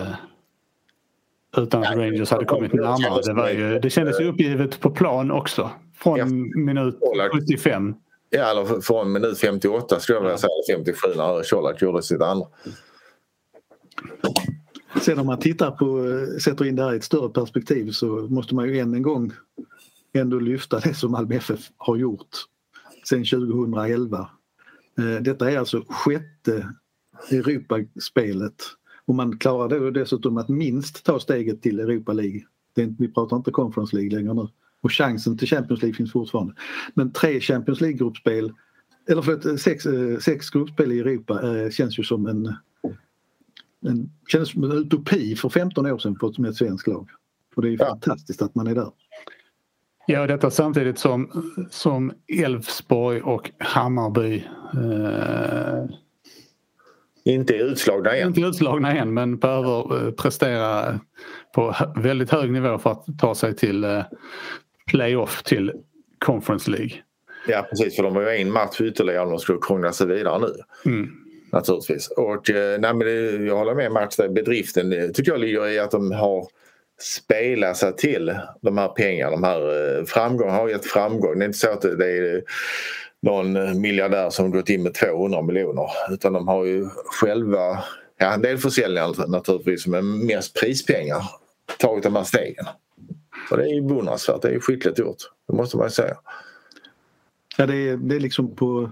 utan 1.57 1.83
att 1.83 1.97
Rangers 1.97 2.31
hade 2.31 2.45
kommit 2.45 2.73
närmare. 2.73 3.23
Det, 3.23 3.33
var 3.33 3.51
ju, 3.51 3.79
det 3.79 3.91
kändes 3.91 4.21
ju 4.21 4.29
uppgivet 4.29 4.81
på 4.81 4.91
plan 4.91 5.31
också. 5.31 5.71
Från 5.95 6.65
minut 6.65 6.99
75. 7.33 7.95
Ja, 8.31 8.51
eller 8.51 8.81
från 8.81 9.13
minut 9.13 9.39
58 9.39 10.01
skulle 10.01 10.17
jag 10.17 10.23
vilja 10.23 10.39
säga. 10.39 10.51
57 10.77 11.09
när 11.17 11.51
Colak 11.51 11.83
gjorde 11.83 12.03
sitt 12.03 12.23
andra. 12.23 12.47
Sen 15.01 15.19
om 15.19 15.27
man 15.27 15.39
tittar 15.39 15.71
på, 15.71 16.07
sätter 16.41 16.65
in 16.65 16.77
det 16.77 16.83
här 16.83 16.93
i 16.93 16.97
ett 16.97 17.05
större 17.05 17.29
perspektiv 17.29 17.91
så 17.91 18.07
måste 18.07 18.55
man 18.55 18.69
ju 18.69 18.79
än 18.79 18.95
en 18.95 19.03
gång 19.03 19.33
ändå 20.13 20.39
lyfta 20.39 20.81
det 20.81 20.95
som 20.95 21.13
Malmö 21.13 21.35
FF 21.35 21.61
har 21.77 21.97
gjort 21.97 22.29
sen 23.09 23.25
2011. 23.25 24.31
Eh, 24.99 25.23
detta 25.23 25.51
är 25.51 25.59
alltså 25.59 25.85
sjätte 25.89 26.69
Europaspelet 27.31 28.55
och 29.11 29.17
man 29.17 29.39
klarar 29.39 29.81
då 29.81 29.91
dessutom 29.91 30.37
att 30.37 30.49
minst 30.49 31.05
ta 31.05 31.21
steget 31.21 31.63
till 31.63 31.81
Europa 31.81 32.13
League. 32.13 32.41
Vi 32.75 33.13
pratar 33.13 33.37
inte 33.37 33.51
Conference 33.51 33.97
League 33.97 34.19
längre 34.19 34.35
nu. 34.35 34.49
Och 34.81 34.93
chansen 34.93 35.39
till 35.39 35.49
Champions 35.49 35.83
League 35.83 35.97
finns 35.97 36.13
fortfarande. 36.13 36.55
Men 36.95 37.13
tre 37.13 37.41
Champions 37.41 37.81
League-gruppspel 37.81 38.53
eller 39.09 39.23
förlåt, 39.23 39.61
sex, 39.61 39.87
eh, 39.87 40.19
sex 40.19 40.51
gruppspel 40.51 40.93
i 40.93 40.99
Europa 41.01 41.43
eh, 41.43 41.71
känns 41.71 41.99
ju 41.99 42.03
som 42.03 42.27
en, 42.27 42.55
en, 43.87 44.11
känns 44.29 44.49
som 44.49 44.65
en 44.65 44.73
utopi 44.73 45.37
för 45.37 45.49
15 45.49 45.87
år 45.87 45.99
sedan 45.99 46.15
på, 46.15 46.33
med 46.39 46.51
ett 46.51 46.57
svenskt 46.57 46.87
lag. 46.87 47.09
Och 47.57 47.63
det 47.63 47.69
är 47.69 47.73
ju 47.73 47.79
ja. 47.81 47.87
fantastiskt 47.87 48.43
att 48.43 48.55
man 48.55 48.67
är 48.67 48.75
där. 48.75 48.91
Ja, 50.07 50.27
detta 50.27 50.51
samtidigt 50.51 50.99
som, 50.99 51.31
som 51.71 52.13
Elfsborg 52.29 53.21
och 53.21 53.51
Hammarby 53.59 54.45
eh, 54.75 55.85
inte 57.33 57.55
utslagna 57.55 58.17
än. 58.17 58.29
Inte 58.29 58.41
utslagna 58.41 58.97
än 58.97 59.15
men 59.15 59.39
behöver 59.39 60.07
eh, 60.07 60.13
prestera 60.13 61.01
på 61.55 61.75
väldigt 61.97 62.31
hög 62.31 62.53
nivå 62.53 62.79
för 62.79 62.91
att 62.91 63.05
ta 63.19 63.35
sig 63.35 63.57
till 63.57 63.85
eh, 63.85 64.03
playoff 64.91 65.43
till 65.43 65.73
Conference 66.19 66.71
League. 66.71 66.93
Ja 67.49 67.67
precis 67.71 67.97
för 67.97 68.03
de 68.03 68.17
har 68.17 68.23
ju 68.23 68.29
en 68.29 68.53
match 68.53 68.81
ytterligare 68.81 69.25
om 69.25 69.31
de 69.31 69.39
skulle 69.39 69.59
krångla 69.63 69.93
sig 69.93 70.07
vidare 70.07 70.39
nu. 70.39 70.55
Mm. 70.93 71.11
Naturligtvis. 71.53 72.09
Och 72.09 72.51
eh, 72.51 72.81
nej, 72.81 72.95
men 72.95 73.47
jag 73.47 73.57
håller 73.57 73.75
med 73.75 73.93
Max 73.93 74.17
bedriften 74.17 75.13
tycker 75.15 75.33
jag 75.33 75.41
ligger 75.41 75.69
i 75.69 75.79
att 75.79 75.91
de 75.91 76.13
har 76.13 76.47
spelat 77.01 77.77
sig 77.77 77.97
till 77.97 78.35
de 78.63 78.79
här 78.79 78.89
pengarna. 78.89 79.31
De 79.31 79.45
här 79.45 80.05
framgången 80.05 80.55
har 80.55 80.69
gett 80.69 80.87
framgång. 80.87 81.39
Det 81.39 81.45
är 81.45 81.47
inte 81.47 81.59
så 81.59 81.71
att 81.71 81.83
det 81.83 82.19
är 82.19 82.43
någon 83.23 83.57
eh, 83.57 83.75
miljardär 83.75 84.31
som 84.31 84.51
gått 84.51 84.69
in 84.69 84.83
med 84.83 84.95
200 84.95 85.43
miljoner 85.43 85.87
utan 86.11 86.33
de 86.33 86.49
har 86.49 86.65
ju 86.65 86.89
själva, 87.21 87.85
ja 88.19 88.33
en 88.35 88.43
del 88.43 88.59
försäljningar 88.59 89.29
naturligtvis 89.29 89.87
men 89.87 90.27
mest 90.27 90.61
prispengar 90.61 91.23
tagit 91.79 92.03
de 92.03 92.17
här 92.17 92.25
stegen. 92.25 92.67
Och 93.51 93.57
det 93.57 93.65
är 93.65 93.75
ju 93.75 93.83
beundransvärt, 93.83 94.43
det 94.43 94.49
är 94.49 94.53
ju 94.53 94.61
skickligt 94.61 94.99
gjort, 94.99 95.19
det 95.49 95.57
måste 95.57 95.77
man 95.77 95.87
ju 95.87 95.91
säga. 95.91 96.17
Ja 97.57 97.67
det 97.67 97.77
är, 97.77 97.97
det 97.97 98.17
är 98.17 98.21
liksom 98.21 98.57
på 98.57 98.91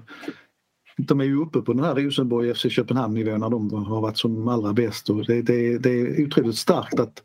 de 0.99 1.21
är 1.21 1.25
ju 1.25 1.43
uppe 1.43 1.61
på 1.61 1.73
den 1.73 1.85
här 1.85 1.95
Rosenborg 1.95 2.55
FC 2.55 2.67
Köpenhamn 2.71 3.15
nivån 3.15 3.41
när 3.41 3.51
de 3.51 3.85
har 3.85 4.01
varit 4.01 4.19
som 4.19 4.49
allra 4.49 4.73
bäst 4.73 5.11
och 5.11 5.27
det, 5.27 5.43
det, 5.43 5.79
det 5.79 5.91
är 5.91 6.27
otroligt 6.27 6.59
starkt 6.59 7.01
att, 7.01 7.23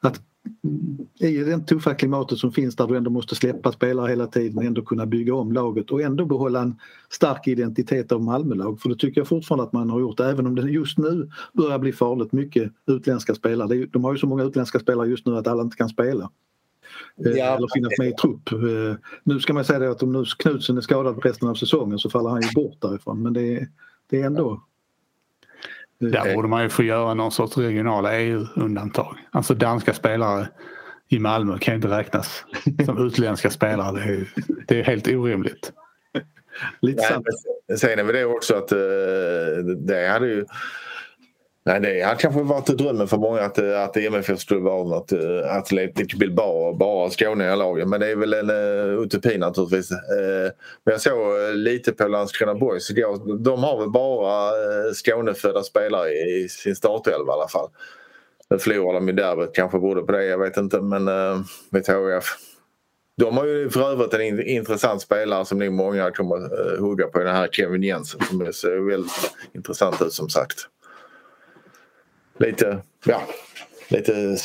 att 0.00 0.20
i 1.20 1.36
det 1.36 1.60
tuffa 1.66 1.94
klimatet 1.94 2.38
som 2.38 2.52
finns 2.52 2.76
där 2.76 2.86
du 2.86 2.96
ändå 2.96 3.10
måste 3.10 3.34
släppa 3.34 3.72
spelare 3.72 4.08
hela 4.08 4.26
tiden 4.26 4.66
ändå 4.66 4.82
kunna 4.82 5.06
bygga 5.06 5.34
om 5.34 5.52
laget 5.52 5.90
och 5.90 6.02
ändå 6.02 6.24
behålla 6.24 6.60
en 6.60 6.76
stark 7.10 7.48
identitet 7.48 8.12
av 8.12 8.22
Malmölag. 8.22 8.80
För 8.80 8.88
det 8.88 8.96
tycker 8.96 9.20
jag 9.20 9.28
fortfarande 9.28 9.64
att 9.64 9.72
man 9.72 9.90
har 9.90 10.00
gjort 10.00 10.20
även 10.20 10.46
om 10.46 10.54
det 10.54 10.70
just 10.70 10.98
nu 10.98 11.30
börjar 11.52 11.78
bli 11.78 11.92
farligt 11.92 12.32
mycket 12.32 12.72
utländska 12.86 13.34
spelare. 13.34 13.86
De 13.86 14.04
har 14.04 14.12
ju 14.12 14.18
så 14.18 14.26
många 14.26 14.44
utländska 14.44 14.78
spelare 14.78 15.08
just 15.08 15.26
nu 15.26 15.36
att 15.36 15.46
alla 15.46 15.62
inte 15.62 15.76
kan 15.76 15.88
spela. 15.88 16.30
Eh, 17.26 17.32
ja. 17.32 17.56
Eller 17.56 17.68
finnas 17.74 17.98
med 17.98 18.08
i 18.08 18.12
trupp. 18.12 18.52
Eh, 18.52 18.96
nu 19.24 19.40
ska 19.40 19.52
man 19.52 19.64
säga 19.64 19.78
det 19.78 19.90
att 19.90 20.02
om 20.02 20.12
nu 20.12 20.24
Knutsen 20.38 20.76
är 20.76 20.80
skadad 20.80 21.24
resten 21.24 21.48
av 21.48 21.54
säsongen 21.54 21.98
så 21.98 22.10
faller 22.10 22.30
han 22.30 22.42
ju 22.42 22.48
bort 22.54 22.80
därifrån 22.80 23.22
men 23.22 23.32
det 23.32 23.68
det 24.10 24.20
är 24.20 24.26
ändå 24.26 24.62
där 26.10 26.34
borde 26.34 26.48
man 26.48 26.62
ju 26.62 26.68
få 26.68 26.82
göra 26.82 27.14
någon 27.14 27.32
sorts 27.32 27.58
regionala 27.58 28.18
EU-undantag. 28.20 29.16
Alltså 29.30 29.54
danska 29.54 29.92
spelare 29.92 30.48
i 31.08 31.18
Malmö 31.18 31.58
kan 31.58 31.74
inte 31.74 31.88
räknas 31.88 32.44
som 32.84 33.06
utländska 33.06 33.50
spelare. 33.50 34.00
Det 34.00 34.12
är, 34.12 34.28
det 34.66 34.80
är 34.80 34.84
helt 34.84 35.08
orimligt. 35.08 35.72
Lite 36.80 37.02
sant. 37.02 37.26
Sen 37.78 37.98
är 37.98 38.04
väl 38.04 38.14
det 38.14 38.24
också 38.24 38.54
att 38.54 38.72
uh, 38.72 38.78
det 39.76 40.08
hade 40.08 40.26
ju 40.26 40.44
Nej, 41.66 41.80
det 41.80 42.02
hade 42.02 42.20
kanske 42.20 42.42
varit 42.42 42.66
drömmen 42.66 43.08
för 43.08 43.16
många 43.16 43.40
att, 43.40 43.58
eh, 43.58 43.82
att 43.82 43.96
MFF 43.96 44.38
skulle 44.38 44.60
vara 44.60 44.84
något 44.84 45.12
eh, 45.12 45.56
Atletic 45.56 46.14
Bilbao 46.14 46.74
bara 46.74 47.10
Skåne 47.10 47.52
i 47.52 47.56
laget. 47.56 47.88
Men 47.88 48.00
det 48.00 48.10
är 48.10 48.16
väl 48.16 48.34
en 48.34 48.50
uh, 48.50 49.02
utopi 49.02 49.38
naturligtvis. 49.38 49.92
Uh, 49.92 50.50
men 50.84 50.92
jag 50.92 51.00
såg 51.00 51.54
lite 51.54 51.92
på 51.92 52.08
Landskrona 52.08 52.54
Boys 52.54 52.90
igår. 52.90 53.38
De 53.38 53.64
har 53.64 53.78
väl 53.78 53.90
bara 53.90 54.50
uh, 54.50 54.92
Skånefödda 54.92 55.62
spelare 55.62 56.10
i, 56.10 56.44
i 56.44 56.48
sin 56.48 56.76
startelva 56.76 57.32
i 57.32 57.36
alla 57.36 57.48
fall. 57.48 57.68
Nu 58.50 58.58
förlorade 58.58 58.98
de 58.98 59.08
ju 59.08 59.14
derbyt, 59.14 59.54
kanske 59.54 59.78
berodde 59.78 60.02
på 60.02 60.12
det, 60.12 60.24
jag 60.24 60.38
vet 60.38 60.56
inte. 60.56 60.80
Men 60.80 61.08
uh, 61.08 61.40
mitt 61.70 61.88
HIF. 61.88 62.36
De 63.16 63.36
har 63.36 63.44
ju 63.44 63.70
för 63.70 63.92
övrigt 63.92 64.14
en 64.14 64.46
intressant 64.46 65.02
spelare 65.02 65.44
som 65.44 65.58
nog 65.58 65.72
många 65.72 66.10
kommer 66.10 66.36
uh, 66.36 66.80
hugga 66.80 67.06
på, 67.06 67.18
den 67.18 67.34
här 67.34 67.48
Kevin 67.52 67.82
Jensen 67.82 68.20
som 68.20 68.52
ser 68.52 68.88
väldigt 68.90 69.32
intressant 69.54 70.02
ut 70.02 70.12
som 70.12 70.28
sagt 70.28 70.68
lite, 72.46 72.78
ja, 73.04 73.22
lite 73.88 74.36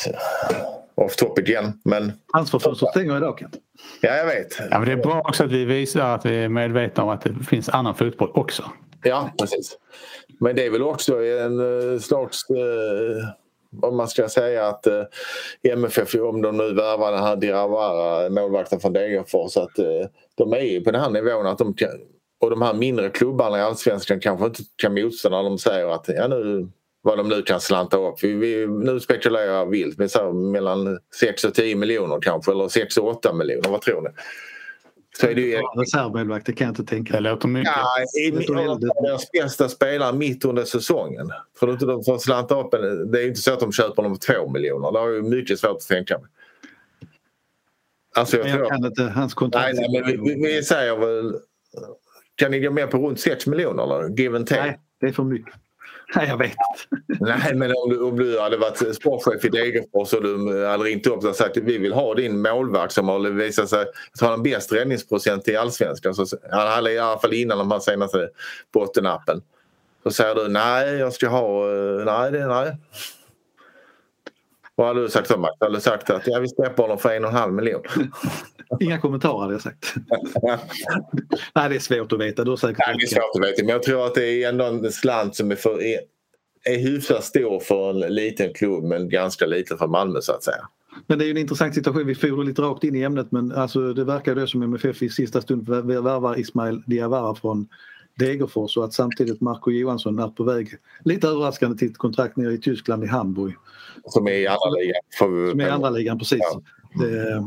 off 0.94 1.16
topic 1.16 1.48
igen. 1.48 1.80
Men... 1.84 2.12
Ansvarsfönstret 2.32 2.90
stänger 2.90 3.16
idag 3.16 3.38
Kent. 3.38 3.56
Ja, 4.00 4.16
jag 4.16 4.26
vet. 4.26 4.60
Ja, 4.70 4.78
men 4.78 4.84
det 4.88 4.92
är 4.92 4.96
bra 4.96 5.20
också 5.20 5.44
att 5.44 5.52
vi 5.52 5.64
visar 5.64 6.14
att 6.14 6.26
vi 6.26 6.44
är 6.44 6.48
medvetna 6.48 7.02
om 7.02 7.08
att 7.08 7.20
det 7.20 7.34
finns 7.48 7.68
annan 7.68 7.94
fotboll 7.94 8.30
också. 8.34 8.62
Ja, 9.02 9.30
precis. 9.38 9.78
Men 10.40 10.56
det 10.56 10.66
är 10.66 10.70
väl 10.70 10.82
också 10.82 11.24
en 11.24 11.60
uh, 11.60 11.98
slags, 11.98 12.50
uh, 12.50 13.86
om 13.88 13.96
man 13.96 14.08
ska 14.08 14.28
säga 14.28 14.66
att 14.66 14.86
uh, 14.86 15.72
MFF, 15.72 16.14
om 16.14 16.42
de 16.42 16.56
nu 16.56 16.74
värvar 16.74 17.12
den 17.12 17.22
här 17.22 17.36
Diawara, 17.36 18.30
målvakten 18.30 18.80
från 18.80 18.92
Degerfors, 18.92 19.56
att 19.56 19.76
de 20.34 20.52
är 20.52 20.80
på 20.80 20.90
den 20.90 21.00
här 21.00 21.10
nivån 21.10 21.46
att 21.46 21.58
de 21.58 21.74
kan, 21.74 21.88
och 22.40 22.50
de 22.50 22.62
här 22.62 22.74
mindre 22.74 23.10
klubbarna 23.10 23.58
i 23.58 23.60
allsvenskan 23.60 24.20
kanske 24.20 24.46
inte 24.46 24.62
kan 24.76 24.94
motstå 24.94 25.28
när 25.28 25.42
de 25.42 25.58
säger 25.58 25.94
att 25.94 26.08
ja, 26.08 26.28
nu 26.28 26.68
vad 27.02 27.18
de 27.18 27.28
nu 27.28 27.42
kan 27.42 27.60
slanta 27.60 27.96
upp. 27.96 28.14
Vi, 28.22 28.32
vi, 28.32 28.66
nu 28.66 29.00
spekulerar 29.00 29.54
jag 29.54 29.70
vilt, 29.70 29.98
men 29.98 30.08
så 30.08 30.32
mellan 30.32 30.98
6 31.20 31.44
och 31.44 31.54
10 31.54 31.76
miljoner 31.76 32.18
kanske 32.22 32.52
eller 32.52 32.68
6 32.68 32.96
och 32.96 33.08
8 33.08 33.32
miljoner, 33.32 33.70
vad 33.70 33.80
tror 33.82 34.02
ni? 34.02 34.08
Så 35.18 35.26
är 35.26 35.34
det 35.34 35.40
ju... 35.40 35.56
Reservmålvakt, 35.56 36.46
det 36.46 36.52
kan 36.52 36.64
jag 36.64 36.72
inte 36.72 36.84
tänka. 36.84 37.12
Det 37.12 37.20
låter 37.20 37.48
mycket. 37.48 37.72
Ja, 37.76 38.20
i, 38.20 38.30
deras 38.30 39.30
bästa 39.30 39.68
spelare 39.68 40.12
mitt 40.12 40.44
under 40.44 40.64
säsongen. 40.64 41.30
För 41.58 41.68
att 41.68 41.80
de 41.80 42.04
får 42.04 42.18
slanta 42.18 42.60
upp 42.60 42.74
en, 42.74 43.10
det 43.10 43.22
är 43.22 43.26
inte 43.26 43.40
så 43.40 43.52
att 43.52 43.60
de 43.60 43.72
köper 43.72 44.02
dem 44.02 44.16
för 44.16 44.34
2 44.34 44.50
miljoner. 44.50 44.92
Det 44.92 44.98
har 44.98 45.08
ju 45.08 45.22
mycket 45.22 45.58
svårt 45.58 45.76
att 45.76 45.88
tänka 45.88 46.18
mig. 46.18 46.28
Alltså 48.16 48.36
jag, 48.36 48.48
jag 48.48 48.56
tror... 48.56 48.68
kan 48.68 48.84
inte 48.84 49.02
hans 49.02 49.34
kontrakt. 49.34 49.74
Nej, 49.74 49.88
nej, 49.88 50.14
men 50.14 50.24
vi, 50.24 50.34
vi 50.34 50.62
säger 50.62 50.96
väl... 50.96 51.34
Kan 52.34 52.50
ni 52.50 52.60
gå 52.60 52.70
med 52.70 52.90
på 52.90 52.98
runt 52.98 53.20
6 53.20 53.46
miljoner 53.46 53.82
eller? 53.82 54.16
Give 54.16 54.36
and 54.36 54.46
take? 54.46 54.60
Nej, 54.60 54.80
det 55.00 55.06
är 55.06 55.12
för 55.12 55.24
mycket. 55.24 55.54
Nej, 56.14 56.26
jag 56.28 56.36
vet 56.36 56.50
inte. 56.50 57.24
Nej, 57.24 57.54
men 57.54 57.70
om 57.76 57.90
du, 57.90 58.00
om 58.00 58.16
du 58.16 58.40
hade 58.40 58.56
varit 58.56 58.94
sportchef 58.96 59.44
i 59.44 59.48
Degerfors 59.48 60.12
och 60.12 60.22
du 60.22 60.66
hade 60.66 60.84
ringt 60.84 61.06
upp 61.06 61.24
och 61.24 61.36
sagt 61.36 61.56
att 61.56 61.62
vi 61.62 61.78
vill 61.78 61.92
ha 61.92 62.14
din 62.14 62.42
målvakt 62.42 62.92
som 62.92 63.08
har 63.08 63.30
visat 63.30 63.68
sig 63.68 63.86
ha 64.20 64.30
den 64.30 64.42
bäst 64.42 64.72
räddningsprocent 64.72 65.48
i 65.48 65.56
allsvenskan. 65.56 66.14
Så, 66.14 66.26
han 66.50 66.68
hade 66.68 66.92
i 66.92 66.98
alla 66.98 67.18
fall 67.18 67.34
innan 67.34 67.58
de 67.58 67.70
här 67.70 67.80
senaste 67.80 68.28
bottenappen. 68.72 69.42
Så 70.02 70.10
säger 70.10 70.34
du 70.34 70.48
nej, 70.48 70.94
jag 70.94 71.12
ska 71.12 71.28
ha... 71.28 71.72
Eh, 71.72 72.04
nej, 72.04 72.32
det, 72.32 72.46
nej. 72.46 72.76
Vad 74.74 74.86
hade 74.86 75.02
du 75.02 75.08
sagt 75.08 75.28
då 75.28 75.36
Max? 75.36 75.54
Hade 75.60 75.74
du 75.76 75.80
sagt 75.80 76.10
att 76.10 76.26
jag 76.26 76.40
vill 76.40 76.50
släppa 76.50 76.82
honom 76.82 76.98
för 76.98 77.10
en 77.10 77.24
och 77.24 77.30
en 77.30 77.36
halv 77.36 77.52
miljon? 77.52 77.82
Inga 78.80 78.98
kommentarer 78.98 79.40
hade 79.40 79.52
jag 79.54 79.62
sagt. 79.62 79.94
Nej, 81.54 81.68
det 81.68 81.74
är 81.74 81.78
svårt 81.78 82.12
att 82.12 82.20
veta. 82.20 82.44
Du 82.44 82.56
säkert 82.56 82.78
Nej, 82.86 82.96
det 82.98 83.02
är 83.02 83.06
svårt 83.06 83.42
att 83.44 83.50
veta. 83.50 83.62
Men 83.62 83.72
jag 83.72 83.82
tror 83.82 84.06
att 84.06 84.14
det 84.14 84.44
är 84.44 84.48
ändå 84.48 84.64
en 84.64 84.92
slant 84.92 85.36
som 85.36 85.50
är, 85.50 85.56
för, 85.56 85.82
är, 85.82 86.00
är 86.64 86.78
hyfsat 86.78 87.24
stor 87.24 87.60
för 87.60 87.90
en 87.90 88.14
liten 88.14 88.54
klubb 88.54 88.84
men 88.84 89.08
ganska 89.08 89.46
liten 89.46 89.78
för 89.78 89.86
Malmö 89.86 90.20
så 90.22 90.32
att 90.32 90.44
säga. 90.44 90.68
Men 91.06 91.18
det 91.18 91.24
är 91.24 91.26
ju 91.26 91.30
en 91.30 91.38
intressant 91.38 91.74
situation. 91.74 92.06
Vi 92.06 92.14
for 92.14 92.44
lite 92.44 92.62
rakt 92.62 92.84
in 92.84 92.96
i 92.96 93.02
ämnet 93.02 93.32
men 93.32 93.52
alltså, 93.52 93.92
det 93.92 94.04
verkar 94.04 94.34
då 94.34 94.46
som 94.46 94.62
MFF 94.62 95.02
i 95.02 95.08
sista 95.08 95.40
stund 95.40 95.68
värvar 95.68 96.38
Ismail 96.38 96.82
Diawara 96.86 97.34
från 97.34 97.68
Degerfors 98.18 98.76
och 98.76 98.84
att 98.84 98.92
samtidigt 98.92 99.40
Marco 99.40 99.70
Johansson 99.70 100.18
är 100.18 100.28
på 100.28 100.44
väg, 100.44 100.68
lite 101.04 101.28
överraskande, 101.28 101.78
till 101.78 101.90
ett 101.90 101.98
kontrakt 101.98 102.36
nere 102.36 102.52
i 102.52 102.58
Tyskland 102.58 103.04
i 103.04 103.06
Hamburg. 103.06 103.54
Som 104.04 104.26
är 104.26 104.32
i 104.32 104.46
andra 104.46 104.70
ligan. 104.80 105.02
Som 105.18 105.60
är 105.60 105.66
i 105.66 105.70
andra 105.70 105.90
ligan, 105.90 106.18
precis. 106.18 106.40
Ja. 106.40 106.62
Det, 107.04 107.44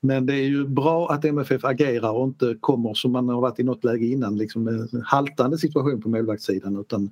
men 0.00 0.26
det 0.26 0.34
är 0.34 0.48
ju 0.48 0.66
bra 0.66 1.10
att 1.10 1.24
MFF 1.24 1.64
agerar 1.64 2.10
och 2.10 2.24
inte 2.24 2.56
kommer 2.60 2.94
som 2.94 3.12
man 3.12 3.28
har 3.28 3.40
varit 3.40 3.60
i 3.60 3.62
något 3.62 3.84
läge 3.84 4.06
innan, 4.06 4.36
liksom 4.36 4.68
en 4.68 5.02
haltande 5.04 5.58
situation 5.58 6.02
på 6.02 6.08
målvaktssidan 6.08 6.80
utan 6.80 7.10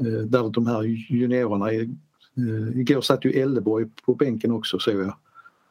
eh, 0.00 0.06
där 0.06 0.50
de 0.50 0.66
här 0.66 0.82
juniorerna, 0.82 1.72
är, 1.72 1.80
eh, 1.80 2.80
igår 2.80 3.00
satt 3.00 3.24
ju 3.24 3.30
Elleborg 3.30 3.86
på 4.06 4.14
bänken 4.14 4.52
också 4.52 4.78
såg 4.78 4.94
jag. 4.94 5.16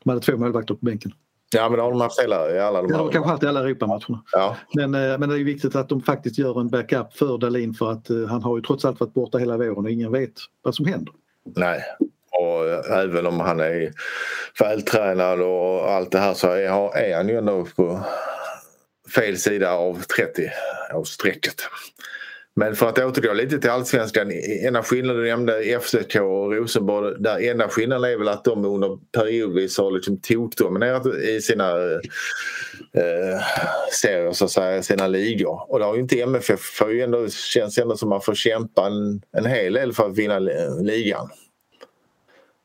De 0.04 0.10
hade 0.10 0.22
två 0.22 0.38
målvakter 0.38 0.74
på 0.74 0.86
bänken. 0.86 1.14
Ja 1.54 1.70
men 1.70 1.78
det 1.78 1.84
har 1.84 1.92
de 1.92 2.02
haft 2.02 2.22
hela, 2.22 2.56
i 2.56 2.60
alla 2.60 2.82
de 2.82 2.92
Ja, 2.92 2.98
de 2.98 3.04
har 3.04 3.12
kanske 3.12 3.30
haft 3.30 3.44
i 3.44 3.48
alla 3.48 3.60
Europamatcherna. 3.60 4.24
Ja. 4.32 4.58
Men, 4.74 4.96
eh, 4.96 5.20
men 5.20 5.30
det 5.30 5.40
är 5.40 5.44
viktigt 5.44 5.76
att 5.76 5.90
de 5.90 6.02
faktiskt 6.02 6.38
gör 6.38 6.62
en 6.62 6.70
backup 6.70 7.14
för 7.14 7.38
Dalin 7.38 7.74
för 7.74 7.92
att 7.92 8.08
han 8.30 8.44
har 8.44 8.58
ju 8.58 8.64
trots 8.64 8.86
allt 8.86 9.00
varit 9.00 9.14
borta 9.14 9.38
hela 9.38 9.58
våren 9.58 9.78
och 9.78 9.92
ingen 9.92 10.12
vet 10.12 10.34
vad 10.62 10.76
som 10.76 10.86
händer. 10.86 11.14
Nej, 11.56 11.82
och 12.42 12.92
även 12.92 13.26
om 13.28 13.40
han 13.40 13.60
är 13.60 13.92
vältränad 14.60 15.42
och 15.42 15.92
allt 15.92 16.12
det 16.12 16.20
här 16.20 16.34
så 16.34 16.48
är, 16.48 16.98
är 16.98 17.16
han 17.16 17.30
ju 17.30 17.38
ändå 17.38 17.68
på 17.76 18.04
fel 19.16 19.38
sida 19.38 19.74
av 19.74 20.02
30 20.18 20.52
årsstrecket. 20.94 21.56
Men 22.56 22.76
för 22.76 22.90
att 22.90 23.00
återgå 23.00 23.34
lite 23.34 23.60
till 23.60 23.70
allsvenskan. 23.70 24.32
Ena 24.32 24.84
skillnaden 24.84 25.22
du 25.22 25.30
nämnde 25.30 25.80
FCK 25.82 26.16
och 26.16 26.54
Rosenborg. 26.54 27.16
Där 27.20 27.42
ena 27.42 27.68
skillnaden 27.68 28.12
är 28.12 28.18
väl 28.18 28.28
att 28.28 28.44
de 28.44 28.66
under 28.66 28.98
periodvis 29.18 29.78
har 29.78 29.92
liksom 29.92 30.22
tokdominerat 30.22 31.06
i 31.06 31.42
sina 31.42 31.72
eh, 32.94 33.40
serier, 34.02 34.32
så 34.32 34.46
att 34.46 34.52
säga, 34.52 34.84
sina 34.84 35.08
ligor. 35.08 35.72
Och 35.72 35.80
det 35.80 35.86
har 35.86 35.96
ju 35.96 36.02
inte 36.02 36.22
MFF. 36.22 36.60
För 36.60 37.02
ändå, 37.02 37.30
känns 37.30 37.78
ändå 37.78 37.98
som 37.98 38.08
att 38.08 38.16
man 38.16 38.22
får 38.22 38.36
kämpa 38.36 38.86
en, 38.86 39.22
en 39.38 39.46
hel 39.46 39.74
del 39.74 39.94
för 39.94 40.06
att 40.06 40.18
vinna 40.18 40.40
ligan. 40.82 41.30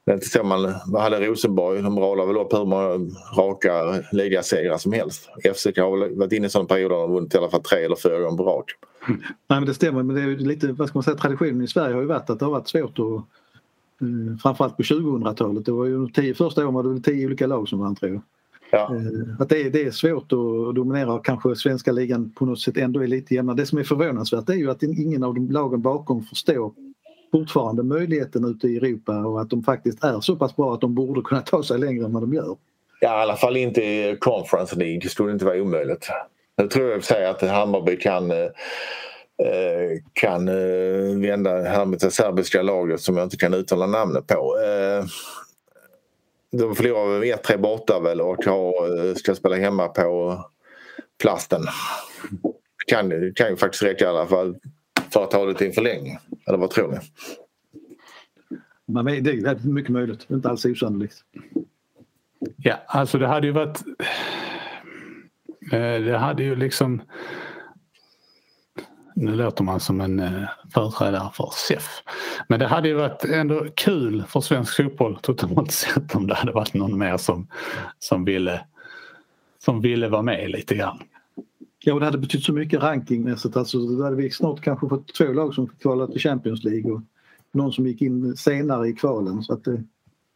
Det 0.06 0.12
är 0.12 0.14
inte 0.14 0.26
så 0.26 0.42
man, 0.42 0.74
vad 0.86 1.02
hade 1.02 1.26
Rosenborg? 1.26 1.82
De 1.82 1.98
radar 1.98 2.26
väl 2.26 2.36
upp 2.36 2.52
hur 2.52 2.64
många 2.64 3.10
raka 3.36 4.02
ligasegrar 4.12 4.78
som 4.78 4.92
helst. 4.92 5.28
FCK 5.54 5.78
har 5.78 5.98
väl 5.98 6.18
varit 6.18 6.32
inne 6.32 6.46
i 6.46 6.50
sådana 6.50 6.68
perioder 6.68 6.96
och 6.96 7.10
vunnit 7.10 7.34
i 7.34 7.38
alla 7.38 7.50
fall 7.50 7.62
tre 7.62 7.84
eller 7.84 7.96
fyra 7.96 8.20
gånger 8.20 8.36
på 8.36 8.44
rak. 8.44 8.64
Nej 9.08 9.18
men 9.48 9.66
det 9.66 9.74
stämmer 9.74 10.02
men 10.02 10.16
det 10.16 10.22
är 10.22 10.36
lite, 10.36 10.72
vad 10.72 10.88
ska 10.88 10.98
man 10.98 11.02
säga, 11.02 11.16
traditionen 11.16 11.62
i 11.62 11.68
Sverige 11.68 11.94
har 11.94 12.00
ju 12.00 12.06
varit 12.06 12.30
att 12.30 12.38
det 12.38 12.44
har 12.44 12.52
varit 12.52 12.68
svårt 12.68 12.98
att 12.98 13.14
eh, 14.00 14.38
framförallt 14.42 14.76
på 14.76 14.82
2000-talet. 14.82 15.64
Det 15.64 15.72
var 15.72 15.84
ju 15.84 15.92
de 15.92 16.12
tio 16.12 16.34
första 16.34 16.62
åren 16.62 16.74
var 16.74 16.82
det 16.82 16.88
väl 16.88 17.02
tio 17.02 17.26
olika 17.26 17.46
lag 17.46 17.68
som 17.68 17.78
vann 17.78 17.96
tror 17.96 18.12
jag. 18.12 18.22
Ja. 18.70 18.94
Eh, 18.96 19.40
att 19.40 19.48
det 19.48 19.62
är, 19.62 19.70
det 19.70 19.82
är 19.82 19.90
svårt 19.90 20.32
att 20.32 20.74
dominera 20.74 21.12
och 21.12 21.24
kanske 21.24 21.56
svenska 21.56 21.92
ligan 21.92 22.30
på 22.30 22.46
något 22.46 22.60
sätt 22.60 22.76
ändå 22.76 23.02
är 23.02 23.06
lite 23.06 23.34
jämnare. 23.34 23.56
Det 23.56 23.66
som 23.66 23.78
är 23.78 23.84
förvånansvärt 23.84 24.48
är 24.48 24.54
ju 24.54 24.70
att 24.70 24.82
ingen 24.82 25.24
av 25.24 25.34
de 25.34 25.50
lagen 25.50 25.82
bakom 25.82 26.22
förstår 26.22 26.72
fortfarande 27.32 27.82
möjligheten 27.82 28.44
ute 28.44 28.68
i 28.68 28.76
Europa 28.76 29.26
och 29.26 29.40
att 29.40 29.50
de 29.50 29.62
faktiskt 29.62 30.04
är 30.04 30.20
så 30.20 30.36
pass 30.36 30.56
bra 30.56 30.74
att 30.74 30.80
de 30.80 30.94
borde 30.94 31.20
kunna 31.20 31.40
ta 31.40 31.62
sig 31.62 31.78
längre 31.78 32.04
än 32.04 32.12
vad 32.12 32.22
de 32.22 32.34
gör. 32.34 32.56
Ja, 33.00 33.18
i 33.18 33.22
alla 33.22 33.36
fall 33.36 33.56
inte 33.56 33.82
i 33.82 34.16
Conference 34.20 34.76
League. 34.76 35.00
Det 35.02 35.08
skulle 35.08 35.32
inte 35.32 35.44
vara 35.44 35.62
omöjligt. 35.62 36.08
Jag 36.56 36.70
tror 36.70 36.90
jag 36.90 37.04
säga 37.04 37.30
att 37.30 37.42
Hammarby 37.42 37.96
kan 37.96 38.30
eh, 38.30 38.36
eh, 38.36 40.00
kan 40.12 40.48
eh, 40.48 41.20
vända 41.20 41.62
här 41.62 41.84
med 41.84 41.98
det 41.98 42.10
serbiska 42.10 42.62
laget 42.62 43.00
som 43.00 43.16
jag 43.16 43.26
inte 43.26 43.36
kan 43.36 43.54
uttala 43.54 43.86
namnet 43.86 44.26
på. 44.26 44.56
De 46.52 46.74
förlorar 46.74 47.20
med 47.20 47.38
1-3 47.38 47.58
borta 47.58 48.00
väl 48.00 48.20
och 48.20 48.38
ska 49.16 49.34
spela 49.34 49.56
hemma 49.56 49.88
på 49.88 50.38
plasten. 51.20 51.62
Kan, 52.86 53.32
kan 53.34 53.50
ju 53.50 53.56
faktiskt 53.56 53.82
räcka 53.82 54.04
i 54.04 54.08
alla 54.08 54.26
fall 54.26 54.56
för 55.10 55.24
att 55.24 55.30
ta 55.30 55.46
det 55.46 55.54
till 55.54 55.66
en 55.66 55.72
förlängning. 55.72 56.18
Eller 56.46 56.58
vad 56.58 56.70
tror 56.70 56.92
ni? 56.92 56.98
Man, 58.88 59.04
det 59.04 59.30
är 59.30 59.68
mycket 59.68 59.90
möjligt, 59.90 60.26
inte 60.30 60.48
alls 60.48 60.64
osannolikt. 60.64 61.24
Ja, 62.56 62.74
alltså 62.86 63.18
det 63.18 63.26
hade 63.26 63.46
ju 63.46 63.52
varit... 63.52 63.82
Eh, 65.72 66.00
det 66.04 66.18
hade 66.18 66.42
ju 66.42 66.56
liksom... 66.56 67.02
Nu 69.14 69.34
låter 69.34 69.64
man 69.64 69.80
som 69.80 70.00
en 70.00 70.20
eh, 70.20 70.48
företrädare 70.74 71.30
för 71.34 71.50
SEF. 71.52 72.02
Men 72.48 72.60
det 72.60 72.66
hade 72.66 72.88
ju 72.88 72.94
varit 72.94 73.24
ändå 73.24 73.66
kul 73.74 74.24
för 74.28 74.40
svensk 74.40 74.76
fotboll 74.76 75.18
totalt 75.22 75.72
sett 75.72 76.14
om 76.14 76.26
det 76.26 76.34
hade 76.34 76.52
varit 76.52 76.74
någon 76.74 76.98
mer 76.98 77.16
som, 77.16 77.48
som, 77.98 78.24
ville, 78.24 78.60
som 79.58 79.80
ville 79.80 80.08
vara 80.08 80.22
med 80.22 80.50
lite 80.50 80.74
grann. 80.74 81.02
Ja, 81.88 81.98
det 81.98 82.04
hade 82.04 82.18
betytt 82.18 82.44
så 82.44 82.52
mycket 82.52 82.82
rankingmässigt. 82.82 83.56
Alltså, 83.56 83.78
då 83.78 84.04
hade 84.04 84.16
vi 84.16 84.30
snart 84.30 84.60
kanske 84.60 84.88
fått 84.88 85.14
två 85.14 85.32
lag 85.32 85.54
som 85.54 85.66
kvalat 85.66 86.12
till 86.12 86.20
Champions 86.20 86.64
League 86.64 86.92
och 86.92 87.00
någon 87.52 87.72
som 87.72 87.86
gick 87.86 88.02
in 88.02 88.36
senare 88.36 88.88
i 88.88 88.92
kvalen. 88.92 89.42
Så 89.42 89.52
att 89.52 89.64
det, 89.64 89.84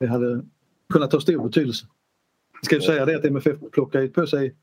det 0.00 0.06
hade 0.06 0.42
kunnat 0.92 1.12
ha 1.12 1.20
stor 1.20 1.42
betydelse. 1.42 1.86
Ska 2.62 2.74
ju 2.74 2.80
säga 2.80 3.04
det 3.06 3.16
att 3.16 3.24
MFF 3.24 3.56
plockar 3.72 4.08
på 4.08 4.26
sig 4.26 4.54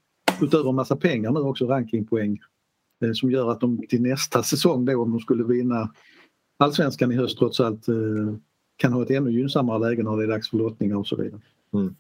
utöver 0.42 0.70
en 0.70 0.76
massa 0.76 0.96
pengar 0.96 1.32
nu 1.32 1.40
också 1.40 1.66
rankingpoäng 1.66 2.40
eh, 3.04 3.12
som 3.14 3.32
gör 3.32 3.52
att 3.52 3.62
de 3.62 3.88
till 3.88 4.02
nästa 4.02 4.44
säsong 4.44 4.86
då 4.86 5.02
om 5.02 5.12
de 5.12 5.20
skulle 5.20 5.44
vinna 5.44 5.94
allsvenskan 6.58 7.12
i 7.12 7.16
höst 7.16 7.38
trots 7.38 7.60
allt 7.60 7.88
eh, 7.88 7.96
kan 8.78 8.94
ha 8.94 9.04
ett 9.04 9.12
ännu 9.12 9.32
gynnsammare 9.32 9.80
läge 9.80 10.04
när 10.04 10.18
det 10.18 10.24
är 10.24 10.28
dags 10.28 10.50
för 10.50 10.58
lottningar 10.58 10.96
och 10.96 11.08
så 11.08 11.16
vidare. 11.16 11.42
Mm. 11.74 11.96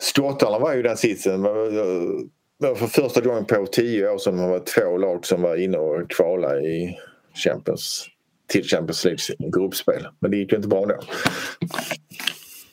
Skottarna 0.00 0.58
var 0.58 0.74
ju 0.74 0.82
den 0.82 0.96
sitsen 0.96 1.46
var 2.58 2.74
för 2.74 2.86
första 2.86 3.20
gången 3.20 3.44
på 3.44 3.66
tio 3.66 4.10
år 4.10 4.18
sedan 4.18 4.38
var 4.38 4.58
två 4.58 4.96
lag 4.96 5.26
som 5.26 5.42
var 5.42 5.56
inne 5.56 5.78
och 5.78 6.10
kvala 6.10 6.60
i 6.60 6.98
Champions, 7.34 8.06
till 8.46 8.64
Champions 8.64 9.04
Leagues 9.04 9.30
gruppspel. 9.38 10.06
Men 10.18 10.30
det 10.30 10.36
gick 10.36 10.52
ju 10.52 10.56
inte 10.56 10.68
bra 10.68 10.86
då. 10.86 11.00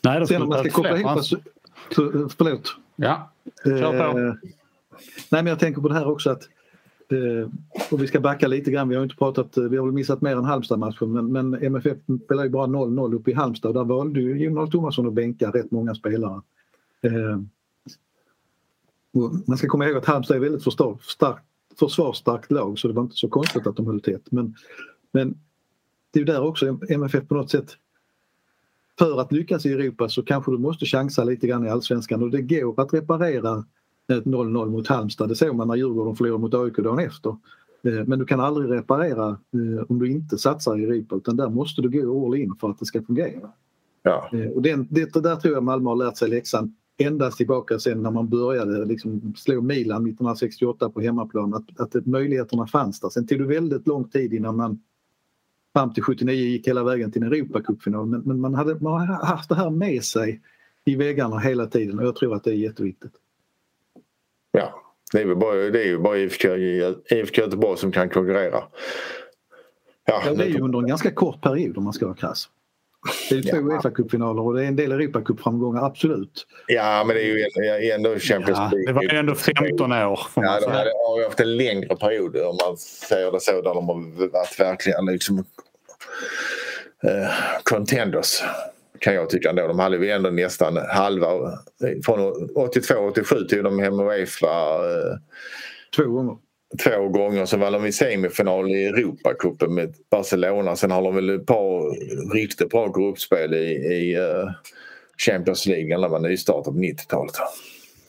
Nej, 0.04 0.20
det 0.20 0.28
Sen 0.28 0.42
om 0.42 0.50
man 0.50 0.60
ska 0.60 0.70
koppla 0.70 0.98
ihop... 0.98 1.26
Så, 1.26 1.38
förlåt. 2.38 2.76
Ja, 2.96 3.32
kör 3.64 4.12
på. 4.12 4.20
Eh, 4.20 4.34
nej 5.30 5.44
men 5.44 5.46
jag 5.46 5.60
tänker 5.60 5.82
på 5.82 5.88
det 5.88 5.94
här 5.94 6.08
också 6.12 6.30
att 6.30 6.44
eh, 7.12 7.50
och 7.92 8.04
vi 8.04 8.08
ska 8.08 8.20
backa 8.20 8.48
lite 8.48 8.72
grann, 8.72 8.90
vi 8.90 8.96
har 8.96 9.04
inte 9.04 9.16
pratat, 9.16 9.58
vi 9.58 9.78
har 9.78 9.86
väl 9.86 9.94
missat 9.94 10.22
mer 10.22 10.36
än 10.36 10.46
Halmstad-matchen 10.46 11.12
men, 11.12 11.32
men 11.32 11.64
MFF 11.64 11.98
spelar 12.26 12.44
ju 12.44 12.50
bara 12.50 12.68
0-0 12.68 13.16
uppe 13.16 13.32
i 13.32 13.34
Halmstad 13.34 13.70
och 13.70 13.74
där 13.74 13.96
valde 13.96 14.20
ju 14.20 14.44
Jonas 14.44 14.70
Tomasson 14.70 15.08
att 15.08 15.14
bänka 15.14 15.50
rätt 15.50 15.72
många 15.72 15.96
spelare. 15.96 16.42
Eh, 17.02 17.40
man 19.46 19.58
ska 19.58 19.68
komma 19.68 19.86
ihåg 19.86 19.98
att 19.98 20.06
Halmstad 20.06 20.38
är 20.38 20.42
väldigt 20.42 20.64
förstar, 20.64 20.98
stark, 21.02 21.44
försvarsstarkt 21.80 22.52
lag 22.52 22.80
så 22.80 22.88
det 22.88 22.94
var 22.94 23.04
inte 23.04 23.16
så 23.16 23.28
konstigt 23.28 23.68
att 23.68 23.76
de 23.76 23.88
höll 23.88 24.02
tätt. 24.02 24.32
Men, 24.32 24.56
men 25.12 25.38
det 26.12 26.20
är 26.20 26.26
där 26.26 26.44
också 26.44 26.80
MFF 26.90 27.28
på 27.28 27.36
något 27.36 27.52
sätt 27.52 27.78
för 29.00 29.22
att 29.22 29.32
lyckas 29.32 29.66
i 29.66 29.74
Europa 29.74 30.10
så 30.10 30.24
kanske 30.24 30.52
du 30.52 30.58
måste 30.58 30.86
chansa 30.86 31.24
lite 31.24 31.48
grann 31.48 31.66
i 31.66 31.70
allsvenskan 31.70 32.24
och 32.24 32.32
det 32.32 32.42
går 32.42 32.82
att 32.82 32.94
reparera 32.94 33.66
ett 34.08 34.24
0-0 34.24 34.70
mot 34.70 34.88
Halmstad. 34.88 35.30
Det 35.30 35.36
såg 35.36 35.56
man 35.56 35.68
när 35.68 35.76
Djurgården 35.76 36.16
förlorade 36.16 36.42
mot 36.42 36.54
AIK 36.54 36.78
dagen 36.78 37.00
efter. 37.00 37.30
Eh, 37.84 38.06
men 38.06 38.20
du 38.20 38.26
kan 38.26 38.40
aldrig 38.40 38.72
reparera 38.72 39.30
eh, 39.30 39.86
om 39.90 40.00
du 40.00 40.12
inte 40.12 40.38
satsar 40.38 40.80
i 40.80 40.84
Europa 40.84 41.16
utan 41.16 41.38
där 41.38 41.50
måste 41.50 41.82
du 41.82 41.90
gå 41.90 42.26
all 42.26 42.36
in 42.36 42.56
för 42.60 42.70
att 42.70 42.80
det 42.80 42.86
ska 42.86 43.04
fungera. 43.04 43.52
Ja. 44.04 44.30
Eh, 44.34 44.50
och 44.50 44.62
den, 44.62 44.88
det, 44.90 45.14
där 45.14 45.36
tror 45.36 45.54
jag 45.54 45.64
Malmö 45.64 45.90
har 45.90 45.96
lärt 45.96 46.18
sig 46.18 46.30
läxan 46.30 46.76
endast 46.98 47.38
tillbaka 47.38 47.80
sen 47.80 48.04
när 48.04 48.12
man 48.12 48.30
började 48.30 48.86
liksom 48.86 49.34
slå 49.38 49.62
Milan 49.62 49.98
1968 49.98 50.90
på 50.90 51.02
hemmaplan 51.02 51.54
att, 51.54 51.96
att 51.96 52.06
möjligheterna 52.06 52.68
fanns 52.68 53.00
där. 53.00 53.10
Sen 53.10 53.28
tog 53.28 53.40
det 53.40 53.46
väldigt 53.46 53.88
lång 53.88 54.10
tid 54.10 54.34
innan 54.34 54.56
man 54.56 54.80
fram 55.74 55.94
till 55.94 56.04
79 56.04 56.36
gick 56.36 56.68
hela 56.68 56.84
vägen 56.84 57.12
till 57.12 57.24
en 57.24 57.34
Europacupfinal 57.34 58.06
men, 58.06 58.22
men 58.22 58.40
man, 58.40 58.56
hade, 58.56 58.76
man 58.80 59.08
har 59.08 59.26
haft 59.26 59.50
det 59.50 59.56
här 59.56 59.70
med 59.70 60.04
sig 60.04 60.42
i 60.86 60.96
väggarna 60.96 61.40
hela 61.40 61.66
tiden 61.66 62.00
och 62.00 62.06
jag 62.06 62.16
tror 62.16 62.36
att 62.36 62.44
det 62.44 62.52
är 62.52 62.56
jätteviktigt. 62.56 63.14
Ja, 64.52 64.82
det 65.12 65.22
är, 65.22 65.36
bara, 65.36 65.56
det 65.56 65.84
är 65.84 65.88
ju 65.88 65.98
bara 65.98 66.18
IFK, 66.18 66.48
IFK 67.10 67.42
Göteborg 67.42 67.78
som 67.78 67.92
kan 67.92 68.10
konkurrera. 68.10 68.52
Ja, 70.06 70.22
ja, 70.26 70.34
det 70.34 70.44
är 70.44 70.48
ju 70.48 70.62
under 70.62 70.80
en 70.80 70.88
ganska 70.88 71.12
kort 71.12 71.42
period 71.42 71.78
om 71.78 71.84
man 71.84 71.94
ska 71.94 72.06
vara 72.06 72.16
krass. 72.16 72.50
Det 73.30 73.36
är 73.36 73.42
två 73.42 73.72
ja. 73.72 73.78
Uefa-cupfinaler 73.78 74.42
och 74.42 74.54
det 74.54 74.64
är 74.64 74.68
en 74.68 74.76
del 74.76 74.92
Europacup-framgångar, 74.92 75.86
absolut. 75.86 76.48
Ja, 76.68 77.04
men 77.08 77.16
det 77.16 77.22
är 77.22 77.82
ju 77.82 77.92
ändå 77.92 78.20
Champions 78.20 78.58
League. 78.60 78.80
Ja, 78.80 78.88
det 78.88 78.94
var 78.94 79.04
ju 79.04 79.10
ändå 79.10 79.36
15 79.36 79.92
år. 79.92 80.20
Ja, 80.36 80.60
de 80.60 80.72
har 80.72 81.18
ju 81.20 81.24
haft 81.24 81.40
en 81.40 81.58
längre 81.58 81.96
period 81.96 82.38
om 82.38 82.58
man 82.68 82.78
säger 82.78 83.32
det 83.32 83.40
så, 83.40 83.52
där 83.52 83.74
de 83.74 83.88
har 83.88 84.28
varit 84.32 84.60
verkligen 84.60 85.06
liksom 85.06 85.38
uh, 85.38 85.44
contenders 87.64 88.44
kan 89.00 89.16
jag 89.16 89.30
tycka 89.30 89.50
ändå. 89.50 89.68
De 89.68 89.80
hade 89.80 89.98
ju 89.98 90.12
ändå 90.12 90.30
nästan 90.30 90.78
halva. 90.78 91.30
Från 92.06 92.20
82-87 92.56 93.48
tog 93.48 93.64
de 93.64 93.80
hem 93.80 94.00
Uefa. 94.00 94.78
Uh, 94.78 95.18
Två 95.96 96.04
gånger 96.04 96.38
två 96.78 97.10
gånger. 97.10 97.46
Så 97.46 97.58
var 97.58 97.72
de 97.72 97.86
i 97.86 97.92
semifinal 97.92 98.72
i 98.72 98.86
Europacupen 98.86 99.74
med 99.74 99.94
Barcelona. 100.12 100.76
Sen 100.76 100.92
har 100.92 101.02
de 101.02 101.16
väl 101.16 101.30
ett 101.30 101.46
par 101.46 101.96
riktigt 102.34 102.70
bra 102.70 102.88
gruppspel 102.88 103.54
i, 103.54 103.72
i 103.74 104.18
uh, 104.20 104.50
Champions 105.18 105.66
League 105.66 105.88
när 105.88 106.02
de 106.02 106.12
var 106.12 106.20
nystartat 106.20 106.74
på 106.74 106.80
90-talet. 106.80 107.36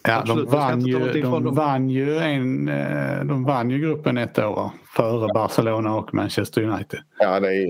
Ja, 0.08 0.22
de 0.26 0.46
vann, 0.46 0.80
ju, 0.80 1.22
de, 1.22 1.54
vann 1.54 1.90
ju 1.90 2.18
en, 2.18 2.68
eh, 2.68 3.24
de 3.24 3.44
vann 3.44 3.70
ju 3.70 3.78
gruppen 3.78 4.18
ett 4.18 4.38
år 4.38 4.70
före 4.96 5.28
Barcelona 5.34 5.94
och 5.94 6.14
Manchester 6.14 6.62
United. 6.62 7.00
Ja, 7.18 7.40
det 7.40 7.48
är, 7.48 7.66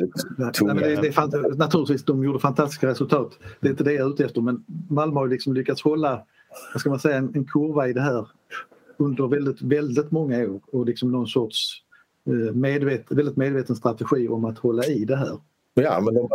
Nej, 0.74 0.94
det, 0.94 1.00
det 1.00 1.08
är 1.08 1.56
Naturligtvis, 1.56 2.04
de 2.04 2.24
gjorde 2.24 2.38
fantastiska 2.38 2.86
resultat. 2.86 3.38
Det 3.60 3.68
är 3.68 3.70
inte 3.70 3.84
det 3.84 3.92
jag 3.92 4.06
är 4.06 4.10
ute 4.10 4.24
efter 4.24 4.40
men 4.40 4.64
Malmö 4.90 5.20
har 5.20 5.28
liksom 5.28 5.54
lyckats 5.54 5.82
hålla 5.82 6.22
vad 6.72 6.80
ska 6.80 6.90
man 6.90 6.98
säga, 6.98 7.16
en, 7.16 7.32
en 7.34 7.44
kurva 7.44 7.88
i 7.88 7.92
det 7.92 8.00
här 8.00 8.26
under 8.98 9.28
väldigt, 9.28 9.62
väldigt 9.62 10.10
många 10.10 10.38
år 10.38 10.60
och 10.72 10.86
liksom 10.86 11.12
någon 11.12 11.26
sorts 11.26 11.82
eh, 12.26 12.54
medvet, 12.54 13.04
väldigt 13.10 13.36
medveten 13.36 13.76
strategi 13.76 14.28
om 14.28 14.44
att 14.44 14.58
hålla 14.58 14.84
i 14.84 15.04
det 15.04 15.16
här. 15.16 15.38
Ja, 15.74 16.00
men 16.00 16.14
de, 16.14 16.28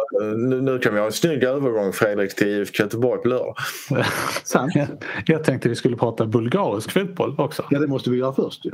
nu, 0.50 0.62
nu, 0.62 0.80
kan 0.80 0.94
vi 0.94 1.00
ha 1.00 1.06
en 1.06 1.12
snygg 1.12 1.44
övergång 1.44 1.94
Fredrik 1.94 2.36
till 2.36 2.48
IFK 2.48 2.84
Göteborg 2.84 3.22
på 3.22 3.28
lördag. 3.28 3.56
Sant. 4.44 4.76
Jag, 4.76 4.88
jag 5.26 5.44
tänkte 5.44 5.70
vi 5.70 5.76
skulle 5.76 5.98
prata 5.98 6.26
bulgarisk 6.26 6.92
fotboll 6.92 7.36
också. 7.38 7.66
Ja, 7.70 7.80
det 7.80 7.88
måste 7.88 8.10
vi 8.10 8.18
göra 8.18 8.34
först. 8.34 8.66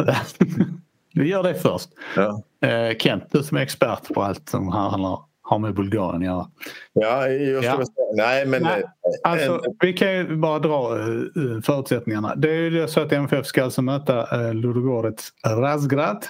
vi 1.13 1.29
gör 1.29 1.43
det 1.43 1.55
först. 1.55 1.89
Ja. 2.15 2.43
Eh, 2.69 2.97
Kent, 2.97 3.23
du 3.31 3.43
som 3.43 3.57
är 3.57 3.61
expert 3.61 4.13
på 4.13 4.23
allt 4.23 4.49
som 4.49 4.67
handlar 4.67 5.19
har 5.47 5.59
med 5.59 5.73
Bulgarien 5.73 6.21
att 6.21 6.25
göra. 6.25 6.47
Ja, 6.93 7.27
just 7.27 7.67
ja. 7.67 7.83
Nej, 8.15 8.45
men... 8.45 8.63
Nej, 8.63 8.81
eh, 8.81 9.31
alltså, 9.31 9.53
en... 9.53 9.75
Vi 9.79 9.93
kan 9.93 10.11
ju 10.11 10.35
bara 10.35 10.59
dra 10.59 10.95
uh, 10.95 11.61
förutsättningarna. 11.61 12.35
Det 12.35 12.49
är 12.49 12.71
ju 12.71 12.87
så 12.87 12.99
att 12.99 13.11
MFF 13.11 13.45
ska 13.45 13.63
alltså 13.63 13.81
möta 13.81 14.37
uh, 14.37 14.53
Ludogorets 14.53 15.33
Razgrad. 15.45 16.25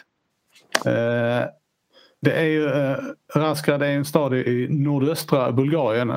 Det 2.21 2.31
är 2.31 2.43
ju, 2.43 2.69
Razgrad 3.35 3.81
är 3.81 3.87
en 3.87 4.05
stad 4.05 4.33
i 4.33 4.67
nordöstra 4.69 5.51
Bulgarien 5.51 6.13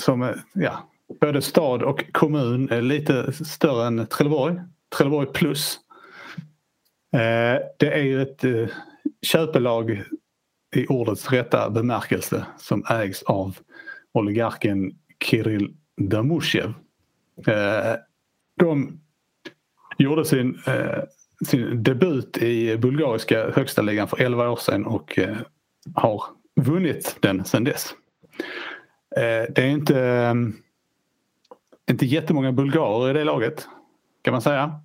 som 0.00 0.22
är 0.22 0.40
ja, 0.54 0.88
både 1.20 1.42
stad 1.42 1.82
och 1.82 2.12
kommun 2.12 2.68
är 2.70 2.82
lite 2.82 3.32
större 3.32 3.86
än 3.86 4.06
Trelleborg. 4.06 4.60
Trelleborg 4.96 5.26
plus. 5.32 5.78
Det 7.78 7.94
är 7.94 8.02
ju 8.02 8.22
ett 8.22 8.44
köpelag 9.22 10.04
i 10.76 10.86
ordets 10.86 11.30
rätta 11.30 11.70
bemärkelse 11.70 12.46
som 12.58 12.84
ägs 12.90 13.22
av 13.22 13.58
oligarken 14.12 14.92
Kirill 15.24 15.74
Damushev. 15.96 16.74
Eh, 17.46 17.94
de 18.56 19.00
gjorde 19.98 20.24
sin, 20.24 20.58
eh, 20.66 21.02
sin 21.46 21.82
debut 21.82 22.36
i 22.36 22.76
bulgariska 22.76 23.50
högsta 23.50 23.82
ligan 23.82 24.08
för 24.08 24.20
11 24.20 24.50
år 24.50 24.56
sedan 24.56 24.86
och 24.86 25.18
eh, 25.18 25.36
har 25.94 26.22
vunnit 26.60 27.16
den 27.20 27.44
sedan 27.44 27.64
dess. 27.64 27.94
Det 29.54 29.58
är 29.58 29.66
inte, 29.66 30.34
inte 31.90 32.06
jättemånga 32.06 32.52
bulgarer 32.52 33.10
i 33.10 33.12
det 33.12 33.24
laget 33.24 33.68
kan 34.22 34.32
man 34.32 34.42
säga. 34.42 34.80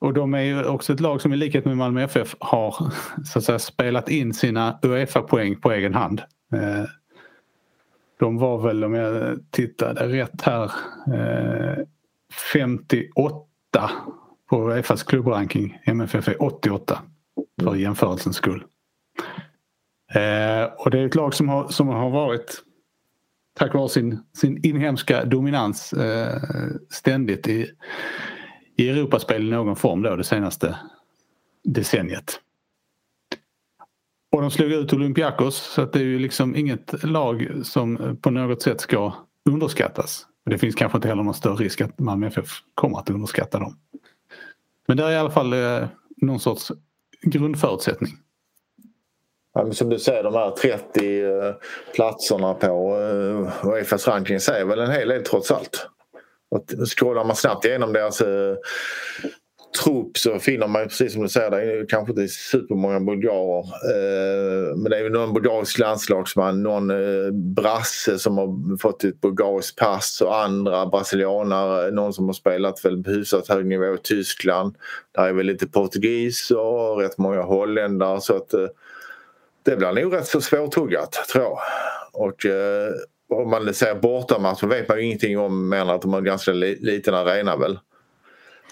Och 0.00 0.14
de 0.14 0.34
är 0.34 0.40
ju 0.40 0.64
också 0.64 0.92
ett 0.92 1.00
lag 1.00 1.20
som 1.20 1.32
i 1.32 1.36
likhet 1.36 1.64
med 1.64 1.76
Malmö 1.76 2.02
FF 2.02 2.36
har 2.40 2.92
så 3.24 3.38
att 3.38 3.44
säga, 3.44 3.58
spelat 3.58 4.08
in 4.08 4.34
sina 4.34 4.78
Uefa-poäng 4.82 5.60
på 5.60 5.72
egen 5.72 5.94
hand. 5.94 6.22
Eh, 6.52 6.84
de 8.18 8.38
var 8.38 8.58
väl, 8.58 8.84
om 8.84 8.94
jag 8.94 9.38
tittade 9.50 10.08
rätt 10.08 10.42
här, 10.42 10.72
58 12.52 13.44
eh, 13.76 13.90
på 14.50 14.70
Uefas 14.70 15.02
klubbranking. 15.02 15.78
MFF 15.84 16.28
är 16.28 16.42
88 16.42 17.02
för 17.62 17.74
jämförelsens 17.74 18.36
skull. 18.36 18.64
Eh, 20.14 20.64
och 20.78 20.90
det 20.90 20.98
är 20.98 21.06
ett 21.06 21.14
lag 21.14 21.34
som 21.34 21.48
har, 21.48 21.68
som 21.68 21.88
har 21.88 22.10
varit 22.10 22.62
tack 23.58 23.74
vare 23.74 23.88
sin, 23.88 24.22
sin 24.36 24.66
inhemska 24.66 25.24
dominans 25.24 25.94
ständigt 26.90 27.48
i 27.48 27.70
i 28.78 28.88
Europaspel 28.88 29.48
i 29.48 29.50
någon 29.50 29.76
form 29.76 30.02
då 30.02 30.16
det 30.16 30.24
senaste 30.24 30.78
decenniet. 31.64 32.40
Och 34.32 34.40
de 34.40 34.50
slog 34.50 34.72
ut 34.72 34.92
Olympiakos 34.92 35.56
så 35.56 35.82
att 35.82 35.92
det 35.92 35.98
är 35.98 36.04
ju 36.04 36.18
liksom 36.18 36.56
inget 36.56 37.04
lag 37.04 37.48
som 37.62 38.18
på 38.22 38.30
något 38.30 38.62
sätt 38.62 38.80
ska 38.80 39.12
underskattas. 39.50 40.26
Det 40.44 40.58
finns 40.58 40.74
kanske 40.74 40.98
inte 40.98 41.08
heller 41.08 41.22
någon 41.22 41.34
större 41.34 41.54
risk 41.54 41.80
att 41.80 41.98
Malmö 41.98 42.26
FF 42.26 42.48
kommer 42.74 42.98
att 42.98 43.10
underskatta 43.10 43.58
dem. 43.58 43.78
Men 44.88 44.96
det 44.96 45.04
är 45.04 45.10
i 45.10 45.16
alla 45.16 45.30
fall 45.30 45.52
eh, 45.52 45.88
någon 46.16 46.40
sorts 46.40 46.72
grundförutsättning. 47.22 48.12
Ja, 49.54 49.72
som 49.72 49.88
du 49.88 49.98
säger, 49.98 50.22
de 50.22 50.34
här 50.34 50.50
30 50.50 51.24
eh, 51.24 51.54
platserna 51.94 52.54
på 52.54 52.96
eh, 52.96 53.68
Uefas 53.68 54.08
ranking 54.08 54.40
säger 54.40 54.64
väl 54.64 54.78
en 54.78 54.90
hel 54.90 55.08
del 55.08 55.24
trots 55.24 55.50
allt. 55.50 55.88
Och 56.50 56.64
scrollar 56.96 57.24
man 57.24 57.36
snabbt 57.36 57.64
igenom 57.64 57.92
deras 57.92 58.20
eh, 58.20 58.56
trupp 59.84 60.18
så 60.18 60.38
finner 60.38 60.66
man 60.66 60.88
precis 60.88 61.12
som 61.12 61.22
du 61.22 61.28
säger, 61.28 61.50
det 61.50 61.62
är 61.62 61.86
kanske 61.88 62.12
inte 62.12 62.28
supermånga 62.28 63.00
bulgarer. 63.00 63.64
Eh, 63.64 64.76
men 64.76 64.90
det 64.90 64.98
är 64.98 65.02
ju 65.02 65.10
någon 65.10 65.34
bulgarisk 65.34 65.78
landslagsman, 65.78 66.62
någon 66.62 66.90
eh, 66.90 67.30
brasse 67.32 68.18
som 68.18 68.38
har 68.38 68.78
fått 68.78 69.04
ett 69.04 69.20
bulgariskt 69.20 69.78
pass 69.78 70.20
och 70.20 70.36
andra 70.36 70.86
brasilianare, 70.86 71.90
någon 71.90 72.12
som 72.12 72.26
har 72.26 72.32
spelat 72.32 72.84
väl 72.84 73.04
på 73.04 73.10
hyfsat 73.10 73.48
hög 73.48 73.66
nivå 73.66 73.94
i 73.94 73.98
Tyskland. 74.02 74.76
Där 75.12 75.22
är 75.22 75.32
väl 75.32 75.46
lite 75.46 75.66
portugis 75.66 76.50
och 76.50 76.98
rätt 77.00 77.18
många 77.18 77.42
holländare 77.42 78.20
så 78.20 78.36
att 78.36 78.54
eh, 78.54 78.66
det 79.62 79.76
blir 79.76 79.92
nog 79.92 80.14
rätt 80.14 80.26
så 80.26 80.40
svårtuggat 80.40 81.12
tror 81.32 81.44
jag. 81.44 81.58
Och 82.12 82.46
eh, 82.46 82.92
om 83.28 83.50
man 83.50 83.74
säger 83.74 83.94
bortamatch 83.94 84.60
så 84.60 84.66
vet 84.66 84.88
man 84.88 84.98
ju 84.98 85.04
ingenting 85.04 85.38
om 85.38 85.68
mer 85.68 85.80
än 85.80 85.90
att 85.90 86.02
de 86.02 86.12
har 86.12 86.18
en 86.18 86.24
ganska 86.24 86.52
liten 86.52 87.14
arena 87.14 87.56
väl. 87.56 87.78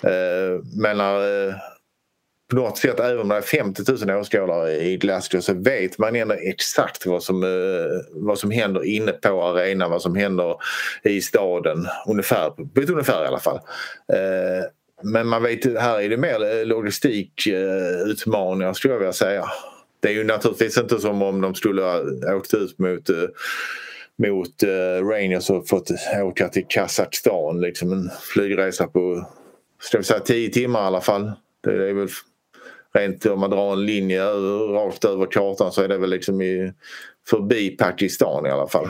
Eh, 0.03 0.63
men 0.77 0.97
när, 0.97 1.49
eh, 1.49 1.55
på 2.51 2.57
något 2.57 2.79
sätt 2.79 3.01
även 3.01 3.21
om 3.21 3.29
det 3.29 3.37
är 3.37 3.41
50 3.41 4.07
000 4.07 4.21
åskådare 4.21 4.73
i 4.73 4.97
Glasgow 4.97 5.41
så 5.41 5.55
vet 5.55 5.99
man 5.99 6.17
ändå 6.17 6.35
exakt 6.35 7.07
vad 7.07 7.23
som, 7.23 7.45
eh, 7.45 7.51
vad 8.11 8.39
som 8.39 8.51
händer 8.51 8.85
inne 8.85 9.13
på 9.13 9.43
arenan, 9.43 9.91
vad 9.91 10.03
som 10.03 10.17
händer 10.17 10.57
i 11.03 11.21
staden. 11.21 11.87
Ungefär, 12.07 12.51
på 12.51 12.81
ett 12.81 12.91
ungefär 12.91 13.25
i 13.25 13.27
alla 13.27 13.41
fall. 13.41 13.61
Eh, 14.13 14.65
men 15.03 15.27
man 15.27 15.43
vet, 15.43 15.81
här 15.81 16.01
är 16.01 16.09
det 16.09 16.17
mer 16.17 16.59
eh, 16.59 16.67
logistikutmaningar 16.67 18.69
eh, 18.69 18.73
skulle 18.73 18.95
jag 18.95 18.99
vilja 18.99 19.13
säga. 19.13 19.45
Det 20.01 20.09
är 20.09 20.13
ju 20.13 20.25
naturligtvis 20.25 20.79
inte 20.79 21.01
som 21.01 21.23
om 21.23 21.41
de 21.41 21.55
skulle 21.55 21.83
ha 21.83 22.03
åkt 22.37 22.55
ut 22.55 22.79
mot 22.79 23.11
eh, 23.11 23.17
mot 24.19 24.63
eh, 24.63 25.07
Rangers 25.07 25.51
och 25.51 25.69
fått 25.69 25.91
åka 26.23 26.49
till 26.49 26.67
Kazakstan. 26.69 27.61
Liksom 27.61 27.93
en 27.93 28.11
flygresa 28.21 28.87
på 28.87 29.27
ska 29.81 29.99
vi 29.99 30.05
säga, 30.05 30.21
tio 30.21 30.49
timmar 30.49 30.83
i 30.83 30.87
alla 30.87 31.01
fall. 31.01 31.33
Det 31.63 31.89
är 31.89 31.95
väl 31.95 32.09
rent 32.95 33.27
om 33.27 33.41
man 33.41 33.51
drar 33.51 33.73
en 33.73 33.87
linje 33.87 34.25
rakt 34.25 35.05
över 35.05 35.27
kartan 35.27 35.73
så 35.73 35.83
är 35.83 35.89
det 35.89 35.99
väl 35.99 36.11
liksom 36.11 36.43
i, 36.43 36.73
förbi 37.29 37.71
Pakistan 37.71 38.47
i 38.47 38.51
alla 38.51 38.69
fall. 38.69 38.89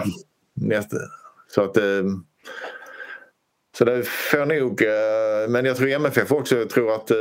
Nästa. 0.54 0.96
Så 1.48 1.62
att 1.62 1.76
eh, 1.76 2.04
Så 3.78 3.84
det 3.84 4.06
får 4.06 4.46
nog, 4.46 4.82
eh, 4.82 5.48
men 5.48 5.64
jag 5.64 5.76
tror 5.76 5.88
MFF 5.88 6.32
också 6.32 6.64
tror 6.64 6.94
att 6.94 7.10
eh, 7.10 7.16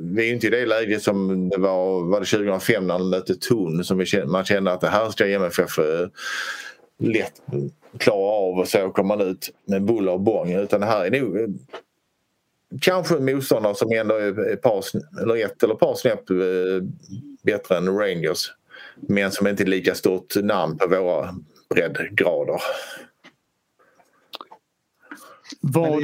vi 0.00 0.28
är 0.28 0.32
inte 0.32 0.46
i 0.46 0.50
det 0.50 0.66
läget 0.66 1.02
som 1.02 1.48
det 1.48 1.58
var, 1.58 2.10
var 2.10 2.20
det 2.20 2.26
2005 2.26 2.86
när 2.86 2.98
de 2.98 3.10
mötte 3.10 3.34
Thun 3.34 3.84
som 3.84 3.98
vi 3.98 4.06
kände, 4.06 4.26
man 4.26 4.44
kände 4.44 4.72
att 4.72 4.80
det 4.80 4.88
här 4.88 5.10
ska 5.10 5.26
MFF 5.26 5.78
lätt 7.00 7.42
klara 7.98 8.32
av 8.32 8.58
och 8.58 8.68
så 8.68 8.90
kommer 8.90 9.16
man 9.16 9.26
ut 9.26 9.50
med 9.64 9.84
buller 9.84 10.12
och 10.12 10.20
bång 10.20 10.52
utan 10.52 10.80
det 10.80 10.86
här 10.86 11.04
är 11.04 11.20
nog 11.20 11.58
kanske 12.80 13.16
en 13.16 13.24
motståndare 13.24 13.74
som 13.74 13.92
ändå 13.92 14.14
är 14.14 14.56
par, 14.56 14.84
eller 15.22 15.44
ett 15.44 15.62
eller 15.62 15.74
ett 15.74 15.80
par 15.80 15.94
snäpp 15.94 16.24
bättre 17.42 17.76
än 17.76 17.98
Rangers 17.98 18.52
men 18.96 19.32
som 19.32 19.46
inte 19.46 19.62
är 19.62 19.66
lika 19.66 19.94
stort 19.94 20.36
namn 20.36 20.78
på 20.78 20.88
våra 20.88 21.34
breddgrader. 21.74 22.60
Vad, 25.60 26.02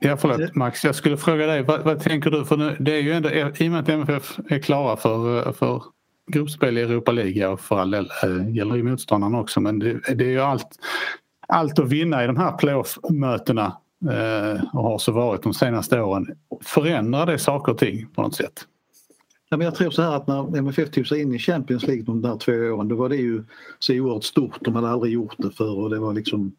ja, 0.00 0.16
förlåt 0.16 0.54
Max, 0.54 0.84
jag 0.84 0.94
skulle 0.94 1.16
fråga 1.16 1.46
dig, 1.46 1.62
vad, 1.62 1.80
vad, 1.80 2.02
tänker 2.02 2.30
du? 2.30 2.44
För 2.44 2.56
nu, 2.56 2.76
det 2.80 2.92
är 2.92 3.00
ju 3.00 3.12
ändå, 3.12 3.30
i 3.30 3.42
och 3.42 3.72
med 3.72 3.80
att 3.80 3.88
MFF 3.88 4.38
är 4.48 4.58
klara 4.58 4.96
för, 4.96 5.52
för 5.52 5.82
gruppspel 6.26 6.78
i 6.78 6.80
Europa 6.80 7.12
League 7.12 7.46
och 7.46 7.60
för 7.60 7.78
all 7.78 7.90
del 7.90 8.10
äh, 8.22 8.56
gäller 8.56 8.76
ju 8.76 8.82
motståndarna 8.82 9.40
också 9.40 9.60
men 9.60 9.78
det, 9.78 10.00
det, 10.14 10.24
är 10.24 10.30
ju 10.30 10.40
allt, 10.40 10.68
allt 11.48 11.78
att 11.78 11.88
vinna 11.88 12.24
i 12.24 12.26
de 12.26 12.36
här 12.36 12.52
playoff-mötena 12.52 13.76
äh, 14.10 14.64
och 14.72 14.82
har 14.82 14.98
så 14.98 15.12
varit 15.12 15.42
de 15.42 15.54
senaste 15.54 16.00
åren. 16.00 16.26
Förändrar 16.62 17.26
det 17.26 17.38
saker 17.38 17.72
och 17.72 17.78
ting 17.78 18.06
på 18.14 18.22
något 18.22 18.34
sätt? 18.34 18.66
Ja, 19.48 19.56
men 19.56 19.64
jag 19.64 19.74
tror 19.74 19.90
så 19.90 20.02
här 20.02 20.16
att 20.16 20.26
när 20.26 20.56
MFF 20.56 20.90
tog 20.90 21.06
sig 21.06 21.22
in 21.22 21.34
i 21.34 21.38
Champions 21.38 21.86
League 21.86 22.04
de 22.04 22.22
där 22.22 22.36
två 22.36 22.52
åren 22.52 22.88
då 22.88 22.96
var 22.96 23.08
det 23.08 23.16
ju 23.16 23.44
så 23.78 23.94
oerhört 23.94 24.24
stort. 24.24 24.58
De 24.60 24.74
hade 24.74 24.88
aldrig 24.88 25.12
gjort 25.12 25.34
det 25.38 25.50
förr 25.50 25.78
och 25.78 25.90
det 25.90 25.98
var 25.98 26.12
liksom 26.12 26.52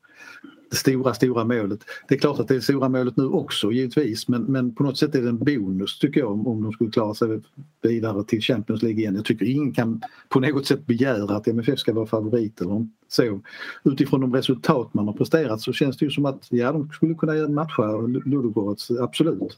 det 0.76 0.80
stora, 0.80 1.14
stora 1.14 1.44
målet. 1.44 1.80
Det 2.08 2.16
är 2.16 2.20
klart 2.20 2.40
att 2.40 2.48
det 2.48 2.54
är 2.54 2.56
det 2.56 2.62
stora 2.62 2.90
målet 2.90 3.18
nu 3.18 3.26
också 3.26 3.72
givetvis 3.72 4.28
men, 4.28 4.44
men 4.44 4.76
på 4.76 4.84
något 4.84 4.98
sätt 4.98 5.16
är 5.16 5.22
det 5.22 5.30
en 5.30 5.38
bonus 5.38 6.00
tycker 6.00 6.20
jag 6.20 6.32
om, 6.32 6.48
om 6.48 6.64
de 6.64 6.72
skulle 6.72 6.92
klara 6.92 7.14
sig 7.14 7.42
vidare 7.82 8.24
till 8.24 8.42
Champions 8.42 8.84
League 8.84 9.00
igen. 9.00 9.16
Jag 9.16 9.26
tycker 9.26 9.46
ingen 9.46 9.74
kan 9.74 10.02
på 10.30 10.40
något 10.40 10.68
sätt 10.68 10.86
begära 10.86 11.36
att 11.36 11.48
MFF 11.48 11.80
ska 11.80 11.94
vara 11.94 12.06
favorit 12.06 12.62
eller 12.62 12.88
så. 13.08 13.42
Utifrån 13.84 14.22
de 14.22 14.34
resultat 14.34 14.94
man 14.94 15.08
har 15.08 15.14
presterat 15.14 15.62
så 15.62 15.74
känns 15.74 15.98
det 15.98 16.06
ju 16.06 16.12
som 16.12 16.26
att 16.26 16.48
ja, 16.50 16.72
de 16.72 16.90
skulle 16.90 17.16
kunna 17.16 17.48
matcha 17.48 17.98
Ludogorets, 18.02 18.92
absolut. 18.92 19.58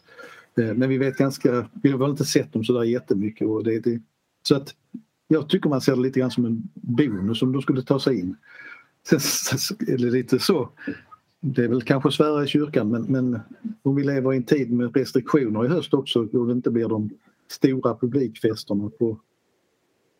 Eh, 0.57 0.73
men 0.73 0.89
vi 0.89 0.97
vet 0.97 1.17
ganska, 1.17 1.65
vi 1.83 1.91
har 1.91 1.99
väl 1.99 2.09
inte 2.09 2.25
sett 2.25 2.53
dem 2.53 2.63
sådär 2.63 2.83
jättemycket 2.83 3.47
och 3.47 3.63
det, 3.63 3.79
det, 3.79 4.01
så 4.43 4.55
att 4.55 4.75
jag 5.27 5.49
tycker 5.49 5.69
man 5.69 5.81
ser 5.81 5.95
det 5.95 6.01
lite 6.01 6.19
grann 6.19 6.31
som 6.31 6.45
en 6.45 6.69
bonus 6.73 7.41
om 7.41 7.51
de 7.51 7.61
skulle 7.61 7.81
ta 7.81 7.99
sig 7.99 8.19
in. 8.19 8.35
Sen 9.09 9.19
är 9.87 9.97
det 9.97 10.11
lite 10.11 10.39
så, 10.39 10.69
det 11.41 11.63
är 11.63 11.67
väl 11.67 11.81
kanske 11.81 12.11
svära 12.11 12.43
i 12.43 12.47
kyrkan 12.47 12.91
men, 12.91 13.01
men 13.03 13.39
om 13.81 13.95
vi 13.95 14.03
lever 14.03 14.33
i 14.33 14.37
en 14.37 14.43
tid 14.43 14.71
med 14.71 14.95
restriktioner 14.95 15.65
i 15.65 15.67
höst 15.67 15.93
också 15.93 16.19
och 16.19 16.47
det 16.47 16.53
inte 16.53 16.71
blir 16.71 16.87
de 16.87 17.09
stora 17.51 17.95
publikfesterna 17.95 18.89
på, 18.99 19.19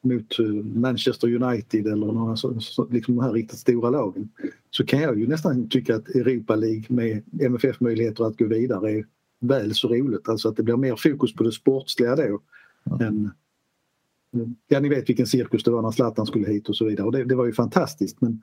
mot 0.02 0.40
eh, 0.40 0.46
Manchester 0.80 1.44
United 1.44 1.88
eller 1.88 2.08
några 2.08 2.36
så, 2.36 2.60
så, 2.60 2.88
liksom 2.90 3.16
de 3.16 3.24
här 3.24 3.32
riktigt 3.32 3.60
stora 3.60 3.90
lagen 3.90 4.30
så 4.70 4.86
kan 4.86 5.02
jag 5.02 5.20
ju 5.20 5.28
nästan 5.28 5.70
tycka 5.70 5.96
att 5.96 6.10
Europa 6.10 6.56
League 6.56 6.86
med 6.88 7.24
MFF-möjligheter 7.42 8.24
att 8.24 8.38
gå 8.38 8.46
vidare 8.46 8.92
är 8.92 9.06
väl 9.40 9.76
så 9.76 9.88
roligt. 9.88 10.30
Alltså 10.30 10.50
att 10.50 10.56
det 10.56 10.64
blir 10.64 10.78
mer 10.78 10.96
fokus 10.96 11.34
på 11.34 11.44
det 11.44 11.52
sportsliga 11.52 12.16
då. 12.16 12.40
Ja. 12.84 13.06
Än, 13.06 13.32
ja, 14.68 14.80
ni 14.80 14.90
vet 14.90 15.10
vilken 15.10 15.28
cirkus 15.28 15.64
det 15.64 15.72
var 15.72 15.82
när 15.82 15.92
Zlatan 15.92 16.26
skulle 16.26 16.48
hit 16.48 16.70
och 16.70 16.76
så 16.76 16.86
vidare 16.86 17.06
och 17.06 17.12
det, 17.12 17.24
det 17.24 17.36
var 17.36 17.46
ju 17.46 17.54
fantastiskt 17.54 18.22
men, 18.22 18.42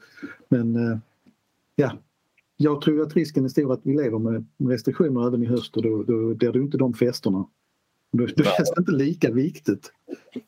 men 0.48 0.76
eh, 0.76 0.98
ja, 1.76 1.92
jag 2.64 2.80
tror 2.80 3.02
att 3.02 3.16
risken 3.16 3.44
är 3.44 3.48
stor 3.48 3.72
att 3.72 3.80
vi 3.82 3.96
lever 3.96 4.18
med 4.18 4.46
restriktioner 4.58 5.26
även 5.26 5.42
i 5.42 5.46
höst 5.46 5.76
och 5.76 5.82
då, 5.82 6.02
då 6.02 6.34
blir 6.34 6.52
det 6.52 6.58
inte 6.58 6.78
de 6.78 6.94
festerna. 6.94 7.46
Då 8.12 8.26
känns 8.26 8.70
det 8.76 8.80
inte 8.80 8.92
lika 8.92 9.32
viktigt, 9.32 9.92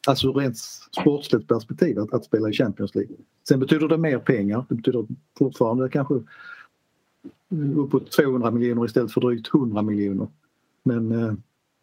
alltså 0.06 0.32
rent 0.32 0.56
sportsligt 1.00 1.48
perspektiv, 1.48 1.98
att, 1.98 2.12
att 2.12 2.24
spela 2.24 2.48
i 2.48 2.52
Champions 2.52 2.94
League. 2.94 3.16
Sen 3.48 3.60
betyder 3.60 3.88
det 3.88 3.98
mer 3.98 4.18
pengar, 4.18 4.64
det 4.68 4.74
betyder 4.74 5.06
fortfarande 5.38 5.88
kanske 5.88 6.14
uppåt 7.76 8.10
200 8.10 8.50
miljoner 8.50 8.84
istället 8.84 9.12
för 9.12 9.20
drygt 9.20 9.54
100 9.54 9.82
miljoner. 9.82 10.28
Men 10.82 11.12
eh, 11.12 11.34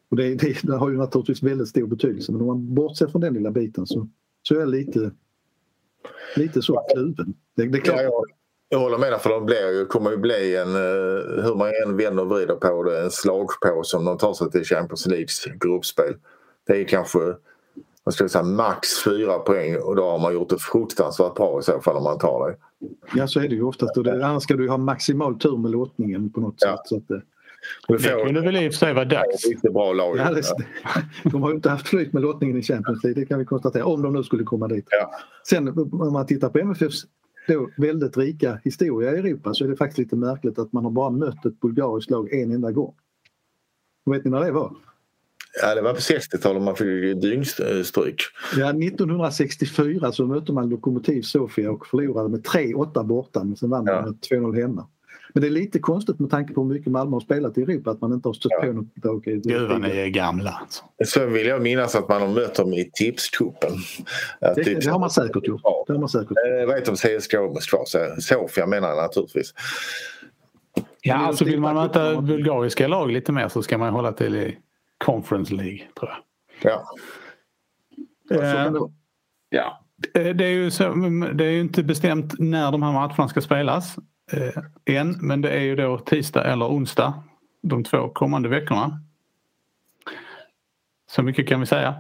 och 0.10 0.18
det, 0.18 0.36
det, 0.36 0.58
det, 0.64 0.78
har 0.78 0.90
ju 0.90 0.98
naturligtvis 0.98 1.44
väldigt 1.44 1.68
stor 1.68 1.88
betydelse 1.88 2.32
men 2.32 2.42
om 2.42 2.48
man 2.48 2.74
bortser 2.74 3.08
från 3.08 3.22
den 3.22 3.34
lilla 3.34 3.52
biten 3.52 3.88
så, 3.88 4.08
så 4.42 4.56
är 4.56 4.60
jag 4.60 4.70
lite, 4.70 5.12
lite 6.36 6.62
så 6.62 6.82
kluven. 6.94 7.34
Det, 7.56 7.68
det 7.68 7.78
är 7.78 7.82
klart. 7.82 8.43
Ja, 8.74 8.80
jag 8.80 8.84
håller 8.84 8.98
med 8.98 9.22
för 9.22 9.30
de 9.30 9.46
blir 9.46 9.72
ju, 9.72 9.86
kommer 9.86 10.12
ju 10.12 10.18
bli 10.18 10.56
en, 10.56 10.76
eh, 10.76 11.44
hur 11.44 11.56
man 11.56 11.72
än 11.86 11.98
vänder 11.98 12.24
och 12.24 12.30
vrider 12.30 12.56
på 12.56 12.84
det, 12.84 13.02
en 13.02 13.12
slagpåse 13.12 13.98
om 13.98 14.06
de 14.06 14.18
tar 14.18 14.34
sig 14.34 14.52
till 14.52 14.64
Champions 14.64 15.06
Leagues 15.08 15.46
gruppspel. 15.46 16.14
Det 16.68 16.82
är 16.82 16.84
kanske 16.84 17.20
vad 18.04 18.14
ska 18.14 18.24
jag 18.24 18.32
säga, 18.32 18.44
max 18.44 19.04
fyra 19.04 19.40
poäng 19.40 19.78
och 19.78 19.96
då 19.96 20.10
har 20.10 20.20
man 20.20 20.34
gjort 20.34 20.50
det 20.50 20.58
fruktansvärt 20.60 21.36
bra 21.36 21.60
i 21.60 21.64
så 21.64 21.82
fall 21.82 21.96
om 21.96 22.04
man 22.04 22.18
tar 22.18 22.50
det. 22.50 22.56
Ja 23.16 23.28
så 23.28 23.40
är 23.40 23.48
det 23.48 23.56
ju 23.56 23.64
oftast 23.64 23.98
och 23.98 24.04
det, 24.04 24.26
annars 24.26 24.44
ska 24.44 24.54
du 24.54 24.70
ha 24.70 24.78
maximal 24.78 25.40
tur 25.40 25.58
med 25.58 25.72
lottningen 25.72 26.30
på 26.30 26.42
något 26.42 26.56
ja. 26.58 26.72
sätt. 26.72 26.88
Så 26.88 26.98
att, 26.98 27.08
det, 27.88 27.98
det 27.98 28.24
kunde 28.26 28.42
väl 28.42 28.56
i 28.56 28.70
och 28.70 28.74
för 28.74 28.78
sig 28.78 28.94
vara 28.94 29.06
dags. 29.06 29.48
Riktigt 29.48 29.74
bra 29.74 29.94
lag. 29.94 30.18
Ja, 30.18 30.32
det, 30.32 30.44
de 31.24 31.42
har 31.42 31.50
ju 31.50 31.56
inte 31.56 31.70
haft 31.70 31.88
flyt 31.88 32.14
med 32.14 32.22
lottningen 32.22 32.58
i 32.58 32.62
Champions 32.62 33.04
League, 33.04 33.22
det 33.22 33.28
kan 33.28 33.40
vi 33.40 33.46
konstatera, 33.46 33.86
om 33.86 34.02
de 34.02 34.14
nu 34.14 34.24
skulle 34.24 34.44
komma 34.44 34.68
dit. 34.68 34.86
Ja. 34.90 35.12
Sen 35.50 35.68
om 35.92 36.14
man 36.14 36.26
tittar 36.26 36.50
på 36.50 36.60
MFFs 36.60 37.06
då 37.48 37.70
väldigt 37.78 38.18
rika 38.18 38.60
historia 38.64 39.12
i 39.12 39.18
Europa 39.18 39.54
så 39.54 39.64
är 39.64 39.68
det 39.68 39.76
faktiskt 39.76 39.98
lite 39.98 40.16
märkligt 40.16 40.60
att 40.60 40.74
man 40.74 40.84
har 40.84 40.92
bara 40.92 41.10
mött 41.10 41.46
ett 41.46 41.60
bulgariskt 41.60 42.12
lag 42.12 42.34
en 42.34 42.52
enda 42.52 42.72
gång. 42.72 42.96
vet 44.06 44.26
ni 44.26 44.32
när 44.32 44.40
det 44.40 44.52
var? 44.52 44.76
Ja, 45.62 45.76
det 45.76 45.82
var 45.82 45.94
på 45.94 46.00
60-talet 46.00 46.64
man 46.64 46.76
fick 46.76 47.22
dyngstryk. 47.22 48.22
Ja, 48.58 48.70
1964 48.70 50.12
så 50.12 50.26
mötte 50.26 50.54
man 50.54 50.70
Lokomotiv 50.70 51.22
Sofia 51.22 51.72
och 51.72 51.88
förlorade 51.88 52.30
med 52.30 52.46
3-8 52.46 53.04
borta 53.04 53.44
men 53.44 53.56
sen 53.56 53.70
vann 53.70 53.86
ja. 53.88 53.94
man 53.94 54.04
med 54.04 54.14
2-0 54.14 54.62
hemma. 54.62 54.88
Men 55.34 55.42
det 55.42 55.48
är 55.48 55.52
lite 55.52 55.80
konstigt 55.80 56.20
med 56.20 56.30
tanke 56.30 56.54
på 56.54 56.62
hur 56.62 56.70
mycket 56.70 56.92
Malmö 56.92 57.16
har 57.16 57.20
spelat 57.20 57.58
i 57.58 57.62
Europa 57.62 57.92
att 57.92 58.02
man 58.02 58.14
inte 58.14 58.30
har 58.30 58.34
stött 58.34 58.52
ja. 58.52 58.66
på 58.66 58.74
något 58.74 59.04
lag. 59.04 59.24
Gud 59.24 59.70
vad 59.70 59.82
ni 59.82 59.90
är 59.90 60.08
gamla. 60.08 60.52
Alltså. 60.62 60.84
Så 61.06 61.26
vill 61.26 61.48
jag 61.48 61.62
minnas 61.62 61.96
att 61.96 62.10
man 62.10 62.22
har 62.22 62.28
mött 62.28 62.56
dem 62.56 62.74
i 62.74 62.92
tipscupen. 62.94 63.72
Det, 64.40 64.64
typ, 64.64 64.84
det, 64.84 64.92
har 64.92 65.00
man 65.00 65.10
säkert 65.10 65.48
gjort. 65.48 65.62
Det 65.88 65.94
har 65.94 66.00
man 66.00 66.10
säkert. 66.10 66.38
Jag 66.60 66.68
vet 66.68 66.90
om 66.90 66.96
CSKA 66.96 67.42
Moskva, 67.42 67.86
Sofia 68.20 68.66
menar 68.66 68.90
jag 68.90 68.98
naturligtvis. 68.98 69.54
Ja, 71.02 71.16
alltså 71.16 71.46
vill 71.46 71.60
man 71.60 71.76
möta 71.76 72.22
bulgariska 72.22 72.88
lag 72.88 73.12
lite 73.12 73.32
mer 73.32 73.48
så 73.48 73.62
ska 73.62 73.78
man 73.78 73.94
hålla 73.94 74.12
till 74.12 74.36
i 74.36 74.58
Conference 75.06 75.54
League 75.54 75.82
tror 76.00 76.12
jag. 76.12 76.18
Ja. 76.72 76.86
Eh, 78.32 78.74
ja. 79.50 79.84
Eh, 80.14 80.36
det 80.36 80.46
är, 80.46 80.52
ju 80.52 80.72
så, 80.72 80.84
det 81.34 81.46
är 81.46 81.50
ju 81.52 81.60
inte 81.60 81.84
bestämt 81.84 82.34
när 82.40 82.72
de 82.72 82.84
här 82.84 82.92
matcherna 82.92 83.28
ska 83.28 83.42
spelas 83.42 83.96
eh, 84.34 84.96
än 84.96 85.18
men 85.22 85.42
det 85.42 85.50
är 85.50 85.62
ju 85.62 85.76
då 85.76 85.98
tisdag 85.98 86.44
eller 86.44 86.66
onsdag 86.66 87.14
de 87.62 87.84
två 87.84 88.10
kommande 88.10 88.50
veckorna. 88.50 89.00
Så 91.10 91.24
mycket 91.24 91.48
kan 91.48 91.60
vi 91.60 91.66
säga. 91.66 91.96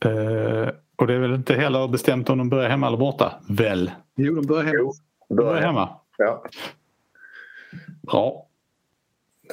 Eh, 0.00 0.68
och 0.96 1.06
det 1.06 1.14
är 1.14 1.18
väl 1.18 1.34
inte 1.34 1.54
heller 1.54 1.88
bestämt 1.88 2.30
om 2.30 2.38
de 2.38 2.48
börjar 2.48 2.70
hemma 2.70 2.86
eller 2.86 2.96
borta? 2.96 3.40
Väl? 3.48 3.90
Jo, 4.16 4.34
de 4.34 4.46
börjar 4.46 4.64
hemma. 4.64 4.92
de 5.28 5.34
börjar 5.34 5.62
hemma. 5.62 5.88
Ja. 6.16 6.44
Bra. 8.02 8.46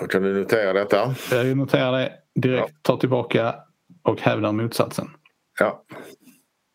Då 0.01 0.07
kan 0.07 0.23
du 0.23 0.33
notera 0.33 0.73
detta. 0.73 1.15
Jag 1.31 1.57
noterar 1.57 1.91
det 1.91 2.11
direkt, 2.35 2.69
ja. 2.69 2.75
tar 2.81 2.97
tillbaka 2.97 3.55
och 4.01 4.21
hävdar 4.21 4.51
motsatsen. 4.51 5.09
Ja. 5.59 5.83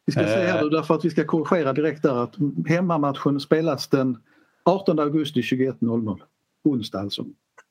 Vi 0.06 0.12
ska 0.12 0.24
säga 0.24 0.52
här 0.52 0.70
därför 0.70 0.94
att 0.94 1.04
vi 1.04 1.10
ska 1.10 1.24
korrigera 1.24 1.72
direkt 1.72 2.02
där 2.02 2.22
att 2.22 2.34
hemmamatchen 2.66 3.40
spelas 3.40 3.88
den 3.88 4.18
18 4.70 4.98
augusti 4.98 5.40
21.00. 5.40 6.20
Onsdag 6.64 7.00
alltså. 7.00 7.24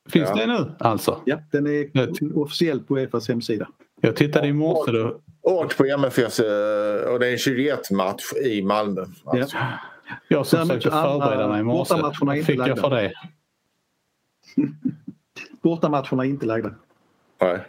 Finns 0.09 0.29
ja. 0.29 0.35
det 0.35 0.47
nu 0.47 0.71
alltså? 0.79 1.21
Ja, 1.25 1.37
den 1.51 1.67
är 1.67 2.37
officiell 2.37 2.79
på 2.79 2.97
Uefas 2.97 3.27
hemsida. 3.27 3.67
Jag 4.01 4.15
tittade 4.15 4.47
i 4.47 4.53
morse 4.53 4.91
då. 4.91 5.21
Åk 5.41 5.77
på 5.77 5.85
MFFs 5.85 6.39
eh, 6.39 7.13
och 7.13 7.19
det 7.19 7.27
är 7.27 7.31
en 7.31 7.37
21-match 7.37 8.33
i 8.45 8.61
Malmö. 8.61 9.05
Alltså. 9.25 9.57
Ja. 9.57 9.67
Jag 10.27 10.45
som 10.45 10.67
försökte 10.67 10.89
förbereda 10.89 11.47
mig 11.47 11.59
i 11.59 11.63
morse. 11.63 11.95
Vad 12.21 12.45
fick 12.45 12.59
jag 12.59 12.79
för 12.79 12.89
det? 12.89 13.13
Bortamatcherna 15.61 16.25
är 16.25 16.29
inte 16.29 16.45
lagda. 16.45 16.71
Nej. 17.41 17.59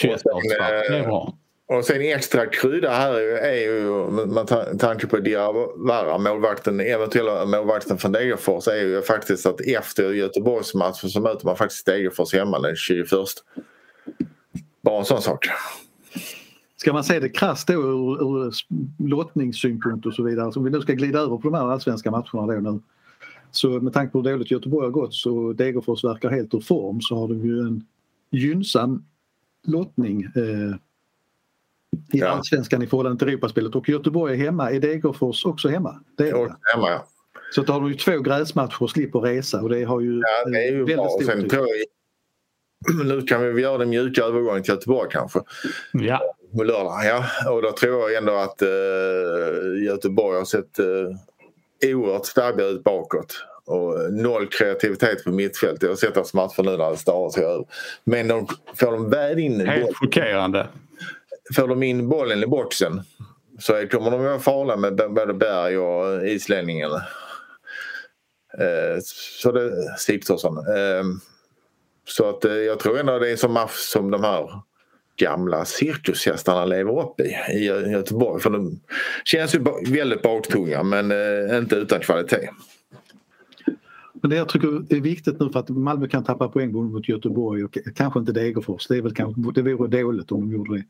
21 0.00 0.22
det 0.24 0.98
är 0.98 1.06
bra. 1.06 1.34
Och 1.70 1.84
sen 1.84 2.00
extra 2.00 2.46
krydda 2.46 2.90
här 2.90 3.14
är 3.38 3.54
ju 3.54 4.10
med 4.10 4.46
tanke 4.78 5.06
på 5.06 5.16
Diawara, 5.16 6.18
målvakten, 6.18 6.80
eventuella 6.80 7.46
målvakten 7.46 7.98
från 7.98 8.12
Degerfors 8.12 8.68
är 8.68 8.86
ju 8.86 9.02
faktiskt 9.02 9.46
att 9.46 9.60
efter 9.60 10.12
Göteborgsmatchen 10.12 11.10
så 11.10 11.20
möter 11.20 11.46
man 11.46 11.56
faktiskt 11.56 11.86
Degerfors 11.86 12.32
hemma 12.32 12.58
den 12.58 12.76
21. 12.76 13.08
Bara 14.80 14.98
en 14.98 15.04
sån 15.04 15.22
sak. 15.22 15.46
Ska 16.76 16.92
man 16.92 17.04
se 17.04 17.20
det 17.20 17.28
krasst 17.28 17.68
då 17.68 17.72
ur, 17.72 18.22
ur 18.22 18.54
lottningssynpunkt 19.08 20.06
och 20.06 20.14
så 20.14 20.22
vidare, 20.22 20.44
alltså, 20.44 20.60
så 20.60 20.64
vi 20.64 20.70
nu 20.70 20.80
ska 20.80 20.92
glida 20.92 21.18
över 21.18 21.36
på 21.36 21.42
de 21.42 21.54
här 21.54 21.70
allsvenska 21.72 22.10
matcherna 22.10 22.54
då 22.54 22.70
nu. 22.70 22.80
Så 23.50 23.68
med 23.68 23.92
tanke 23.92 24.12
på 24.12 24.18
hur 24.18 24.30
dåligt 24.30 24.50
Göteborg 24.50 24.86
har 24.86 24.92
gått 24.92 25.14
så 25.14 25.52
Degerfors 25.52 26.04
verkar 26.04 26.30
helt 26.30 26.54
ur 26.54 26.60
form 26.60 27.00
så 27.00 27.16
har 27.16 27.28
de 27.28 27.46
ju 27.46 27.60
en 27.60 27.84
gynnsam 28.30 29.04
lottning 29.66 30.22
eh, 30.22 30.76
i 32.12 32.18
Ja. 32.18 32.28
allsvenskan 32.28 32.82
i 32.82 32.86
förhållande 32.86 33.18
till 33.18 33.28
Europaspelet 33.28 33.74
och 33.74 33.88
Göteborg 33.88 34.32
är 34.34 34.36
hemma. 34.44 34.70
Är 34.70 34.80
Degerfors 34.80 35.44
också 35.46 35.68
hemma? 35.68 36.00
Det 36.18 36.28
är 36.28 36.34
Och 36.34 36.46
det. 36.46 36.56
hemma, 36.74 36.90
ja. 36.90 37.06
Så 37.54 37.62
då 37.62 37.72
har 37.72 37.80
de 37.80 37.88
ju 37.88 37.94
två 37.94 38.18
gräsmatcher 38.18 38.82
och 38.82 38.90
slipper 38.90 39.20
resa 39.20 39.60
och 39.60 39.68
det 39.68 39.84
har 39.84 40.00
ju, 40.00 40.18
Ja, 40.44 40.50
det 40.50 40.58
är 40.68 40.72
ju 40.72 40.80
eh, 40.80 40.86
bra. 40.86 40.96
väldigt 40.96 41.12
stor 41.12 41.24
Sen 41.32 41.38
tyngd. 41.38 41.50
tror 41.50 41.66
jag, 41.68 43.06
nu 43.06 43.22
kan 43.22 43.54
vi 43.54 43.62
göra 43.62 43.78
den 43.78 43.90
mjuka 43.90 44.22
övergången 44.24 44.62
till 44.62 44.74
Göteborg 44.74 45.08
kanske. 45.12 45.40
Ja, 45.92 46.20
På 46.56 46.64
lördag, 46.64 46.92
ja. 47.04 47.24
Och 47.52 47.62
då 47.62 47.72
tror 47.72 48.00
jag 48.10 48.14
ändå 48.14 48.32
att 48.34 48.62
eh, 48.62 48.68
Göteborg 49.86 50.38
har 50.38 50.44
sett 50.44 50.78
eh, 50.78 51.94
oerhört 51.94 52.26
starka 52.26 52.64
ut 52.64 52.84
bakåt. 52.84 53.44
Och 53.64 54.12
noll 54.12 54.46
kreativitet 54.46 55.24
på 55.24 55.30
mittfältet. 55.30 55.82
Jag 55.82 55.88
har 55.88 55.96
sett 55.96 56.14
deras 56.14 56.34
matcher 56.34 56.62
nu 56.62 56.76
när 56.76 56.90
det 56.90 56.96
stavar 56.96 57.30
sig 57.30 57.44
över. 57.44 57.64
Men 58.04 58.28
de, 58.28 58.46
får 58.74 58.92
de 58.92 59.10
väl 59.10 59.38
in 59.38 59.60
helt 59.66 59.96
chockerande 59.96 60.68
får 61.54 61.68
de 61.68 61.82
in 61.82 62.08
bollen 62.08 62.42
i 62.42 62.46
boxen 62.46 63.02
så 63.60 63.86
kommer 63.88 64.10
de 64.10 64.24
vara 64.24 64.38
farliga 64.38 64.76
med 64.76 64.96
både 64.96 65.34
Berg 65.34 65.78
och 65.78 66.26
islänningen. 66.26 66.90
Eh, 68.58 68.98
så 69.02 69.52
det, 69.52 69.98
Sigthorsson. 69.98 70.56
Eh, 70.58 71.04
så 72.08 72.28
att 72.28 72.44
eh, 72.44 72.52
jag 72.52 72.78
tror 72.78 73.00
ändå 73.00 73.18
det 73.18 73.28
är 73.28 73.32
en 73.32 73.38
sån 73.38 73.52
match 73.52 73.76
som 73.76 74.10
de 74.10 74.24
här 74.24 74.50
gamla 75.16 75.64
cirkushästarna 75.64 76.64
lever 76.64 77.00
upp 77.00 77.20
i, 77.20 77.36
i 77.52 77.64
Göteborg. 77.92 78.42
För 78.42 78.50
de 78.50 78.80
känns 79.24 79.54
ju 79.54 79.64
väldigt 79.90 80.22
baktunga 80.22 80.82
men 80.82 81.04
inte 81.58 81.76
utan 81.76 82.00
kvalitet. 82.00 82.48
Men 84.20 84.30
det 84.30 84.36
jag 84.36 84.48
tycker 84.48 84.94
är 84.94 85.00
viktigt 85.00 85.40
nu 85.40 85.50
för 85.50 85.60
att 85.60 85.68
Malmö 85.68 86.08
kan 86.08 86.24
tappa 86.24 86.48
poäng 86.48 86.72
mot 86.72 87.08
Göteborg 87.08 87.64
och 87.64 87.78
kanske 87.94 88.18
inte 88.20 88.32
Degerfors. 88.32 88.86
Det, 88.86 88.96
är 88.96 89.02
väl 89.02 89.14
kanske, 89.14 89.62
det 89.62 89.74
vore 89.74 90.02
dåligt 90.02 90.32
om 90.32 90.40
de 90.40 90.52
gjorde 90.52 90.76
det. 90.76 90.84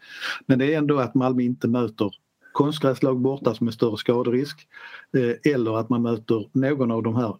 Men 0.46 0.58
det 0.58 0.74
är 0.74 0.78
ändå 0.78 0.98
att 0.98 1.14
Malmö 1.14 1.42
inte 1.42 1.68
möter 1.68 2.14
konstgräslag 2.52 3.20
borta 3.20 3.54
som 3.54 3.66
är 3.68 3.72
större 3.72 3.96
skaderisk. 3.96 4.66
Eh, 5.12 5.52
eller 5.52 5.78
att 5.78 5.88
man 5.88 6.02
möter 6.02 6.48
någon 6.52 6.90
av 6.90 7.02
de 7.02 7.16
här 7.16 7.36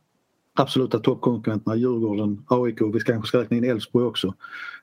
absoluta 0.54 0.98
toppkonkurrenterna, 0.98 1.76
Djurgården, 1.76 2.44
AIK, 2.48 2.80
vi 2.92 3.00
ska 3.00 3.12
kanske 3.12 3.38
räkna 3.38 3.56
in 3.56 3.64
Elfsborg 3.64 4.04
också. 4.04 4.34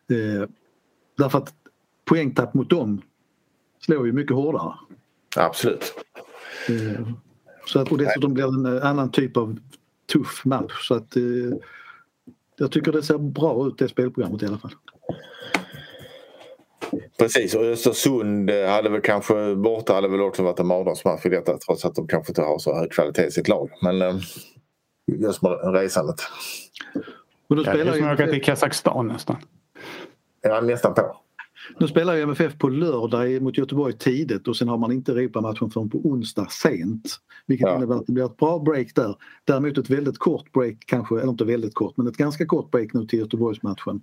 Eh, 0.09 0.49
därför 1.17 1.37
att 1.37 1.53
poängtapp 2.05 2.53
mot 2.53 2.69
dem 2.69 3.01
slår 3.79 4.05
ju 4.05 4.13
mycket 4.13 4.35
hårdare. 4.35 4.73
Absolut. 5.35 5.93
Eh, 6.69 7.07
Så 7.65 7.79
att, 7.79 7.91
och 7.91 7.97
dessutom 7.97 8.33
blir 8.33 8.63
det 8.63 8.69
en 8.77 8.83
annan 8.83 9.11
typ 9.11 9.37
av 9.37 9.59
tuff 10.13 10.45
match. 10.45 10.87
Så 10.87 10.95
att, 10.95 11.15
eh, 11.15 11.23
jag 12.57 12.71
tycker 12.71 12.91
det 12.91 13.03
ser 13.03 13.17
bra 13.17 13.67
ut 13.67 13.77
det 13.77 13.87
spelprogrammet 13.89 14.43
i 14.43 14.45
alla 14.45 14.57
fall. 14.57 14.71
Precis 17.17 17.55
och 17.55 17.63
Östersund 17.63 18.49
eh, 18.49 18.69
hade 18.69 18.89
väl 18.89 19.01
kanske 19.01 19.55
borta 19.55 19.93
hade 19.93 20.07
väl 20.07 20.21
också 20.21 20.43
varit 20.43 20.59
en 20.59 20.67
mardrömsmatch 20.67 21.25
i 21.25 21.29
detta 21.29 21.57
trots 21.57 21.85
att 21.85 21.95
de 21.95 22.07
kanske 22.07 22.31
inte 22.31 22.41
har 22.41 22.59
så 22.59 22.75
hög 22.75 22.91
kvalitet 22.91 23.25
i 23.27 23.31
sitt 23.31 23.47
lag. 23.47 23.69
Men 23.81 24.01
eh, 24.01 24.15
just 25.05 25.41
med 25.41 25.73
resandet. 25.73 26.21
Men 27.47 27.57
nu 27.57 27.63
Ja, 27.65 27.73
det 27.73 27.79
är 27.79 27.83
spelar, 27.83 27.97
som 27.97 28.07
att 28.07 28.19
åka 28.19 28.31
till 28.31 28.43
Kazakstan 28.43 29.07
nästan. 29.07 29.35
Ja, 30.41 30.61
nästan 30.61 30.93
på. 30.93 31.17
Nu 31.79 31.87
spelar 31.87 32.15
ju 32.15 32.21
MFF 32.21 32.57
på 32.57 32.69
lördag 32.69 33.41
mot 33.41 33.57
Göteborg 33.57 33.93
tidigt 33.93 34.47
och 34.47 34.57
sen 34.57 34.67
har 34.67 34.77
man 34.77 34.91
inte 34.91 35.11
Europamatchen 35.11 35.69
förrän 35.69 35.89
på 35.89 35.97
onsdag 35.97 36.47
sent. 36.51 37.19
Vilket 37.45 37.67
Ja. 37.67 37.75
innebär 37.75 37.95
att 37.95 38.07
det 38.07 38.13
blir 38.13 38.25
ett 38.25 38.37
bra 38.37 38.59
break 38.59 38.95
där. 38.95 39.15
Däremot 39.45 39.77
ett 39.77 39.89
väldigt 39.89 40.17
kort 40.17 40.51
break 40.51 40.75
kanske, 40.85 41.15
eller 41.19 41.29
inte 41.29 41.45
väldigt 41.45 41.73
kort 41.73 41.97
men 41.97 42.07
ett 42.07 42.17
ganska 42.17 42.45
kort 42.45 42.71
break 42.71 42.93
nu 42.93 43.05
till 43.05 43.19
Göteborgsmatchen. 43.19 44.01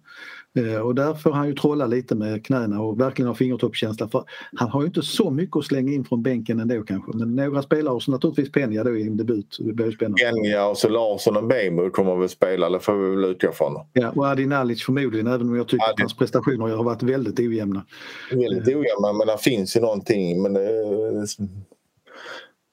Eh, 0.58 0.80
och 0.80 0.94
där 0.94 1.14
får 1.14 1.30
han 1.32 1.46
ju 1.48 1.54
trolla 1.54 1.86
lite 1.86 2.14
med 2.14 2.46
knäna 2.46 2.82
och 2.82 3.00
verkligen 3.00 3.26
ha 3.28 3.34
fingertoppskänsla 3.34 4.08
för 4.08 4.24
han 4.56 4.68
har 4.68 4.80
ju 4.80 4.86
inte 4.86 5.02
så 5.02 5.30
mycket 5.30 5.56
att 5.56 5.64
slänga 5.64 5.92
in 5.92 6.04
från 6.04 6.22
bänken 6.22 6.60
ändå 6.60 6.82
kanske. 6.82 7.16
Men 7.16 7.36
några 7.36 7.62
spelare 7.62 7.94
och 7.94 8.02
så 8.02 8.10
naturligtvis 8.10 8.50
Peña 8.50 8.84
då 8.84 8.96
i 8.96 9.02
en 9.06 9.16
debut. 9.16 9.56
Det 9.60 9.72
blir 9.72 9.86
ju 9.86 9.92
spännande. 9.92 10.22
Enja 10.24 10.66
och 10.66 10.78
så 10.78 10.88
Larsson 10.88 11.36
och 11.36 11.46
Bejmo 11.46 11.90
kommer 11.90 12.16
väl 12.16 12.28
spela, 12.28 12.70
det 12.70 12.80
får 12.80 12.94
vi 12.96 13.10
väl 13.16 13.24
utgå 13.24 13.52
från. 13.52 13.72
Ja, 13.92 14.10
och 14.16 14.26
Adi 14.26 14.46
Nalic 14.46 14.84
förmodligen 14.84 15.26
även 15.26 15.48
om 15.48 15.56
jag 15.56 15.68
tycker 15.68 15.84
Ja, 15.86 15.92
att 15.92 16.00
hans 16.00 16.16
prestationer 16.16 16.76
har 16.76 16.84
varit 16.84 17.02
väldigt 17.02 17.38
ojämna. 17.40 17.84
Väldigt 18.30 18.76
ojämna 18.76 19.12
men 19.18 19.26
det 19.26 19.38
finns 19.40 19.76
ju 19.76 19.80
någonting. 19.80 20.42
Men, 20.42 20.56
eh, 20.56 20.62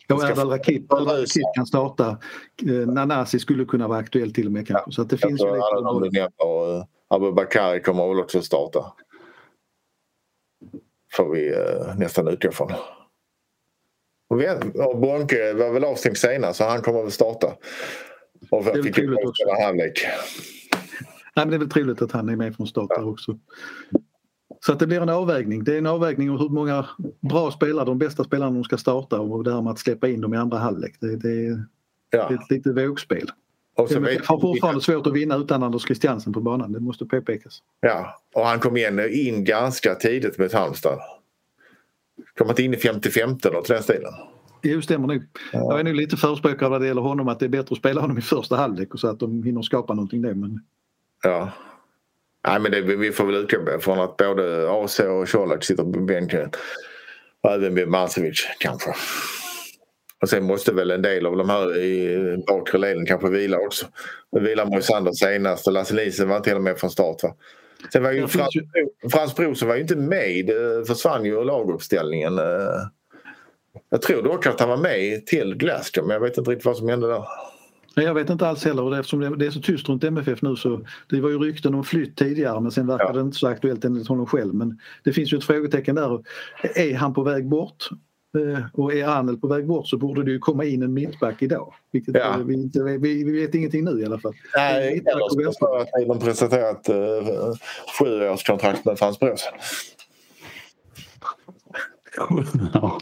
Ja, 0.08 0.18
få- 0.18 0.50
Rakip, 0.50 0.92
Rakip 0.92 1.44
kan 1.56 1.66
starta. 1.66 2.18
Eh, 2.68 2.94
Nanasi 2.94 3.40
skulle 3.40 3.66
kunna 3.66 3.88
vara 3.88 4.00
aktuell 4.00 4.34
till 4.34 4.46
och 4.46 4.52
med 4.52 4.68
kanske. 4.68 4.92
Så 4.92 5.02
att 5.02 5.10
det 5.10 5.18
jag 5.22 5.30
finns 5.30 5.42
ju 5.42 5.46
lite 6.04 6.32
Abubakari 7.12 7.82
kommer 7.82 8.08
väl 8.08 8.20
också 8.20 8.42
starta. 8.42 8.94
Får 11.14 11.30
vi 11.32 11.54
eh, 11.54 11.96
nästan 11.98 12.28
utgå 12.28 12.52
från. 12.52 12.72
Och, 14.30 14.42
vi, 14.42 14.48
och 14.74 15.00
Bonke 15.00 15.54
var 15.54 15.70
väl 15.74 15.84
avstängd 15.84 16.18
senare 16.18 16.54
så 16.54 16.64
han 16.64 16.82
kommer 16.82 17.02
väl 17.02 17.12
starta. 17.12 17.54
Och 18.50 18.60
är 18.68 18.74
väl 18.74 18.84
fick 18.84 18.96
trevligt 18.96 19.26
också. 19.28 19.44
halvlek. 19.64 20.06
Nej, 21.36 21.46
men 21.46 21.50
det 21.50 21.56
är 21.56 21.60
väl 21.60 21.70
trevligt 21.70 22.02
att 22.02 22.12
han 22.12 22.30
är 22.30 22.36
med 22.36 22.56
från 22.56 22.68
start 22.68 22.90
där 22.90 23.08
också. 23.10 23.40
Så 24.66 24.72
att 24.74 24.80
det 24.80 24.88
blir 24.88 25.02
en 25.02 25.10
avvägning. 25.10 25.64
Det 25.64 25.74
är 25.74 25.78
en 25.78 25.86
avvägning 25.86 26.30
av 26.32 26.38
hur 26.40 26.50
många 26.50 26.86
bra 27.20 27.52
spelare, 27.52 27.86
de 27.86 27.98
bästa 27.98 28.24
spelarna 28.24 28.52
de 28.52 28.64
ska 28.64 28.78
starta 28.78 29.20
och 29.20 29.44
det 29.44 29.54
här 29.54 29.62
med 29.62 29.72
att 29.72 29.80
släppa 29.80 30.08
in 30.10 30.22
dem 30.22 30.34
i 30.34 30.38
andra 30.38 30.58
halvlek. 30.58 30.96
Det, 31.00 31.16
det, 31.18 31.30
är- 31.48 31.66
det 32.12 32.18
är 32.18 32.22
Ja. 32.22 32.34
ett 32.34 32.50
litet 32.50 32.78
vågspel. 32.78 33.30
Vet, 33.78 34.26
har 34.26 34.40
fortfarande 34.40 34.82
svårt 34.82 35.08
att 35.08 35.14
vinna 35.14 35.36
utan 35.38 35.64
Anders 35.64 35.86
Christiansen 35.86 36.34
på 36.34 36.42
banan, 36.42 36.72
det 36.72 36.80
måste 36.80 37.06
påpekas. 37.06 37.60
ja, 37.80 38.20
och 38.34 38.46
han 38.46 38.60
kom 38.60 38.78
igen 38.78 39.00
in 39.12 39.44
ganska 39.44 39.96
tidigt 39.96 40.38
med 40.38 40.54
Halmstad. 40.54 41.00
Kom 42.38 42.50
inte 42.50 42.64
in 42.64 42.74
i 42.74 42.78
55 42.78 43.30
eller 43.46 43.62
till 43.62 43.74
den 43.74 43.84
stilen. 43.84 44.14
Jo, 44.62 44.82
stämmer 44.82 45.08
nog. 45.08 45.24
Jag 45.52 45.80
är 45.80 45.84
nog 45.84 45.96
lite 45.96 46.18
förespråkare 46.18 46.70
vad 46.70 46.82
det 46.82 46.88
gäller 46.88 47.02
honom 47.02 47.28
att 47.28 47.40
det 47.40 47.46
är 47.46 47.50
bättre 47.50 47.74
att 47.74 47.78
spela 47.78 48.02
honom 48.02 48.18
i 48.18 48.22
första 48.22 48.56
halvlek 48.56 48.94
och 48.94 49.00
så 49.00 49.08
att 49.08 49.20
de 49.20 49.44
hinner 49.44 49.62
skapa 49.62 49.94
någonting 49.94 50.22
då. 50.22 50.34
Men 50.36 50.62
Ja. 51.24 51.52
Nej, 52.48 52.60
men 52.60 52.72
det, 52.72 52.82
vi 52.82 53.12
får 53.12 53.26
väl 53.26 53.36
utgå 53.36 53.80
från 53.80 54.00
att 54.00 54.18
både 54.18 54.72
AC 54.72 55.00
och 55.00 55.28
Colak 55.30 55.64
sitter 55.64 55.84
på 55.84 56.00
bänken. 56.00 56.50
Och 57.42 57.52
även 57.52 57.76
Birmancevic 57.76 58.48
kanske. 58.60 58.94
Och 60.22 60.30
sen 60.30 60.44
måste 60.44 60.74
väl 60.74 60.92
en 60.92 61.02
del 61.02 61.26
av 61.26 61.38
de 61.38 61.50
här 61.50 61.78
i 61.78 62.18
bakre 62.48 62.78
leden 62.78 63.06
kanske 63.06 63.30
vila 63.30 63.58
också. 63.58 63.86
Nu 64.32 64.40
vilar 64.40 64.66
Moisander 64.66 65.12
senast 65.12 65.68
och 65.68 65.74
Lasse 65.74 65.96
Nielsen 65.96 66.30
var 66.30 66.40
till 66.40 66.56
och 66.56 66.62
med 66.62 66.78
från 66.78 66.90
start. 66.90 67.24
Va? 67.24 67.36
Sen 67.94 68.04
var 68.04 68.12
ju 68.12 68.28
Frans, 68.28 68.56
ju- 68.56 69.10
Frans 69.10 69.36
Brorsson 69.36 69.68
var 69.68 69.76
ju 69.76 69.82
inte 69.82 69.96
med. 69.96 70.46
Det 70.46 70.86
försvann 70.88 71.26
ju 71.26 71.44
laguppställningen. 71.44 72.38
Eh, 72.40 72.46
Jag 73.90 74.02
tror 74.02 74.24
dock 74.24 74.46
att 74.48 74.60
han 74.60 74.70
var 74.70 74.78
med 74.78 75.26
till 75.26 75.56
Glasgow 75.56 76.08
men 76.08 76.14
jag 76.14 76.22
vet 76.22 76.38
inte 76.38 76.52
riktigt 76.52 76.66
vad 76.66 76.78
som 76.78 76.90
hände 76.90 77.08
där. 77.08 77.24
Jag 77.96 78.14
vet 78.14 78.30
inte 78.30 78.48
alls 78.48 78.66
heller 78.66 78.84
och 78.84 78.98
eftersom 78.98 79.38
det 79.40 79.46
är 79.46 79.52
så 79.52 79.62
tyst 79.62 79.90
runt 79.90 80.04
MFF 80.04 80.42
nu 80.42 80.56
så 80.56 80.82
det 81.10 81.22
var 81.22 81.30
ju 81.30 81.38
rykten 81.40 81.76
om 81.76 81.84
flytt 81.84 82.18
tidigare 82.18 82.62
men 82.62 82.72
sen 82.72 82.88
verkar 82.88 83.06
Ja. 83.06 83.12
det 83.14 83.22
inte 83.22 83.38
så 83.38 83.48
aktuellt 83.48 83.86
enligt 83.86 84.08
honom 84.08 84.26
själv. 84.26 84.54
Men 84.54 84.80
det 85.04 85.14
finns 85.14 85.34
ju 85.34 85.38
ett 85.38 85.44
frågetecken 85.44 85.96
där. 85.96 86.20
Är 86.76 86.96
han 86.96 87.14
på 87.14 87.24
väg 87.24 87.50
bort? 87.50 87.90
Eh, 88.38 88.64
Och 88.74 88.94
är 88.94 89.08
Arnel 89.08 89.38
på 89.38 89.48
väg 89.48 89.68
bort 89.68 89.88
så 89.88 89.98
borde 89.98 90.24
det 90.24 90.32
ju 90.32 90.40
komma 90.40 90.66
in 90.66 90.84
en 90.84 90.94
mittback 90.94 91.42
idag. 91.42 91.74
Vilket 91.92 92.16
Ja. 92.16 92.34
eh, 92.34 92.38
vi, 92.38 92.54
inte, 92.54 92.84
vi, 92.84 92.98
vi 93.24 93.42
vet 93.42 93.56
ingenting 93.56 93.84
nu 93.84 94.02
i 94.02 94.06
alla 94.06 94.20
fall. 94.20 94.34
Nej, 94.56 94.94
Mittback 94.94 95.14
eller 95.14 95.20
på 95.22 95.30
så 95.30 95.44
vänster. 95.44 95.66
har 95.68 95.80
att 95.82 96.20
de 96.20 96.26
presenterat 96.26 96.90
uh, 96.90 97.56
sjuårskontrakt 98.00 98.86
med 98.86 99.00
Frans. 99.00 99.20
Ja. 102.18 103.00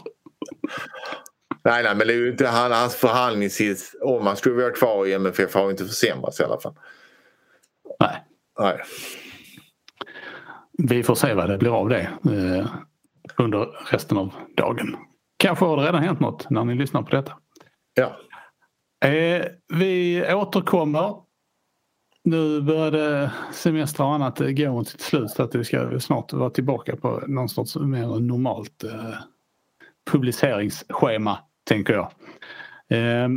Nej, 1.64 1.82
nej, 1.82 1.94
men 1.96 2.06
det 2.06 2.12
är 2.12 2.16
ju 2.16 2.30
inte 2.30 2.46
han, 2.46 2.72
hans 2.72 2.94
förhandlingssits 2.94 3.96
om 4.02 4.26
han 4.26 4.36
skulle 4.36 4.54
vara 4.54 4.70
kvar 4.70 5.06
i 5.06 5.12
MFF 5.12 5.54
har 5.54 5.70
inte 5.70 5.84
försämrats 5.84 6.40
i 6.40 6.42
alla 6.44 6.60
fall. 6.60 6.74
Nej, 8.00 8.24
Nej. 8.58 8.80
vi 10.72 11.02
får 11.02 11.14
se 11.14 11.34
vad 11.34 11.50
det 11.50 11.58
blir 11.58 11.76
av 11.80 11.88
det 11.88 12.10
eh, 12.24 12.66
under 13.36 13.90
resten 13.92 14.16
av 14.18 14.32
dagen. 14.56 14.96
Kanske 15.40 15.64
har 15.64 15.76
det 15.76 15.82
redan 15.82 16.02
hänt 16.02 16.20
något 16.20 16.50
när 16.50 16.64
ni 16.64 16.74
lyssnar 16.74 17.02
på 17.02 17.16
detta. 17.16 17.32
Ja. 17.94 18.16
Eh, 19.08 19.44
vi 19.74 20.24
återkommer. 20.34 21.14
Nu 22.24 22.60
började 22.60 23.30
semester 23.52 24.04
och 24.04 24.14
annat 24.14 24.38
gå 24.38 24.72
mot 24.72 24.88
sitt 24.88 25.00
slut 25.00 25.30
så 25.30 25.42
att 25.42 25.54
vi 25.54 25.64
ska 25.64 26.00
snart 26.00 26.32
vara 26.32 26.50
tillbaka 26.50 26.96
på 26.96 27.22
någon 27.26 27.48
sorts 27.48 27.76
mer 27.76 28.20
normalt 28.20 28.84
eh, 28.84 29.14
publiceringsschema 30.10 31.38
tänker 31.68 31.92
jag. 31.92 32.12
Eh, 32.88 33.28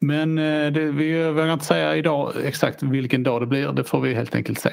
men 0.00 0.36
det, 0.74 0.92
vi 0.92 1.24
vågar 1.28 1.52
inte 1.52 1.64
säga 1.64 1.96
idag 1.96 2.32
exakt 2.44 2.82
vilken 2.82 3.22
dag 3.22 3.42
det 3.42 3.46
blir. 3.46 3.72
Det 3.72 3.84
får 3.84 4.00
vi 4.00 4.14
helt 4.14 4.34
enkelt 4.34 4.58
se. 4.58 4.70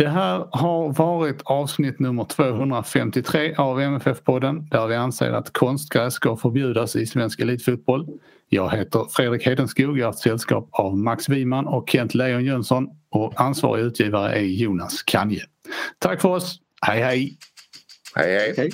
Det 0.00 0.08
här 0.08 0.46
har 0.50 0.92
varit 0.92 1.42
avsnitt 1.44 1.98
nummer 1.98 2.24
253 2.24 3.54
av 3.54 3.80
MFF-podden 3.80 4.68
där 4.70 4.86
vi 4.86 4.94
anser 4.94 5.32
att 5.32 5.52
konstgräs 5.52 6.14
ska 6.14 6.36
förbjudas 6.36 6.96
i 6.96 7.06
svensk 7.06 7.40
elitfotboll. 7.40 8.06
Jag 8.48 8.70
heter 8.76 9.06
Fredrik 9.10 9.46
Hedenskog, 9.46 9.98
jag 9.98 10.04
har 10.04 10.12
haft 10.12 10.18
sällskap 10.18 10.68
av 10.72 10.98
Max 10.98 11.28
Wiman 11.28 11.66
och 11.66 11.90
Kent 11.90 12.14
Leon 12.14 12.44
Jönsson 12.44 12.88
och 13.10 13.40
ansvarig 13.40 13.84
utgivare 13.84 14.32
är 14.32 14.42
Jonas 14.42 15.02
Kanje. 15.02 15.42
Tack 15.98 16.20
för 16.20 16.28
oss, 16.28 16.60
hej 16.82 17.02
hej! 17.02 17.38
Hej 18.14 18.34
hej! 18.34 18.54
Hej. 18.56 18.70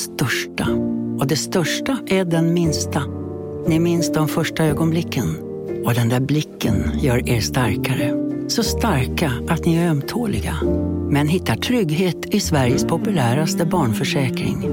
Största. 0.00 0.66
Och 1.18 1.26
det 1.26 1.36
största 1.36 1.98
är 2.06 2.24
den 2.24 2.54
minsta. 2.54 3.02
Ni 3.66 3.80
minns 3.80 4.12
de 4.12 4.28
första 4.28 4.64
ögonblicken. 4.64 5.36
Och 5.84 5.94
den 5.94 6.08
där 6.08 6.20
blicken 6.20 6.90
gör 7.00 7.28
er 7.28 7.40
starkare. 7.40 8.14
Så 8.48 8.62
starka 8.62 9.32
att 9.48 9.64
ni 9.64 9.76
är 9.76 9.90
ömtåliga. 9.90 10.56
Men 11.10 11.28
hittar 11.28 11.56
trygghet 11.56 12.34
i 12.34 12.40
Sveriges 12.40 12.84
populäraste 12.84 13.66
barnförsäkring. 13.66 14.68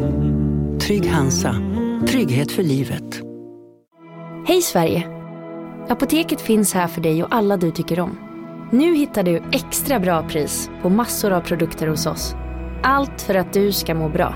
Trygg 0.79 1.05
Hansa. 1.05 1.55
Trygghet 2.07 2.51
för 2.51 2.63
livet. 2.63 3.21
Hej 4.47 4.61
Sverige! 4.61 5.07
Apoteket 5.89 6.41
finns 6.41 6.73
här 6.73 6.87
för 6.87 7.01
dig 7.01 7.23
och 7.23 7.35
alla 7.35 7.57
du 7.57 7.71
tycker 7.71 7.99
om. 7.99 8.17
Nu 8.71 8.95
hittar 8.95 9.23
du 9.23 9.43
extra 9.51 9.99
bra 9.99 10.29
pris 10.29 10.69
på 10.81 10.89
massor 10.89 11.31
av 11.31 11.41
produkter 11.41 11.87
hos 11.87 12.05
oss. 12.05 12.35
Allt 12.83 13.21
för 13.21 13.35
att 13.35 13.53
du 13.53 13.71
ska 13.71 13.95
må 13.95 14.09
bra. 14.09 14.35